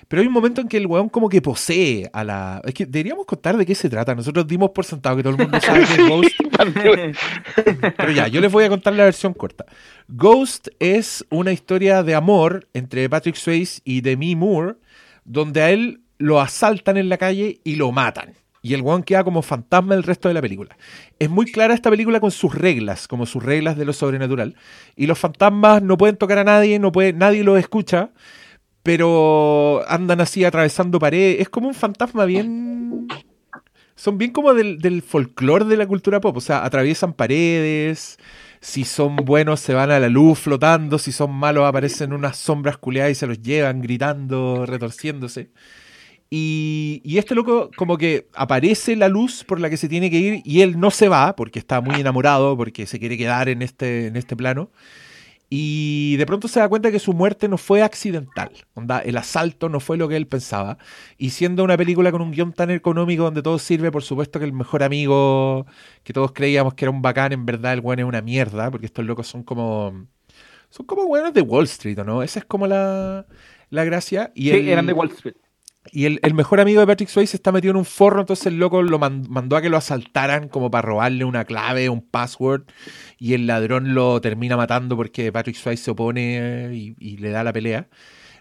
[0.09, 2.61] Pero hay un momento en que el weón como que posee a la...
[2.67, 4.15] Es que deberíamos contar de qué se trata.
[4.15, 6.35] Nosotros dimos por sentado que todo el mundo sabe que es Ghost.
[7.97, 9.65] Pero ya, yo les voy a contar la versión corta.
[10.09, 14.75] Ghost es una historia de amor entre Patrick Swayze y Demi Moore,
[15.25, 18.35] donde a él lo asaltan en la calle y lo matan.
[18.63, 20.77] Y el weón queda como fantasma el resto de la película.
[21.19, 24.55] Es muy clara esta película con sus reglas, como sus reglas de lo sobrenatural.
[24.97, 28.11] Y los fantasmas no pueden tocar a nadie, no puede, nadie los escucha,
[28.83, 31.41] pero andan así atravesando paredes.
[31.41, 33.09] Es como un fantasma bien
[34.01, 36.35] son bien como del, del folclore de la cultura pop.
[36.35, 38.17] O sea, atraviesan paredes.
[38.63, 40.99] Si son buenos, se van a la luz flotando.
[40.99, 45.51] Si son malos, aparecen unas sombras culeadas y se los llevan gritando, retorciéndose.
[46.33, 50.19] Y, y este loco, como que aparece la luz por la que se tiene que
[50.19, 53.63] ir y él no se va porque está muy enamorado, porque se quiere quedar en
[53.63, 54.71] este, en este plano.
[55.53, 58.53] Y de pronto se da cuenta que su muerte no fue accidental.
[58.75, 60.79] Onda, el asalto no fue lo que él pensaba.
[61.19, 64.45] Y siendo una película con un guion tan económico donde todo sirve, por supuesto que
[64.45, 65.67] el mejor amigo
[66.05, 68.87] que todos creíamos que era un bacán, en verdad el bueno es una mierda, porque
[68.87, 70.07] estos locos son como.
[70.69, 72.23] Son como buenos de Wall Street, ¿o no?
[72.23, 73.27] Esa es como la,
[73.71, 74.31] la gracia.
[74.37, 75.35] Y Sí, el- eran de Wall Street.
[75.93, 78.59] Y el, el mejor amigo de Patrick Swayze está metido en un forro, entonces el
[78.59, 82.63] loco lo man- mandó a que lo asaltaran como para robarle una clave, un password,
[83.19, 87.45] y el ladrón lo termina matando porque Patrick Swayze se opone eh, y, le da
[87.45, 87.89] la pelea.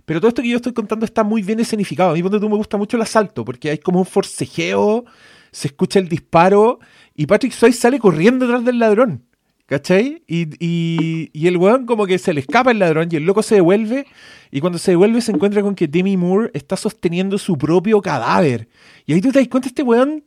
[0.05, 2.11] Pero todo esto que yo estoy contando está muy bien escenificado.
[2.11, 5.05] A mí, tú, me gusta mucho el asalto, porque hay como un forcejeo,
[5.51, 6.79] se escucha el disparo,
[7.15, 9.28] y Patrick Swayze sale corriendo detrás del ladrón.
[9.69, 10.23] ¿Cachai?
[10.25, 13.43] Y, y, y el weón como que se le escapa el ladrón y el loco
[13.43, 14.07] se devuelve.
[14.49, 18.67] Y cuando se devuelve se encuentra con que Demi Moore está sosteniendo su propio cadáver.
[19.05, 20.23] Y ahí tú te das cuenta, este weón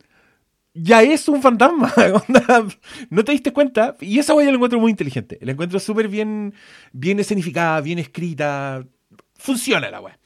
[0.75, 1.93] ya es un fantasma.
[3.11, 3.97] No te diste cuenta.
[4.01, 5.41] Y esa weá yo la encuentro muy inteligente.
[5.43, 6.55] La encuentro súper bien,
[6.93, 8.87] bien escenificada, bien escrita.
[9.35, 10.21] Funciona la weá.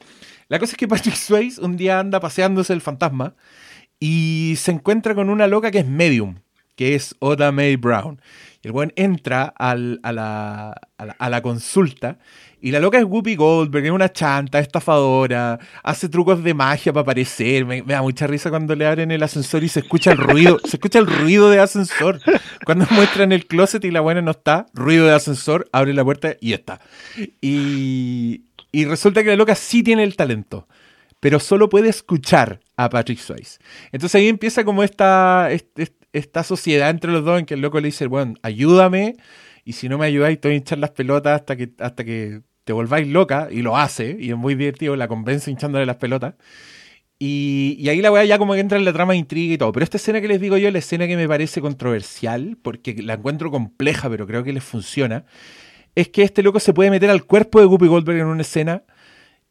[0.47, 3.33] La cosa es que Patrick Swayze un día anda paseándose el fantasma
[3.99, 6.35] y se encuentra con una loca que es medium,
[6.75, 8.21] que es Oda May Brown.
[8.67, 12.17] El buen entra a, la, consulta
[12.59, 17.03] y la loca es Whoopi Goldberg, es una chanta, estafadora, hace trucos de magia para
[17.03, 17.63] aparecer.
[17.63, 20.75] Me, da mucha risa cuando le abren el ascensor y se escucha el ruido, se
[20.75, 22.19] escucha el ruido de ascensor.
[22.65, 26.35] Cuando muestran el closet y la buena no está, ruido de ascensor, abre la puerta
[26.41, 26.81] y está.
[27.39, 28.41] Y,
[28.73, 30.67] resulta que la loca sí tiene el talento
[31.19, 33.57] pero solo puede escuchar a Patrick Swayze.
[33.91, 37.61] Entonces ahí empieza como esta, est- est- esta sociedad entre los dos en que el
[37.61, 39.15] loco le dice, bueno, ayúdame,
[39.63, 42.41] y si no me ayudáis te voy a hinchar las pelotas hasta que, hasta que
[42.63, 46.35] te volváis loca, y lo hace, y es muy divertido, la convence hinchándole las pelotas.
[47.19, 49.57] Y, y ahí la weá ya como que entra en la trama de intriga y
[49.57, 49.71] todo.
[49.71, 53.13] Pero esta escena que les digo yo, la escena que me parece controversial, porque la
[53.13, 55.25] encuentro compleja, pero creo que les funciona,
[55.95, 58.83] es que este loco se puede meter al cuerpo de Guppy Goldberg en una escena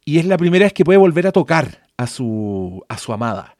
[0.04, 3.55] y es la primera vez que puede volver a tocar a su, a su amada.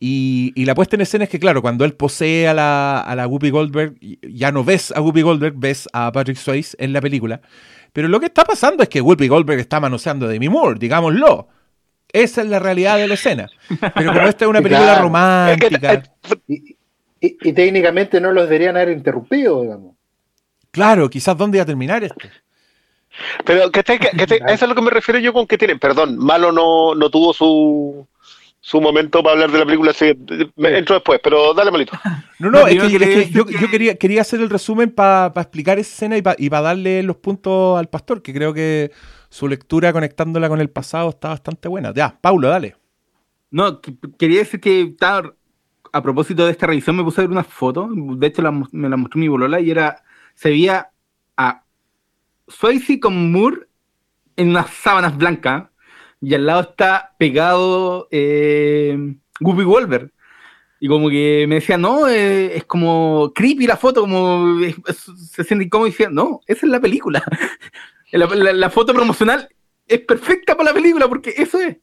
[0.00, 3.16] Y, y la puesta en escena es que, claro, cuando él posee a la, a
[3.16, 7.00] la Whoopi Goldberg, ya no ves a Whoopi Goldberg, ves a Patrick Swayze en la
[7.00, 7.40] película.
[7.92, 11.48] Pero lo que está pasando es que Whoopi Goldberg está manoseando a Demi Moore, digámoslo.
[12.12, 13.48] Esa es la realidad de la escena.
[13.94, 15.02] Pero como esta es una película Claro.
[15.02, 16.76] romántica, Es que, Y,
[17.20, 19.96] y- y técnicamente no los deberían haber interrumpido, digamos.
[20.70, 22.28] claro, quizás dónde iba a terminar esto.
[23.44, 25.46] Pero que, te- que- que te- a eso es lo que me refiero yo con
[25.46, 28.06] que tienen, perdón, Malo no, no tuvo su,
[28.60, 31.92] su momento para hablar de la película, así que entro después, pero dale malito.
[32.38, 34.90] No, no, No, es yo que, es yo, que- yo quería, quería hacer el resumen
[34.90, 38.90] para explicar esa escena y para darle los puntos al pastor, que creo que
[39.30, 41.92] su lectura conectándola con el pasado está bastante buena.
[41.94, 42.76] Ya, Paulo, dale.
[43.50, 45.32] No, que- quería decir que estaba,
[45.92, 48.88] a propósito de esta revisión me puse a ver una foto, de hecho la me
[48.88, 50.02] la mostró mi bolola y era,
[50.34, 50.90] se veía
[51.36, 51.62] a
[52.48, 53.68] Swayze con Moore
[54.36, 55.64] en unas sábanas blancas
[56.20, 58.96] y al lado está pegado eh,
[59.40, 60.12] Guppy Wolver.
[60.80, 64.58] Y como que me decía, no, eh, es como creepy la foto, como
[64.94, 67.22] se siente incómodo y decía, no, esa es la película.
[68.12, 69.48] la, foto promocional
[69.86, 71.78] es perfecta para la película porque eso es.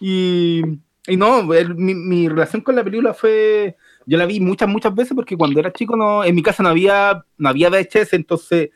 [0.00, 0.62] Y,
[1.06, 3.76] y no, el- mi, mi relación con la película fue,
[4.06, 6.70] yo la vi muchas, muchas veces porque cuando era chico no, en mi casa no
[6.70, 8.70] había, no había VHS, entonces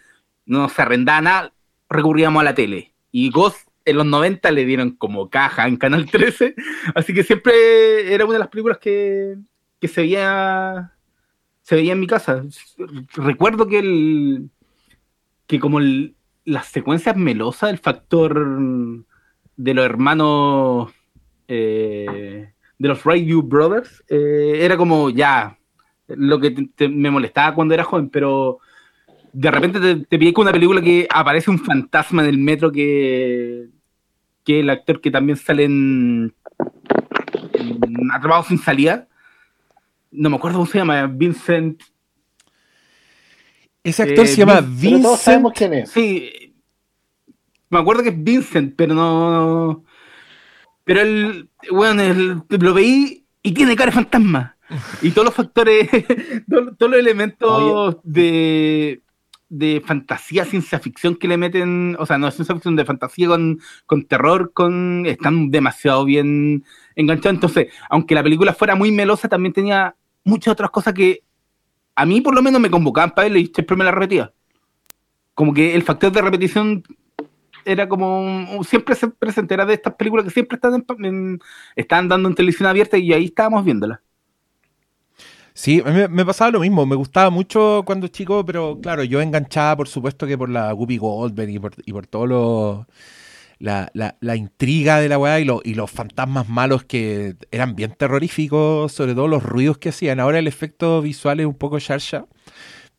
[0.46, 1.52] no se arrendaba nada,
[1.88, 2.94] recurríamos a la tele.
[3.10, 6.54] Y Ghost en los 90 le dieron como caja en Canal 13,
[6.94, 9.36] así que siempre era una de las películas que,
[9.80, 10.94] que se veía
[11.64, 12.44] se veía en mi casa.
[13.14, 14.50] Recuerdo que el
[15.46, 15.80] que como
[16.44, 18.34] las secuencias melosas, el factor
[19.56, 20.92] de los hermanos
[21.48, 25.58] eh, de los Radio Brothers, eh, era como ya
[26.06, 28.58] lo que me molestaba cuando era joven, pero
[29.34, 32.70] de repente te, te pillé con una película que aparece un fantasma en el metro
[32.72, 33.68] que,
[34.44, 36.32] que el actor que también sale en,
[37.54, 39.08] en Atrapados sin salida.
[40.12, 41.82] No me acuerdo cómo se llama, Vincent.
[43.82, 45.70] Ese actor Eh, se llama Vin- Pero todos sabemos Vincent.
[45.72, 45.90] quién es.
[45.90, 46.54] Sí,
[47.70, 49.84] me acuerdo que es Vincent, pero no.
[50.84, 54.56] Pero él, bueno, él- lo veí y tiene cara de fantasma.
[55.02, 55.88] Y todos los factores,
[56.48, 59.02] todos, todos los elementos de,
[59.58, 63.28] de fantasía, ciencia ficción que le meten, o sea, no es ciencia ficción, de fantasía
[63.28, 66.64] con, con terror, con están demasiado bien
[66.96, 67.34] enganchados.
[67.36, 69.94] Entonces, aunque la película fuera muy melosa, también tenía
[70.24, 71.22] muchas otras cosas que
[71.96, 74.32] a mí por lo menos me convocaban para verla y siempre me la repetía.
[75.34, 76.82] Como que el factor de repetición
[77.64, 81.40] era como siempre se presente, era de estas películas que siempre están, en en-
[81.76, 84.02] están dando en televisión abierta y ahí estábamos viéndola.
[85.56, 86.84] Sí, me, me pasaba lo mismo.
[86.86, 90.96] Me gustaba mucho cuando chico, pero claro, yo enganchaba, por supuesto, que por la Guppy
[90.98, 92.86] Goldberg y por, y por todo lo.
[93.60, 97.76] La, la- la intriga de la weá y, lo- y los fantasmas malos que eran
[97.76, 100.20] bien terroríficos, sobre todo los ruidos que hacían.
[100.20, 102.26] Ahora el efecto visual es un poco sharsha,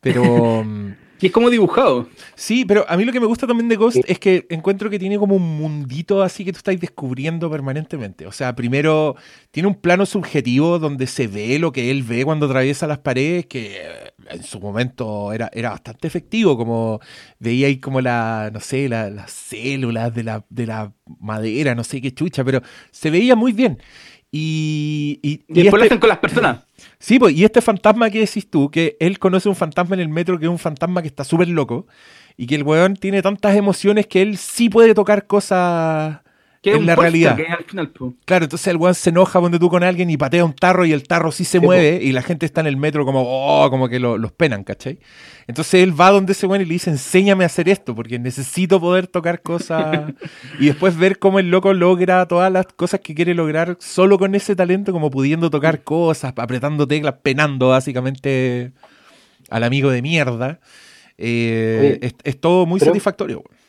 [0.00, 0.64] pero.
[1.20, 2.08] Y es como dibujado.
[2.34, 4.98] Sí, pero a mí lo que me gusta también de Ghost es que encuentro que
[4.98, 8.26] tiene como un mundito así que tú estás descubriendo permanentemente.
[8.26, 9.16] O sea, primero
[9.50, 13.46] tiene un plano subjetivo donde se ve lo que él ve cuando atraviesa las paredes,
[13.46, 17.00] que eh, en su momento era, era bastante efectivo, como
[17.38, 21.82] veía ahí como la, no sé, la- las células de la, de la madera, no
[21.84, 22.60] sé qué chucha, pero
[22.90, 23.78] se veía muy bien.
[24.30, 26.58] Y, y, Y después lo este- hacen con las personas.
[26.98, 30.08] Sí, pues, y este fantasma que decís tú, que él conoce un fantasma en el
[30.08, 31.86] metro que es un fantasma que está súper loco
[32.36, 36.20] y que el weón tiene tantas emociones que él sí puede tocar cosas
[36.62, 37.36] Que es en un la realidad.
[37.36, 38.14] que hay al final, po.
[38.24, 40.92] Claro, entonces el weón se enoja cuando tú con alguien y patea un tarro y
[40.92, 43.70] el tarro sí se Sí, mueve y la gente está en el metro como, oh,
[43.70, 44.98] como que lo- los penan, ¿cachai?
[45.46, 48.80] Entonces él va donde ese weón y le dice, enséñame a hacer esto porque necesito
[48.80, 50.12] poder tocar cosas
[50.58, 54.34] y después ver cómo el loco logra todas las cosas que quiere lograr solo con
[54.34, 58.72] ese talento, como pudiendo tocar cosas, apretando teclas, penando básicamente
[59.50, 60.58] al amigo de mierda.
[61.18, 63.36] Eh, Oye, es, es todo muy pero- satisfactorio.
[63.38, 63.65] weón.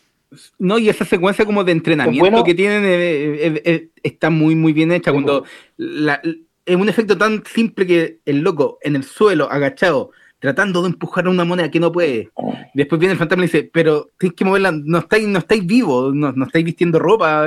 [0.59, 2.43] No, y esa secuencia como de entrenamiento bueno.
[2.43, 5.11] que tienen eh, eh, eh, está muy, muy bien hecha.
[5.11, 5.45] Cuando
[5.77, 6.21] la-
[6.65, 11.27] es un efecto tan simple que el loco en el suelo, agachado, tratando de empujar
[11.29, 12.29] una moneda que no puede.
[12.73, 16.13] Después viene el fantasma y dice, pero tienes que moverla, no estáis, no estáis vivos,
[16.13, 17.45] no, no estáis vistiendo ropa.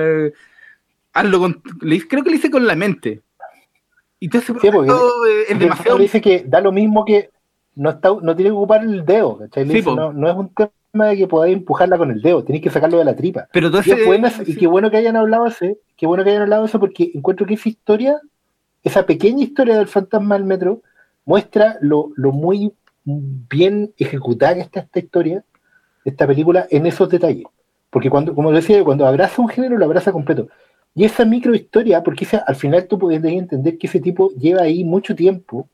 [1.12, 1.62] hazlo con.
[1.82, 3.20] le creo que le hice con la mente.
[4.18, 5.98] Y todo ese Sí, eh, es El demasiado.
[5.98, 7.30] dice que da lo mismo que
[7.74, 9.38] no está no tiene que ocupar el dedo,
[9.96, 12.98] no, no es un tema de que podáis empujarla con el dedo, tenéis que sacarlo
[12.98, 13.48] de la tripa.
[13.52, 16.24] Pero todo Y, es ese- buena- y qué bueno que hayan hablado ese, qué bueno
[16.24, 18.20] que hayan hablado eso porque encuentro que esa historia,
[18.82, 20.82] esa pequeña historia del fantasma del metro,
[21.24, 22.72] muestra lo, lo muy
[23.04, 25.44] bien ejecutada que está esta historia,
[26.04, 27.44] esta película, en esos detalles.
[27.90, 30.48] Porque cuando, como decía, cuando abraza un género, lo abraza completo.
[30.94, 34.62] Y esa micro historia, porque esa- al final tú puedes entender que ese tipo lleva
[34.62, 35.68] ahí mucho tiempo,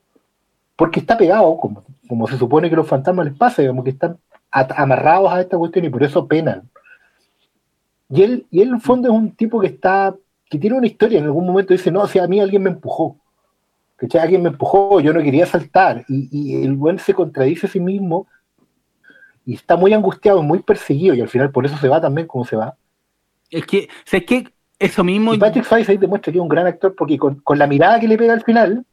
[0.77, 4.19] porque está pegado, como, como se supone que los fantasmas les pasa, digamos que están
[4.61, 6.69] amarrados a esta cuestión y por eso penan.
[8.09, 10.15] Y él, y él en el fondo es un tipo que está,
[10.49, 12.71] que tiene una historia, en algún momento dice, no, o sea, a mí alguien me
[12.71, 13.17] empujó.
[13.97, 14.21] ¿Cachai?
[14.21, 16.05] Alguien me empujó, yo no quería saltar.
[16.09, 18.27] Y, y el buen se contradice a sí mismo
[19.47, 22.45] y está muy angustiado, muy perseguido, y al final por eso se va también como
[22.45, 22.77] se va.
[23.51, 25.33] Es que, o sea, es que eso mismo.
[25.33, 28.01] Y Patrick Swayze ahí demuestra que es un gran actor porque con, con la mirada
[28.01, 28.85] que le pega al final,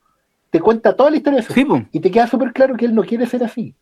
[0.52, 1.54] te cuenta toda la historia de eso.
[1.54, 1.66] Sí.
[1.92, 3.76] Y te queda súper claro que él no quiere ser así.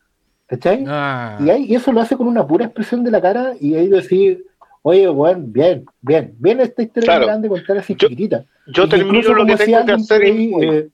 [0.52, 0.84] ¿Cachai?
[0.86, 1.38] Ah.
[1.40, 3.88] Y, ahí, y eso lo hace con una pura expresión de la cara y ahí
[3.88, 4.46] decir,
[4.82, 7.26] oye, bueno, bien, bien, bien esta historia Claro.
[7.28, 8.44] grande contar así Yo- chiquitita.
[8.68, 10.76] Yo termino incluso, lo que tengo que hacer por y ahí, me voy.
[10.76, 10.90] eh,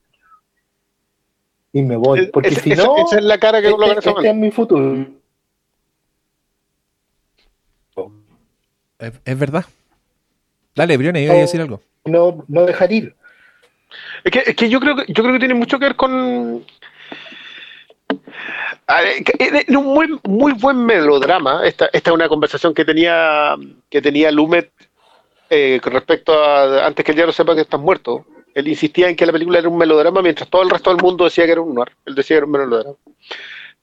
[1.73, 2.27] y me voy.
[2.27, 5.07] Porque si esa- no, esa es la cara que este, ese este es mi futuro.
[8.99, 9.65] Es, es verdad.
[10.75, 11.81] Dale, Briones, iba a decir algo.
[12.05, 13.15] No, no dejar ir.
[14.23, 16.63] Es que, es que yo creo que yo creo que tiene mucho que ver con
[18.87, 19.21] Es
[19.67, 21.65] es un muy muy buen melodrama.
[21.65, 23.55] Esta, esta es una conversación que tenía
[23.89, 24.71] que tenía Lumet
[25.49, 28.25] eh, con respecto a antes que el diablo sepa que estás muerto.
[28.53, 31.25] Él insistía en que la película era un melodrama mientras todo el resto del mundo
[31.25, 31.91] decía que era un noir.
[32.05, 32.95] Él decía que era un melodrama.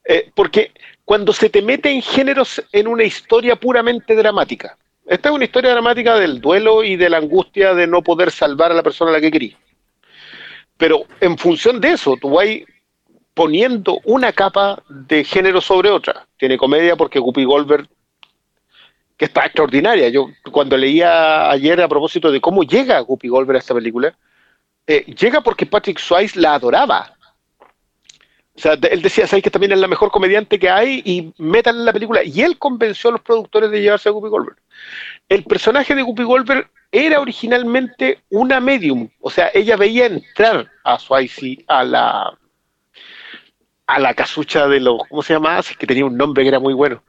[0.03, 0.71] Eh, porque
[1.05, 5.71] cuando se te mete en géneros en una historia puramente dramática, esta es una historia
[5.71, 9.13] dramática del duelo y de la angustia de no poder salvar a la persona a
[9.13, 9.55] la que querí.
[10.77, 12.47] Pero en función de eso, tú vas
[13.35, 16.25] poniendo una capa de género sobre otra.
[16.37, 17.87] Tiene comedia porque Guppy Goldberg
[19.17, 20.09] que está extraordinaria.
[20.09, 24.15] Yo cuando leía ayer a propósito de cómo llega Guppy Goldberg a esta película,
[24.87, 27.11] eh, llega porque Patrick Swayze la adoraba.
[28.57, 31.01] O sea, él decía, ¿sabes que también es la mejor comediante que hay?
[31.03, 32.23] Y métanla en la película.
[32.23, 34.57] Y él convenció a los productores de llevarse a Guppy Goldberg.
[35.27, 39.09] El personaje de Guppy Goldberg era originalmente una medium.
[39.19, 42.37] O sea, ella veía entrar a Swayze a la
[43.87, 45.59] a la casucha de los, ¿cómo se llamaba?
[45.59, 47.01] Es que tenía un nombre que era muy bueno.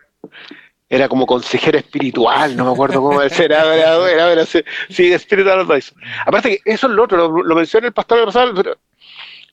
[0.89, 4.63] Era como consejera espiritual, no me acuerdo cómo era, era, era, era, era- sí.
[6.25, 8.77] Aparte que eso es lo otro, lo, lo menciona el pastor de pasada, pero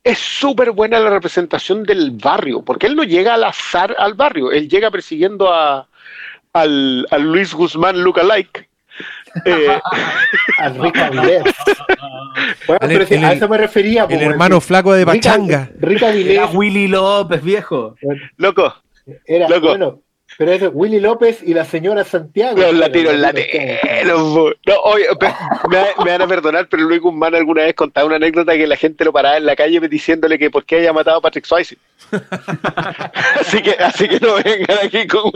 [0.04, 4.52] es súper buena la representación del barrio, porque él no llega al azar al barrio,
[4.52, 5.88] él llega persiguiendo a,
[6.54, 8.70] al, al Luis Guzmán lookalike.
[9.46, 9.68] Eh,
[10.60, 11.44] A Rick Avilés.
[12.68, 14.06] Bueno, El- pero si el- a eso me refería.
[14.10, 15.70] El hermano flaco de Pachanga.
[15.80, 17.96] Rick Avilés Era Willy López, viejo.
[18.38, 18.74] loco,
[19.26, 19.68] era, loco.
[19.70, 20.00] bueno,
[20.38, 22.58] pero es Willy López y la señora Santiago.
[22.60, 23.80] Los latinos, los latinos.
[24.66, 25.06] No, oye,
[25.70, 28.76] me, me van a perdonar, pero Luis Guzmán alguna vez contaba una anécdota que la
[28.76, 31.78] gente lo paraba en la calle diciéndole que por qué haya matado a Patrick Swayze.
[33.40, 35.32] así que, así que no vengan aquí con.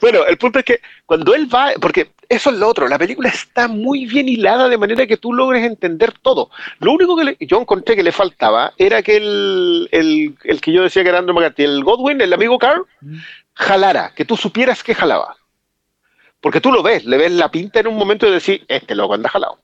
[0.00, 3.28] Bueno, el punto es que cuando él va, porque eso es lo otro, la película
[3.28, 6.50] está muy bien hilada de manera que tú logres entender todo.
[6.80, 10.72] Lo único que le- yo encontré que le faltaba era que el, el, el que
[10.72, 12.84] yo decía que era Andrew McCarthy, el Godwin, el amigo Carl,
[13.54, 15.36] jalara, que tú supieras que jalaba.
[16.40, 19.14] Porque tú lo ves, le ves la pinta en un momento de decir, este loco
[19.14, 19.58] anda jalado.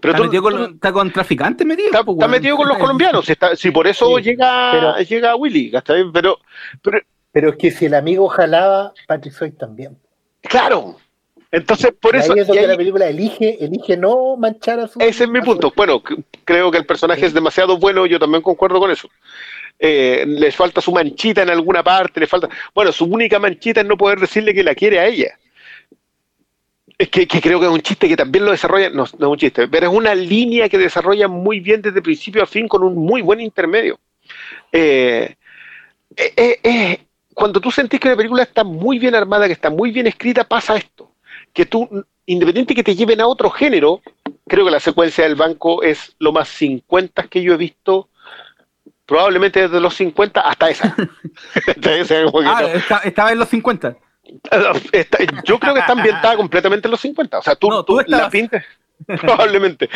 [0.00, 1.86] Pero Está tú, metido, con, tú- los- está con traficantes metido.
[1.88, 4.98] está, po, está metido con los colombianos, si, está- si por eso Sí, llega, pero-
[4.98, 5.72] llega Willy.
[6.12, 6.40] Pero,
[6.82, 7.00] pero
[7.30, 9.98] Pero es que si el amigo jalaba, Patrick Swayze también.
[10.42, 10.96] claro,
[11.56, 14.88] entonces por eso, ahí es y donde ahí- la película elige, elige no manchar a
[14.88, 15.00] su.
[15.00, 15.72] ese es mi su- punto.
[15.76, 16.02] Bueno,
[16.44, 19.08] creo que el personaje es demasiado bueno, yo también concuerdo con eso.
[19.78, 22.48] Eh, le falta su manchita en alguna parte, le falta.
[22.74, 25.36] Bueno, su única manchita es no poder decirle que la quiere a ella.
[26.96, 29.32] Es que, que creo que es un chiste que también lo desarrolla, no, no es
[29.32, 32.84] un chiste, pero es una línea que desarrolla muy bien desde principio a fin con
[32.84, 33.98] un muy buen intermedio.
[34.70, 35.34] Eh,
[36.16, 36.98] eh, eh, eh,
[37.34, 40.44] cuando tú sentís que la película está muy bien armada, que está muy bien escrita,
[40.44, 41.10] pasa esto.
[41.54, 44.02] Que tú, independiente que te lleven a otro género,
[44.46, 48.08] creo que la secuencia del banco es lo más 50 que yo he visto,
[49.06, 50.94] probablemente desde los 50 hasta esa.
[51.66, 51.90] Hasta
[52.44, 52.96] Ah, no.
[53.04, 53.96] estaba en los 50.
[54.92, 57.38] Está- yo creo que está ambientada completamente en los 50.
[57.38, 58.64] O sea, tú, No, tú tú la pintas.
[59.06, 59.90] Probablemente.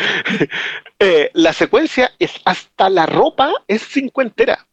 [0.99, 4.65] Eh, la secuencia es hasta la ropa es cincuentera.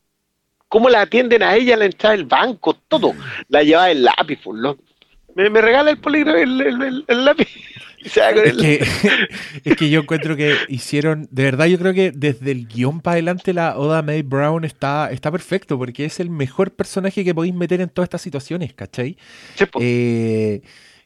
[0.68, 3.14] Cómo la atienden a ella a la entrada del banco, todo.
[3.48, 4.76] La lleva el lápiz, por lo-
[5.36, 7.48] me, me regala el polígrafo, el, el- el- el lápiz.
[8.44, 8.86] Es que,
[9.64, 13.14] es que yo encuentro que hicieron, de verdad yo creo que desde el guion para
[13.14, 17.54] adelante la Oda May Brown está, está perfecto porque es el mejor personaje que podéis
[17.54, 19.16] meter en todas estas situaciones, ¿cachai?
[19.80, 20.62] Eh,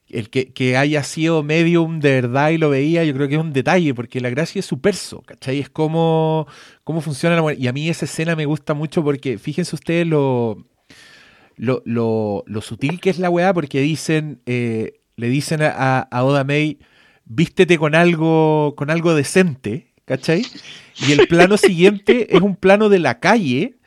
[0.09, 3.41] el que, que haya sido medium de verdad y lo veía, yo creo que es
[3.41, 5.61] un detalle, porque la gracia es su perso, ¿cachai?
[5.61, 6.47] Es cómo,
[6.85, 7.59] cómo funciona la mujer.
[7.61, 10.67] Y a mí esa escena me gusta mucho porque fíjense ustedes lo,
[11.57, 16.25] lo, lo, lo sutil que es la weá, porque dicen, eh, le dicen a, a
[16.25, 16.79] Oda May,
[17.25, 20.47] vístete con algo, con algo decente, ¿cachai?
[21.07, 23.80] Y el plano siguiente es un plano de la calle,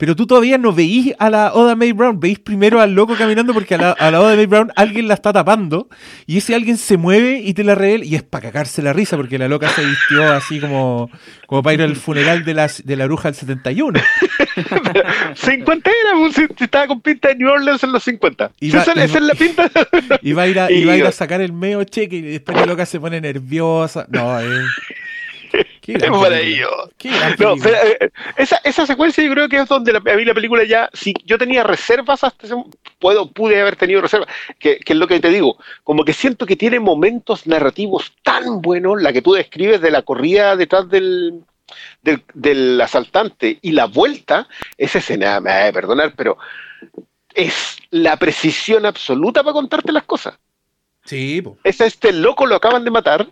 [0.00, 3.52] pero tú todavía no veís a la Oda May Brown, veís primero al loco caminando
[3.52, 5.90] porque a la, a la Oda May Brown alguien la está tapando
[6.26, 9.18] y ese alguien se mueve y te la revela y es para cagarse la risa
[9.18, 11.10] porque la loca se vistió así como,
[11.46, 14.00] como para ir al funeral de, las, de la bruja del 71.
[15.36, 18.52] Cincuentera, pues, estaba con pinta de New Orleans en los 50.
[18.58, 19.70] Y va- esa, es la pinta.
[20.22, 22.22] Y va a ir a, y va a, ir a sacar el medio cheque y
[22.22, 24.06] después la loca se pone nerviosa.
[24.08, 24.46] No, eh.
[25.80, 26.12] Qué gran.
[26.98, 30.16] Qué gran No, pero, eh, esa, esa secuencia yo creo que es donde la- a
[30.16, 32.54] mí la película ya, si yo tenía reservas hasta ese
[32.98, 34.28] puedo, pude haber tenido reservas,
[34.58, 38.60] que, que es lo que te digo, como que siento que tiene momentos narrativos tan
[38.60, 41.42] buenos, la que tú describes de la corrida detrás del,
[42.02, 46.36] del, del asaltante y la vuelta, esa escena, me va a perdonar, pero
[47.34, 50.38] es la precisión absoluta para contarte las cosas.
[51.04, 51.56] Sí, po.
[51.64, 53.26] Es este loco lo acaban de matar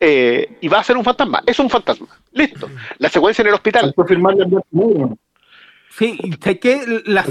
[0.00, 1.42] eh, y va a ser un fantasma.
[1.46, 2.08] Es un fantasma.
[2.32, 2.68] Listo.
[2.98, 3.84] La secuencia en el hospital.
[5.90, 7.02] Sí, ¿sabes qué?
[7.06, 7.22] La-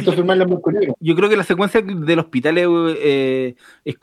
[0.99, 2.67] yo creo que la secuencia del hospital es,
[2.99, 3.95] eh, es,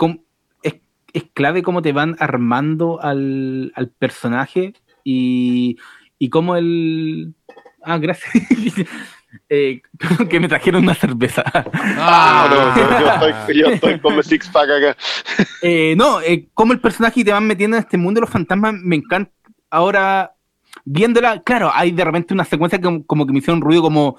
[0.62, 0.74] es,
[1.14, 5.78] es clave cómo te van armando al, al personaje y,
[6.18, 7.32] y cómo el...
[7.82, 8.30] Ah, gracias.
[9.48, 9.80] Eh,
[10.28, 11.44] que me trajeron una cerveza.
[11.54, 14.96] Ah, no, yo, yo estoy, yo estoy como six pack acá.
[15.62, 18.74] Eh, no, eh, cómo el personaje te van metiendo en este mundo de los fantasmas
[18.74, 19.30] me encanta.
[19.70, 20.32] Ahora,
[20.84, 24.18] viéndola, claro, hay de repente una secuencia que como, como que me hicieron ruido como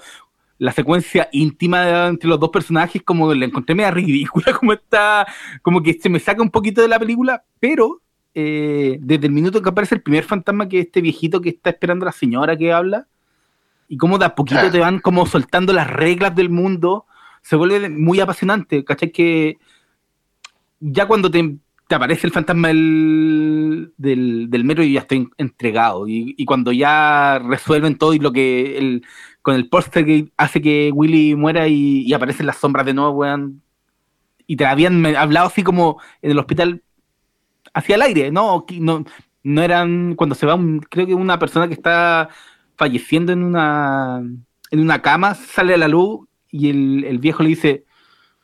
[0.58, 5.26] la secuencia íntima de- entre los dos personajes, como la encontré media ridícula, como está,
[5.62, 8.00] como que se me saca un poquito de la película, pero
[8.34, 11.70] eh, desde el minuto que aparece el primer fantasma, que es este viejito que está
[11.70, 13.08] esperando a la señora que habla,
[13.88, 17.06] y como de a poquito te van como soltando las reglas del mundo,
[17.42, 19.10] se vuelve muy apasionante, ¿cachai?
[19.12, 19.58] Que
[20.80, 21.56] ya cuando te,
[21.88, 26.08] te aparece el fantasma del, del, del metro, yo ya estoy entregado.
[26.08, 29.04] Y, y cuando ya resuelven todo y lo que el,
[29.42, 33.10] con el póster que hace que Willy muera y, y aparecen las sombras de nuevo,
[33.12, 33.62] weón.
[34.46, 36.82] Y te habían hablado así como en el hospital
[37.74, 38.64] hacia el aire, ¿no?
[38.80, 39.04] No,
[39.44, 42.28] no eran cuando se va, un- creo que una persona que está
[42.76, 44.22] falleciendo en una,
[44.70, 47.84] en una cama, sale a la luz y el, el viejo le dice,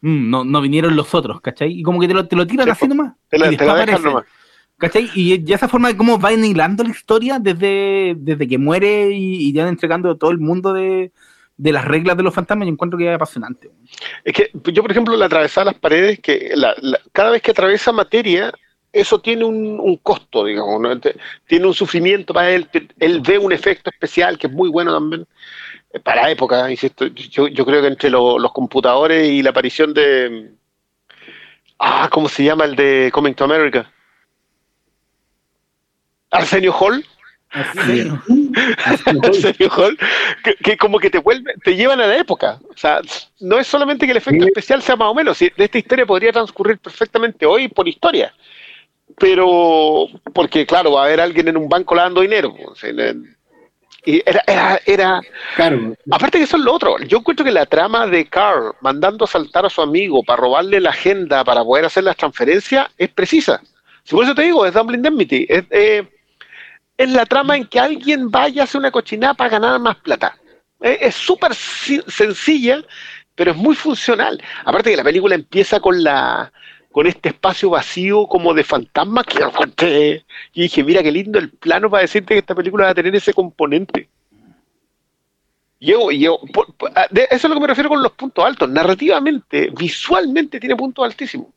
[0.01, 1.73] "Mm, no, no vinieron los otros, ¿cachai?
[1.73, 2.95] Y como que te lo, te lo tiran Sí, así po.
[2.95, 3.15] nomás.
[3.29, 4.25] Te y te la dejan nomás.
[4.79, 5.11] ¿Cachai?
[5.15, 9.49] Y ya esa forma de cómo va hilando la historia desde, desde que muere y,
[9.49, 11.11] y ya entregando todo el mundo de,
[11.57, 13.71] de las reglas de los fantasmas, yo encuentro que es apasionante.
[14.25, 17.51] Es que yo, por ejemplo, la atravesar las paredes, que la- la- cada vez que
[17.51, 18.53] atraviesa materia,
[19.01, 21.01] eso tiene un, un costo, digamos, ¿no?
[21.47, 22.69] Tiene un sufrimiento para él,
[22.99, 25.27] él ve un efecto especial que es muy bueno también,
[25.93, 29.51] eh, para la época, insisto, yo, yo creo que entre lo- los computadores y la
[29.51, 30.51] aparición de...
[31.79, 33.91] Ah, ¿cómo se llama el de Coming to America?
[36.31, 37.05] Arsenio Hall.
[39.23, 39.99] Arsenio Hall,
[40.45, 42.59] que, que como que te vuelve, te llevan a la época.
[42.69, 43.01] O sea,
[43.41, 44.49] no es solamente que el efecto Sí.
[44.49, 48.35] especial sea más o menos, si- de esta historia podría transcurrir perfectamente hoy por historia.
[49.17, 52.55] Pero, porque claro, va a haber alguien en un banco lavando dinero.
[54.05, 55.21] y era, era, era,
[55.57, 59.25] Claro, Aparte que eso es lo otro, yo encuentro que la trama de Carl mandando
[59.25, 63.09] a saltar a su amigo para robarle la agenda para poder hacer las transferencias es
[63.09, 63.61] precisa.
[64.05, 65.47] Si por eso te digo, es Double Indemnity.
[65.49, 66.07] Es, eh,
[66.97, 70.37] es la trama en que alguien vaya a hacer una cochinada para ganar más plata.
[70.81, 72.83] Eh, es súper sencilla,
[73.35, 74.43] pero es muy funcional.
[74.65, 76.53] Aparte que la película empieza con la
[76.93, 80.25] con este espacio vacío como de fantasma que encontré.
[80.53, 83.15] Y dije, mira qué lindo el plano para decirte que esta película va a tener
[83.15, 84.09] ese componente.
[85.81, 88.45] Yo, yo, por- por- a- de- eso es lo que me refiero con los puntos
[88.45, 88.69] altos.
[88.69, 91.49] Narrativamente, visualmente tiene puntos altísimos.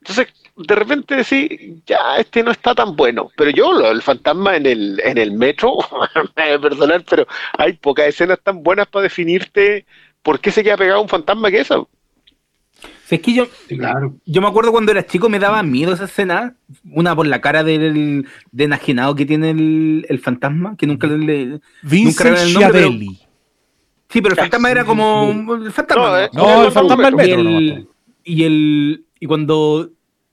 [0.00, 3.30] Entonces, de repente decís, ya, este no está tan bueno.
[3.36, 5.78] Pero yo, lo del fantasma en el, en el metro,
[6.36, 7.26] me perdonar, pero
[7.58, 9.86] hay pocas escenas tan buenas para definirte
[10.22, 11.76] por qué se queda pegado un fantasma que esa.
[13.14, 14.16] Si es que yo, claro.
[14.26, 16.56] yo me acuerdo cuando era chico me daba miedo esa escena,
[16.90, 21.60] una por la cara del de enajenado que tiene el, el fantasma, que nunca le...
[21.82, 22.90] Vincent revelan el nombre, pero-.
[24.08, 25.54] Sí, pero el fantasma era como...
[25.54, 26.04] El fantasma.
[26.08, 27.40] No, eh, No, el fantasma del y, metro.
[27.40, 27.88] el,
[28.24, 29.90] y el y cuando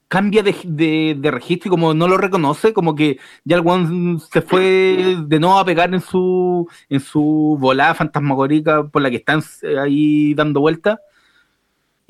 [0.07, 4.19] cambia de, de, de registro y como no lo reconoce, como que ya el one
[4.31, 9.17] se fue de nuevo a pegar en su en su volada fantasmagórica por la que
[9.17, 10.99] están eh, ahí dando vueltas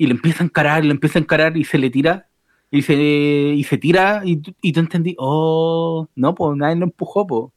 [0.02, 2.28] y le empieza a encarar, le empieza a encarar y se le tira
[2.70, 6.84] y se y se tira y, tú- y tú entendí, oh, no, pues nadie lo
[6.86, 7.52] empujó, pues.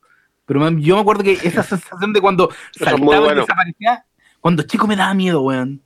[0.45, 3.41] Pero man, yo me acuerdo que esa sensación de cuando saltaba y bueno.
[3.41, 4.05] desaparecía,
[4.41, 5.81] cuando chico me daba miedo, weón.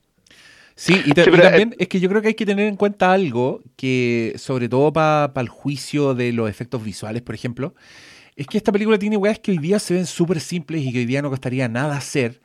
[0.75, 2.67] Sí, y, ta- Sí, y pero, también es que yo creo que hay que tener
[2.67, 7.75] en cuenta algo que, sobre todo para el juicio de los efectos visuales, por ejemplo,
[8.35, 10.99] es que esta película tiene weas que hoy día se ven súper simples y que
[10.99, 12.41] hoy día no costaría nada hacer,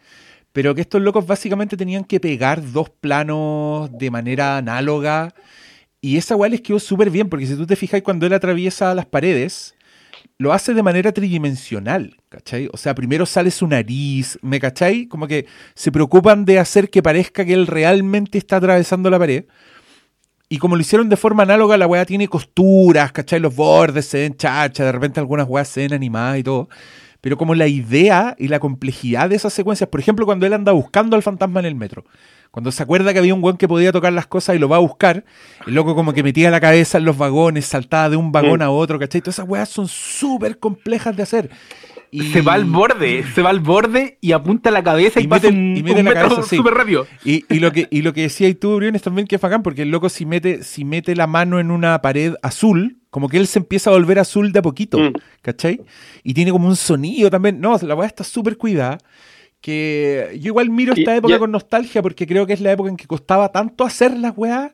[0.55, 5.35] pero que estos locos básicamente tenían que pegar dos planos de manera análoga
[6.01, 8.95] y esa wea les quedó súper bien, porque si tú te fijas cuando él atraviesa
[8.95, 9.75] las paredes,
[10.39, 12.69] lo hace de manera tridimensional, ¿cachai?
[12.73, 15.07] O sea, primero sale su nariz, ¿me cachai?
[15.09, 19.47] Como que se preocupan de hacer que parezca que él realmente está atravesando la pared.
[20.49, 23.41] Y como lo hicieron de forma análoga, la weá tiene costuras, ¿cachai?
[23.41, 26.69] Los bordes se ven chacha, de repente algunas weas se ven animadas y todo.
[27.25, 30.73] Pero como la idea y la complejidad de esas secuencias, por ejemplo, cuando él anda
[30.73, 32.05] buscando al fantasma en el metro,
[32.51, 34.77] cuando se acuerda que había un weón que podía tocar las cosas y lo va
[34.77, 35.25] a buscar,
[35.67, 38.69] el loco como que metía la cabeza en los vagones, saltaba de un vagón a
[38.69, 39.23] otro, ¿cachai?
[39.23, 41.51] Todas esas weas son súper complejas de hacer.
[42.17, 45.27] Y, Se va al borde, se va al borde y apunta la cabeza y, Y
[45.27, 47.07] pasa mete- un, y mete un la metro cabeza rápido.
[47.25, 49.83] Y, y lo que, y lo que decía tú, Briones, también que es bacán, porque
[49.83, 53.49] el loco si mete, si mete la mano en una pared azul, como que él
[53.49, 55.13] se empieza a volver azul de a poquito, Mm.
[55.43, 55.81] ¿cachai?
[56.23, 57.61] Y tiene como un sonido también.
[57.61, 58.99] No, la weá está súper cuidada.
[59.61, 62.73] Que yo igual miro esta Y- época y- con nostalgia porque creo que es la
[62.73, 64.73] época en que costaba tanto hacer las weas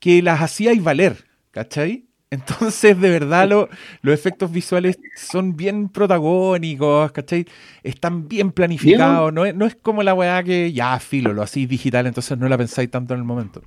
[0.00, 2.06] que las hacíais valer, ¿cachai?
[2.34, 3.68] Entonces, de verdad, lo-
[4.02, 7.46] los efectos visuales son bien protagónicos, ¿cachai?
[7.82, 9.32] Están bien planificados.
[9.32, 12.48] No es, no es como la weá que ya, filo, lo hacéis digital, entonces no
[12.48, 13.62] la pensáis tanto en el momento.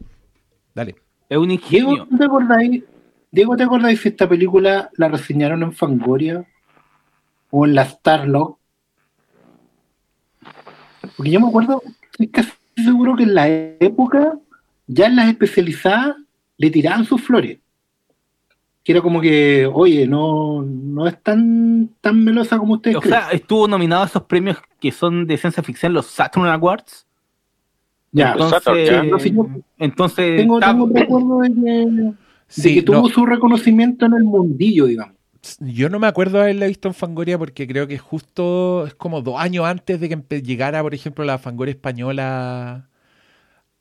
[0.75, 0.95] Dale.
[1.29, 2.07] Es un Diego, ingenio.
[2.09, 2.83] ¿tú ¿te acordáis?
[3.31, 6.45] Diego, ¿te acordáis si esta película la reseñaron en Fangoria
[7.51, 8.57] o en la Starlog?
[11.15, 11.81] Porque yo me acuerdo
[12.11, 14.37] estoy casi seguro que en la época,
[14.87, 16.15] ya en las especializadas,
[16.57, 17.59] le tiraban sus flores.
[18.87, 23.19] Que era como que, oye, no, no es tan, tan melosa como ustedes O creen.
[23.19, 27.05] sea, estuvo nominado a esos premios que son de ciencia ficción, los Saturn Awards.
[28.13, 29.03] ya, Los Saturn, Entonces, ya.
[29.03, 29.47] No, sí, yo-
[29.77, 32.13] entonces tengo, está- tengo recuerdo de que, de
[32.47, 35.15] Sí, que tuvo no, su reconocimiento en el mundillo, digamos.
[35.59, 39.35] yo no me acuerdo haberla visto en Fangoria porque creo que justo es como dos
[39.37, 42.87] años antes de que llegara, por ejemplo, la Fangoria española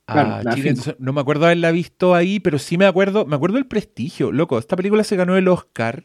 [0.07, 0.71] a Claro, la Chile.
[0.71, 0.81] cinco.
[0.81, 4.33] Entonces, no me acuerdo haberla visto ahí, pero sí me acuerdo, me acuerdo del prestigio.
[4.33, 6.03] Loco, esta película se ganó el Oscar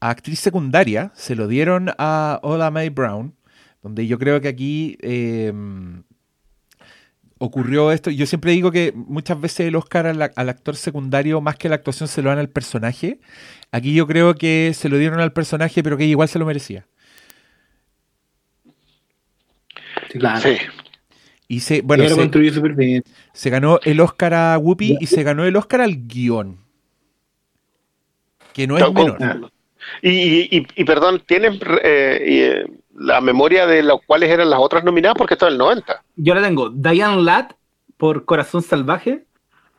[0.00, 3.34] a actriz secundaria, se lo dieron a Oda Mae Brown,
[3.82, 5.52] donde yo creo que aquí eh,
[7.38, 8.10] ocurrió esto.
[8.10, 11.76] Yo siempre digo que muchas veces el Oscar al, al actor secundario, más que la
[11.76, 13.20] actuación, se lo dan al personaje.
[13.72, 16.86] Aquí yo creo que se lo dieron al personaje, pero que igual se lo merecía.
[20.10, 20.40] Sí, claro.
[20.40, 20.56] Sí.
[21.50, 23.02] Y se, bueno, se, bien.
[23.32, 26.58] se ganó el Oscar a Whoopi y se ganó el Oscar al guion.
[28.52, 29.16] Que no es Con- menor.
[29.22, 29.36] Ah.
[30.02, 34.58] Y, y, y- y, perdón, ¿tienen eh, eh, la memoria de las cuáles eran las
[34.60, 35.16] otras nominadas?
[35.16, 36.02] Porque esto es el 90.
[36.16, 36.68] yo la tengo.
[36.68, 37.52] Diane Ladd
[37.96, 39.24] por Corazón Salvaje.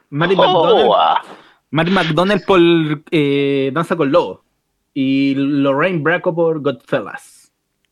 [0.10, 1.22] Mary Oh, McDonald, ah.
[1.70, 2.60] Mary McDonald por
[3.12, 4.44] eh, Danza con Lobo.
[4.96, 7.39] Y Lorraine Bracco por Godfellas.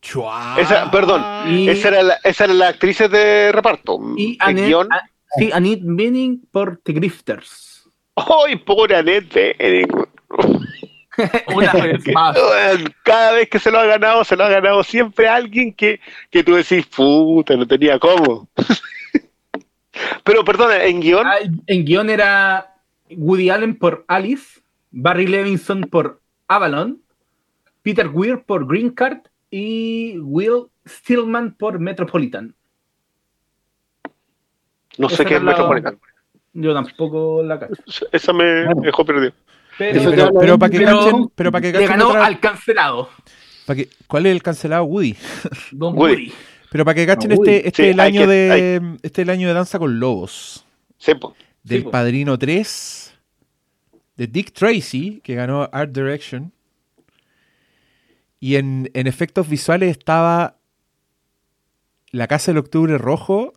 [0.07, 0.55] Chua.
[0.57, 1.21] Esa, perdón,
[1.51, 3.99] Y, esa era, la, esa era la actriz de reparto.
[4.15, 4.87] y Annette, guion.
[4.91, 5.01] ah,
[5.37, 7.89] sí, Annette Bening por The Grifters.
[8.15, 9.87] ¡Ay, pobre Annette Bening!
[11.53, 12.37] Una vez más.
[13.03, 16.41] Cada vez que se lo ha ganado, se lo ha ganado siempre alguien que, que
[16.43, 18.47] tú decís, puta, no tenía cómo.
[20.23, 22.75] Pero perdona, en guion, Ah, en guion era
[23.09, 24.61] Woody Allen por Alice,
[24.91, 27.01] Barry Levinson por Avalon,
[27.81, 29.19] Peter Weir por Green Card
[29.49, 32.53] y Will Stillman por Metropolitan.
[34.97, 35.99] no sé qué es la- Metropolitan.
[36.53, 38.07] Yo tampoco la cacho.
[38.11, 38.81] Esa me Bueno.
[38.81, 39.31] dejó perdido.
[39.77, 43.09] Pero, para que cachen, pero para que le ganó otra- al cancelado,
[43.67, 45.15] para que- ¿Cuál es el cancelado Woody?
[45.71, 46.13] Don Woody.
[46.13, 46.33] Woody.
[46.71, 49.29] Pero para que cachen este, este Sí, el hay año que- de este es el
[49.29, 50.65] año de Danza con Lobos.
[51.63, 51.85] Del.
[51.85, 53.13] Padrino 3.
[54.15, 56.51] De Dick Tracy, que ganó Art Direction.
[58.39, 60.57] Y en, en efectos visuales estaba
[62.11, 63.53] La Casa del Octubre Rojo,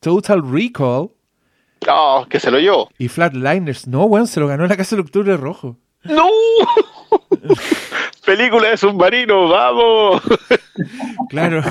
[0.00, 1.10] Total Recall
[1.88, 2.90] Ah, que se lo llevó.
[2.98, 3.86] y Flatliners.
[3.88, 5.78] No, weón, se lo ganó La Casa del Octubre Rojo.
[6.04, 6.28] ¡No!
[8.36, 10.22] Película de submarino, vamos.
[11.28, 11.62] Claro.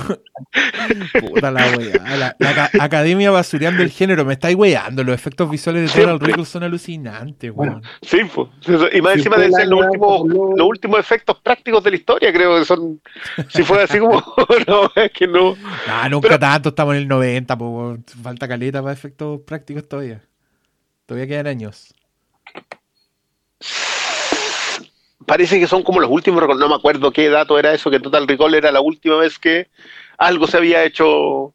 [1.19, 2.17] Puta la weá.
[2.17, 4.23] La, la aca- academia basureando el género.
[4.23, 5.03] Me estáis weando.
[5.03, 6.27] Los efectos visuales de Total Siempre.
[6.27, 7.81] Recall son alucinantes, weón.
[8.01, 8.49] Sí, po.
[8.93, 11.95] Y más Si encima de ser los últimos, Pablo- los últimos efectos prácticos de la
[11.97, 13.01] historia, creo que son.
[13.49, 14.21] Si fue así como.
[14.67, 15.55] no, es que no.
[15.87, 20.21] Ah, nunca Pero- tanto, estamos en el 90, po, falta caleta para efectos prácticos todavía.
[21.07, 21.93] Todavía quedan años.
[25.25, 26.41] Parece que son como los últimos.
[26.57, 29.67] No me acuerdo qué dato era eso, que Total Recall era la última vez que
[30.17, 31.53] algo se había hecho.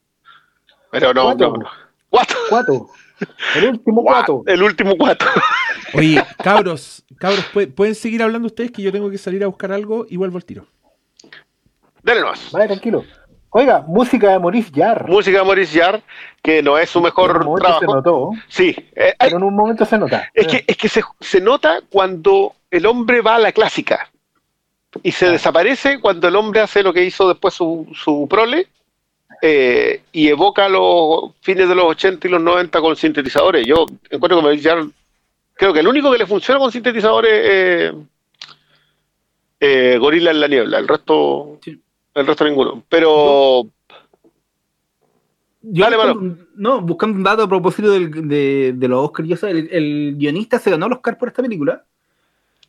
[0.91, 1.49] Pero no, Cuatro.
[1.51, 1.71] no, no.
[2.11, 2.37] Cuatro.
[2.49, 2.87] Cuatro.
[3.57, 4.43] El último cuatro.
[4.47, 5.29] El último cuatro.
[5.95, 9.73] Oye, cabros, cabros, ¿pue- ¿pueden seguir hablando ustedes que yo tengo que salir a buscar
[9.73, 10.67] algo y vuelvo al tiro?
[12.03, 12.51] Dale nomás.
[12.53, 13.05] Vale, tranquilo.
[13.57, 15.09] Oiga, música de Maurice Jarre.
[15.09, 16.03] Música de Maurice Jarre,
[16.43, 17.95] que no es su En mejor un momento se trabajo.
[17.95, 20.29] notó, Sí, eh, pero en un momento se nota.
[20.35, 24.11] Es que, es que se, se nota cuando el hombre va a la clásica
[25.05, 28.67] y se desaparece cuando el hombre hace lo que hizo después su, su prole
[29.41, 33.65] eh, y evoca los fines de los 80 y los 90 con sintetizadores.
[33.65, 34.89] Yo encuentro que Maurice Jarre,
[35.55, 37.95] creo que el único que le funciona con sintetizadores es
[39.61, 41.81] eh, Gorila en la Niebla, el resto, Sí.
[42.15, 42.85] El resto ninguno.
[42.89, 43.65] Pero
[45.63, 49.37] Yo Dale, buscando no, buscando un dato a propósito del- de, de los Oscars, yo
[49.37, 51.85] sé, el, el guionista se ganó el Oscar por esta película,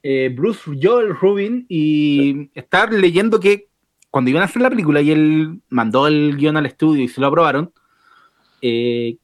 [0.01, 3.67] eh, Bruce Joel Rubin, y estar leyendo que
[4.09, 7.19] cuando iban a hacer la película y él mandó el guion al estudio y se
[7.19, 7.73] lo aprobaron,
[8.61, 9.17] eh,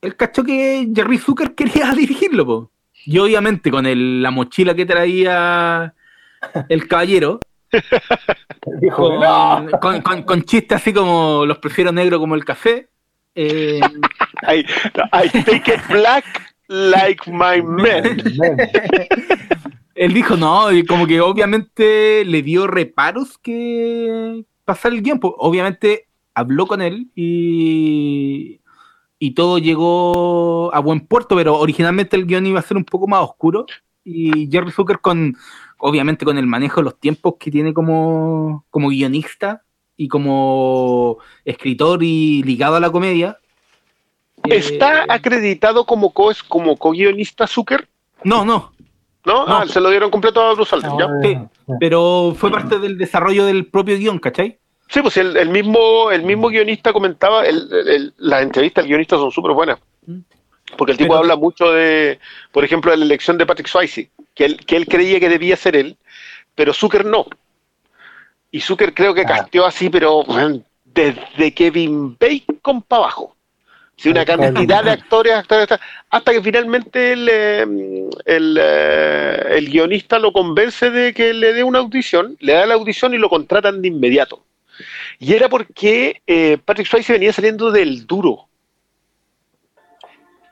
[0.00, 2.70] él cachó que Jerry Zucker quería dirigirlo, po.
[3.06, 5.94] y obviamente con el- la mochila que traía
[6.68, 7.38] el caballero,
[8.80, 9.66] Dijo, con, "No".
[9.80, 12.88] con, con- con chistes así como los prefiero negro como el café.
[13.34, 13.80] eh,
[14.48, 14.64] I,
[15.12, 16.24] I take it black
[16.68, 18.22] like my men.
[19.94, 25.34] él dijo no, y como que obviamente le dio reparos que pasar el tiempo.
[25.38, 28.60] Obviamente habló con él y,
[29.18, 33.06] y todo llegó a buen puerto, pero originalmente el guion iba a ser un poco
[33.06, 33.66] más oscuro.
[34.04, 35.36] Y Jerry Zucker con,
[35.84, 39.62] obviamente con el manejo de los tiempos que tiene como, como guionista
[39.96, 43.38] y como escritor y ligado a la comedia,
[44.44, 47.86] ¿Está Eh, acreditado como co como co-guionista Zucker?
[48.24, 48.72] No, no.
[49.24, 49.46] ¿No?
[49.46, 49.56] No.
[49.58, 51.08] Ah, se lo dieron completo a Bruce Alden, ¿ya?
[51.22, 51.38] Sí,
[51.78, 54.58] pero fue parte del desarrollo del propio guion, ¿cachai?
[54.88, 59.16] Sí, pues el, el mismo, el mismo guionista comentaba, el- el- las entrevistas del guionista
[59.16, 59.78] son súper buenas.
[60.76, 62.18] Porque el tipo Pero- habla mucho de,
[62.50, 65.56] por ejemplo, de la elección de Patrick Swayze, que él, que él creía que debía
[65.56, 65.96] ser él,
[66.54, 67.26] pero Zucker no.
[68.50, 70.24] Y Zucker creo que casteó así, pero
[70.84, 73.34] desde Kevin Bacon para abajo.
[73.96, 75.80] Sí, una cantidad de actores, actores, actores,
[76.10, 77.62] hasta que finalmente el, eh,
[78.24, 82.74] el, eh, el guionista lo convence de que le dé una audición, le da la
[82.74, 84.44] audición y lo contratan de inmediato.
[85.18, 88.48] Y era porque eh, Patrick Swayze venía saliendo del duro.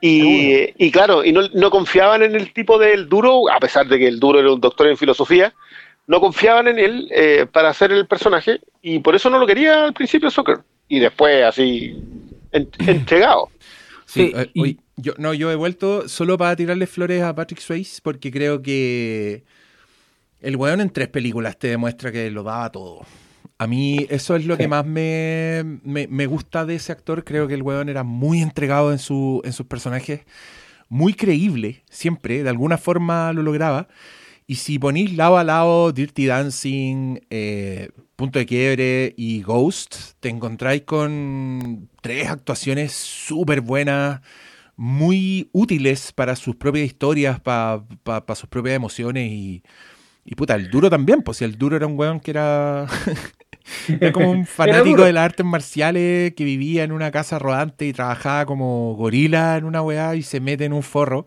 [0.01, 3.99] Y, y claro, y no, no confiaban en el tipo del duro, a pesar de
[3.99, 5.53] que el duro era un doctor en filosofía,
[6.07, 9.85] no confiaban en él eh, para hacer el personaje y por eso no lo quería
[9.85, 10.59] al principio Zucker.
[10.89, 11.95] Y después así
[12.51, 13.49] en- entregado.
[14.05, 17.59] Sí, Sí, eh, y- yo, no, yo he vuelto solo para tirarle flores a Patrick
[17.61, 19.43] Swayze porque creo que
[20.41, 23.01] el weón en tres películas te demuestra que lo daba todo.
[23.61, 27.23] A mí eso es lo que más me, me- me gusta de ese actor.
[27.23, 30.21] Creo que el weón era muy entregado en, su, en sus personajes,
[30.89, 33.87] muy creíble, siempre, de alguna forma lo lograba.
[34.47, 40.29] Y si ponís lado a lado Dirty Dancing, eh, Punto de Quiebre y Ghost, te
[40.29, 44.21] encontráis con tres actuaciones súper buenas,
[44.75, 47.83] muy útiles para sus propias historias, para
[48.35, 49.63] sus propias emociones y,
[50.25, 52.87] y puta, el duro también, pues si el duro era un weón que era,
[53.87, 57.93] era como un fanático de las artes marciales que vivía en una casa rodante y
[57.93, 61.25] trabajaba como gorila en una weá y se mete en un forro.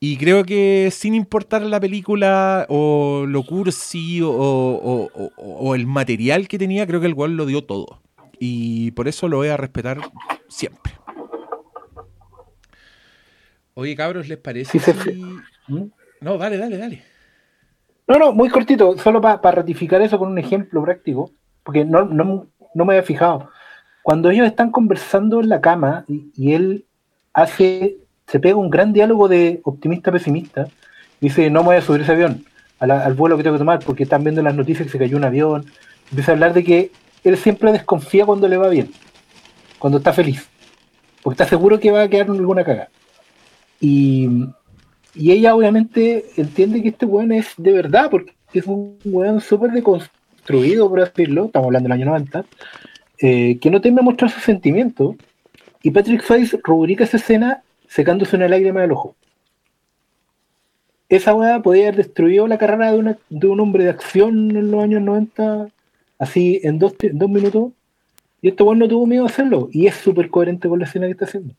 [0.00, 5.86] Y creo que sin importar la película o lo cursi o, o- o- o el
[5.86, 8.00] material que tenía, creo que el weón lo dio todo.
[8.38, 9.98] Y por eso lo voy a respetar
[10.48, 10.92] siempre.
[13.74, 14.78] Oye, cabros, ¿les parece?
[14.78, 14.92] Sí,
[15.68, 15.84] ¿Mm?
[16.20, 17.02] No, dale, dale, dale.
[18.08, 21.32] No, no, muy cortito, solo para ratificar eso con un ejemplo práctico,
[21.68, 23.50] porque no, no, no me había fijado.
[24.02, 26.86] Cuando ellos están conversando en la cama y, él
[27.34, 30.68] hace, se pega un gran diálogo de optimista-pesimista,
[31.20, 32.42] dice, no me voy a subir ese avión,
[32.78, 35.24] al vuelo que tengo que tomar, porque están viendo las noticias que se cayó un
[35.24, 35.66] avión,
[36.08, 36.90] empieza a hablar de que
[37.22, 38.90] él siempre desconfía cuando le va bien,
[39.78, 40.48] cuando está feliz,
[41.22, 42.88] porque está seguro que va a quedar en alguna caga.
[43.78, 44.26] Y,
[45.14, 49.70] y ella obviamente entiende que este weón es de verdad, porque es un weón súper
[50.48, 52.44] por decirlo, estamos hablando del año 90,
[53.20, 55.16] eh, que no teme mostrar sus sentimientos.
[55.82, 59.14] Y Patrick Swayze rubrica esa escena secándose una lágrima del ojo.
[61.08, 64.70] Esa weá podía haber destruido la carrera de, una- de un hombre de acción en
[64.70, 65.68] los años 90,
[66.18, 67.72] así en dos, en dos minutos.
[68.42, 69.68] Y este weón no tuvo miedo a hacerlo.
[69.72, 71.54] Y es súper coherente con la escena que está haciendo.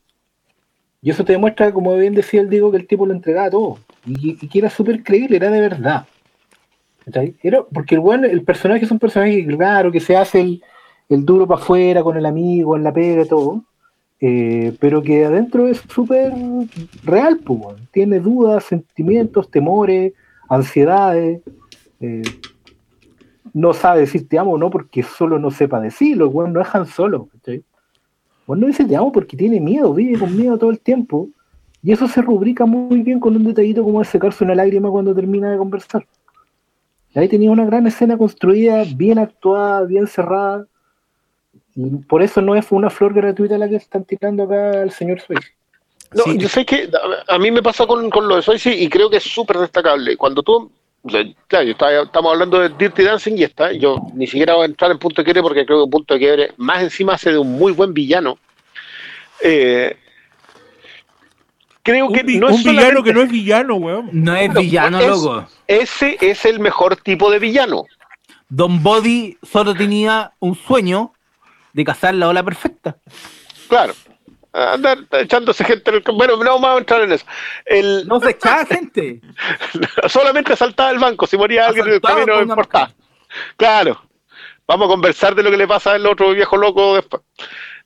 [1.01, 3.79] Y eso te demuestra, como bien decía el Diego, que el tipo lo entregaba todo.
[4.05, 6.05] Y, y que era súper creíble, era de verdad.
[7.11, 7.35] ¿Cachai?
[7.73, 10.63] Porque el, weón- el personaje es un personaje, claro, que se hace el,
[11.09, 13.63] el duro para afuera, con el amigo, en la pega, todo.
[14.21, 16.33] eh, pero que adentro es súper
[17.03, 20.13] real, pues, tiene dudas, sentimientos, temores,
[20.49, 21.41] ansiedades.
[22.01, 22.21] eh,
[23.53, 26.85] no sabe decir te amo o no porque solo no sepa decirlo, weón no dejan
[26.85, 27.29] solo.
[27.33, 27.63] ¿cachai?
[28.45, 31.29] Bueno, no dice te amo porque tiene miedo, vive con miedo todo el tiempo.
[31.81, 35.15] Y eso se rubrica muy bien con un detallito como de secarse una lágrima cuando
[35.15, 36.05] termina de conversar.
[37.13, 40.65] Y ahí tenía una gran escena construida, bien actuada, bien cerrada.
[41.75, 45.19] Y por eso no es una flor gratuita la que están tirando acá al señor
[45.21, 45.49] Swayze.
[46.13, 46.37] No, Sí.
[46.37, 46.89] yo sé que
[47.27, 50.17] a, mí me pasa con, con lo de Swayze y creo que es súper destacable.
[50.17, 50.71] Cuando tú,
[51.03, 54.55] o sea, claro, yo estaba- estamos hablando de Dirty Dancing y esta, yo ni siquiera
[54.55, 57.13] voy a entrar en Punto de Quiebre porque creo que Punto de Quiebre más encima
[57.13, 58.37] hace de un muy buen villano.
[59.43, 59.95] Eh,
[61.91, 64.09] creo que Un, vi- no un es villano solamente- que no es villano, weón.
[64.13, 65.47] No es No, villano, es- loco.
[65.67, 67.83] Ese es el mejor tipo de villano.
[68.47, 71.13] Don Body solo tenía un sueño
[71.73, 72.97] de cazar la ola perfecta.
[73.67, 73.93] Claro.
[74.51, 76.03] Andar echándose gente en el...
[76.15, 77.25] Bueno, no vamos a entrar en eso.
[77.65, 79.21] El, No se echaba gente.
[80.09, 82.91] solamente saltaba el banco, si moría alguien en el Asaltaba camino no importaba.
[83.57, 84.01] Claro.
[84.67, 87.21] Vamos a conversar de lo que le pasa al otro viejo loco después.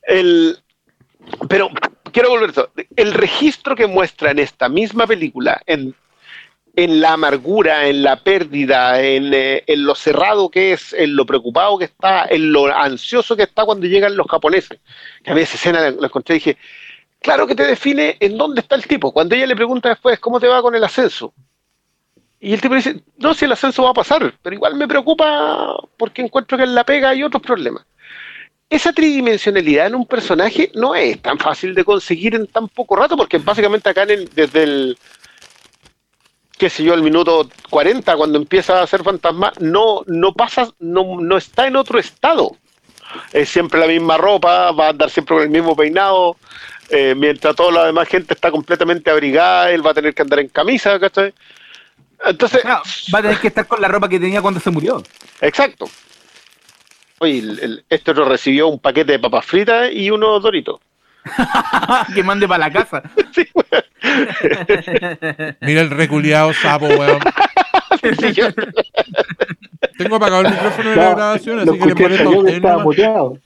[0.04, 0.58] El,
[1.50, 1.70] pero
[2.14, 2.70] quiero volver a eso.
[2.96, 5.94] El registro que muestra en esta misma película, en,
[6.76, 11.26] en la amargura, en la pérdida, en, eh, en lo cerrado que es, en lo
[11.26, 14.80] preocupado que está, en lo ansioso que está cuando llegan los japoneses.
[15.24, 16.58] Que a mí esa escena la, la encontré y dije,
[17.20, 19.12] claro que te define en dónde está el tipo.
[19.12, 21.34] Cuando ella le pregunta después, ¿cómo te va con el ascenso?
[22.40, 25.78] Y el tipo dice, no, si el ascenso va a pasar, pero igual me preocupa
[25.98, 27.86] porque encuentro que en la pega hay otros problemas.
[28.76, 33.16] Esa tridimensionalidad en un personaje no es tan fácil de conseguir en tan poco rato,
[33.16, 34.98] porque básicamente acá en el- desde el,
[36.58, 41.20] qué sé yo, el minuto 40, cuando empieza a ser fantasma, no, no pasa, no,
[41.20, 42.56] no está en otro estado.
[43.32, 46.36] Es siempre la misma ropa, va a andar siempre con el mismo peinado,
[46.90, 50.40] eh, mientras toda la demás gente está completamente abrigada, él va a tener que andar
[50.40, 51.34] en camisa, ¿cachai?
[52.26, 52.82] Entonces, Claro,
[53.14, 55.04] va a tener que estar con la ropa que tenía cuando se murió.
[55.42, 55.90] exacto.
[57.24, 60.82] Oye, el- el- este otro recibió un paquete de papas fritas y unos doritos.
[62.14, 63.02] que mande para la casa.
[63.34, 63.48] Sí.
[65.62, 67.20] Mira el reculeado sapo, weón.
[68.20, 68.50] Sí, yo-
[69.98, 73.38] Tengo apagado el micrófono de la grabación, así que le pones a usted estaba muteado.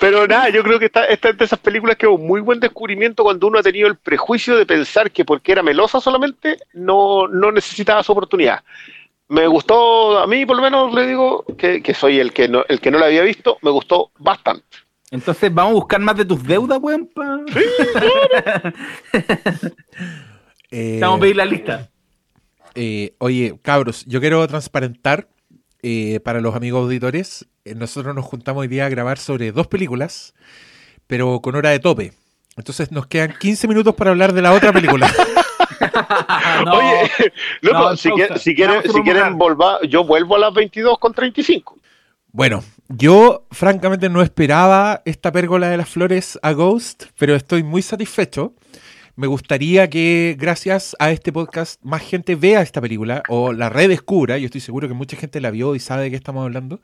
[0.00, 2.40] Pero nada, yo creo que esta, esta es de esas películas que es un muy
[2.40, 6.56] buen descubrimiento cuando uno ha tenido el prejuicio de pensar que porque era melosa solamente
[6.72, 8.64] no, no necesitaba su oportunidad.
[9.28, 12.64] Me gustó, a mí por lo menos le digo que, que soy el que, no,
[12.68, 14.64] el que no la había visto, me gustó bastante.
[15.12, 17.08] Entonces, vamos a buscar más de tus deudas, weón.
[17.14, 17.40] pa-
[20.72, 21.90] Eh, Te Vamos a pedir la lista.
[22.76, 25.26] eh, oye, cabros, yo quiero transparentar
[25.82, 27.46] eh, para los amigos auditores.
[27.64, 30.34] eh, nosotros nos juntamos hoy día a grabar sobre dos películas,
[31.06, 32.12] pero con hora de tope.
[32.56, 35.10] Entonces nos quedan 15 minutos para hablar de la otra película.
[36.64, 37.10] No, Oye,
[37.62, 41.78] loco, no, si, si quieren, si yo vuelvo a las 22 con 35.
[42.32, 47.82] Bueno, yo francamente no esperaba esta pérgola de las flores a Ghost, pero estoy muy
[47.82, 48.54] satisfecho.
[49.20, 54.38] Me gustaría que gracias a este podcast más gente vea esta película o la redescubra.
[54.38, 56.80] Yo estoy seguro que mucha gente la vio y sabe de qué estamos hablando.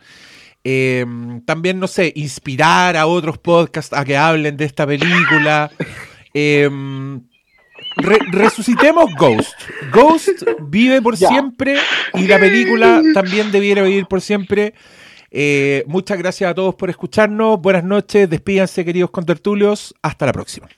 [0.63, 1.07] Eh,
[1.47, 5.71] también, no sé, inspirar a otros podcasts a que hablen de esta película.
[6.35, 6.69] Eh,
[7.97, 9.55] re- resucitemos Ghost.
[9.91, 11.79] Ghost vive por siempre
[12.13, 14.75] y la película también debiera vivir por siempre.
[15.31, 17.63] Eh, muchas gracias a todos por escucharnos.
[17.63, 18.29] Buenas noches.
[18.29, 19.95] Despídanse, queridos contertulios.
[20.03, 20.69] Hasta la próxima.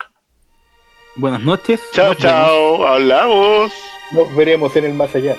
[1.18, 1.80] Buenas noches.
[1.92, 3.72] Chao, chao, hablamos.
[4.12, 5.36] Nos veremos en el más allá.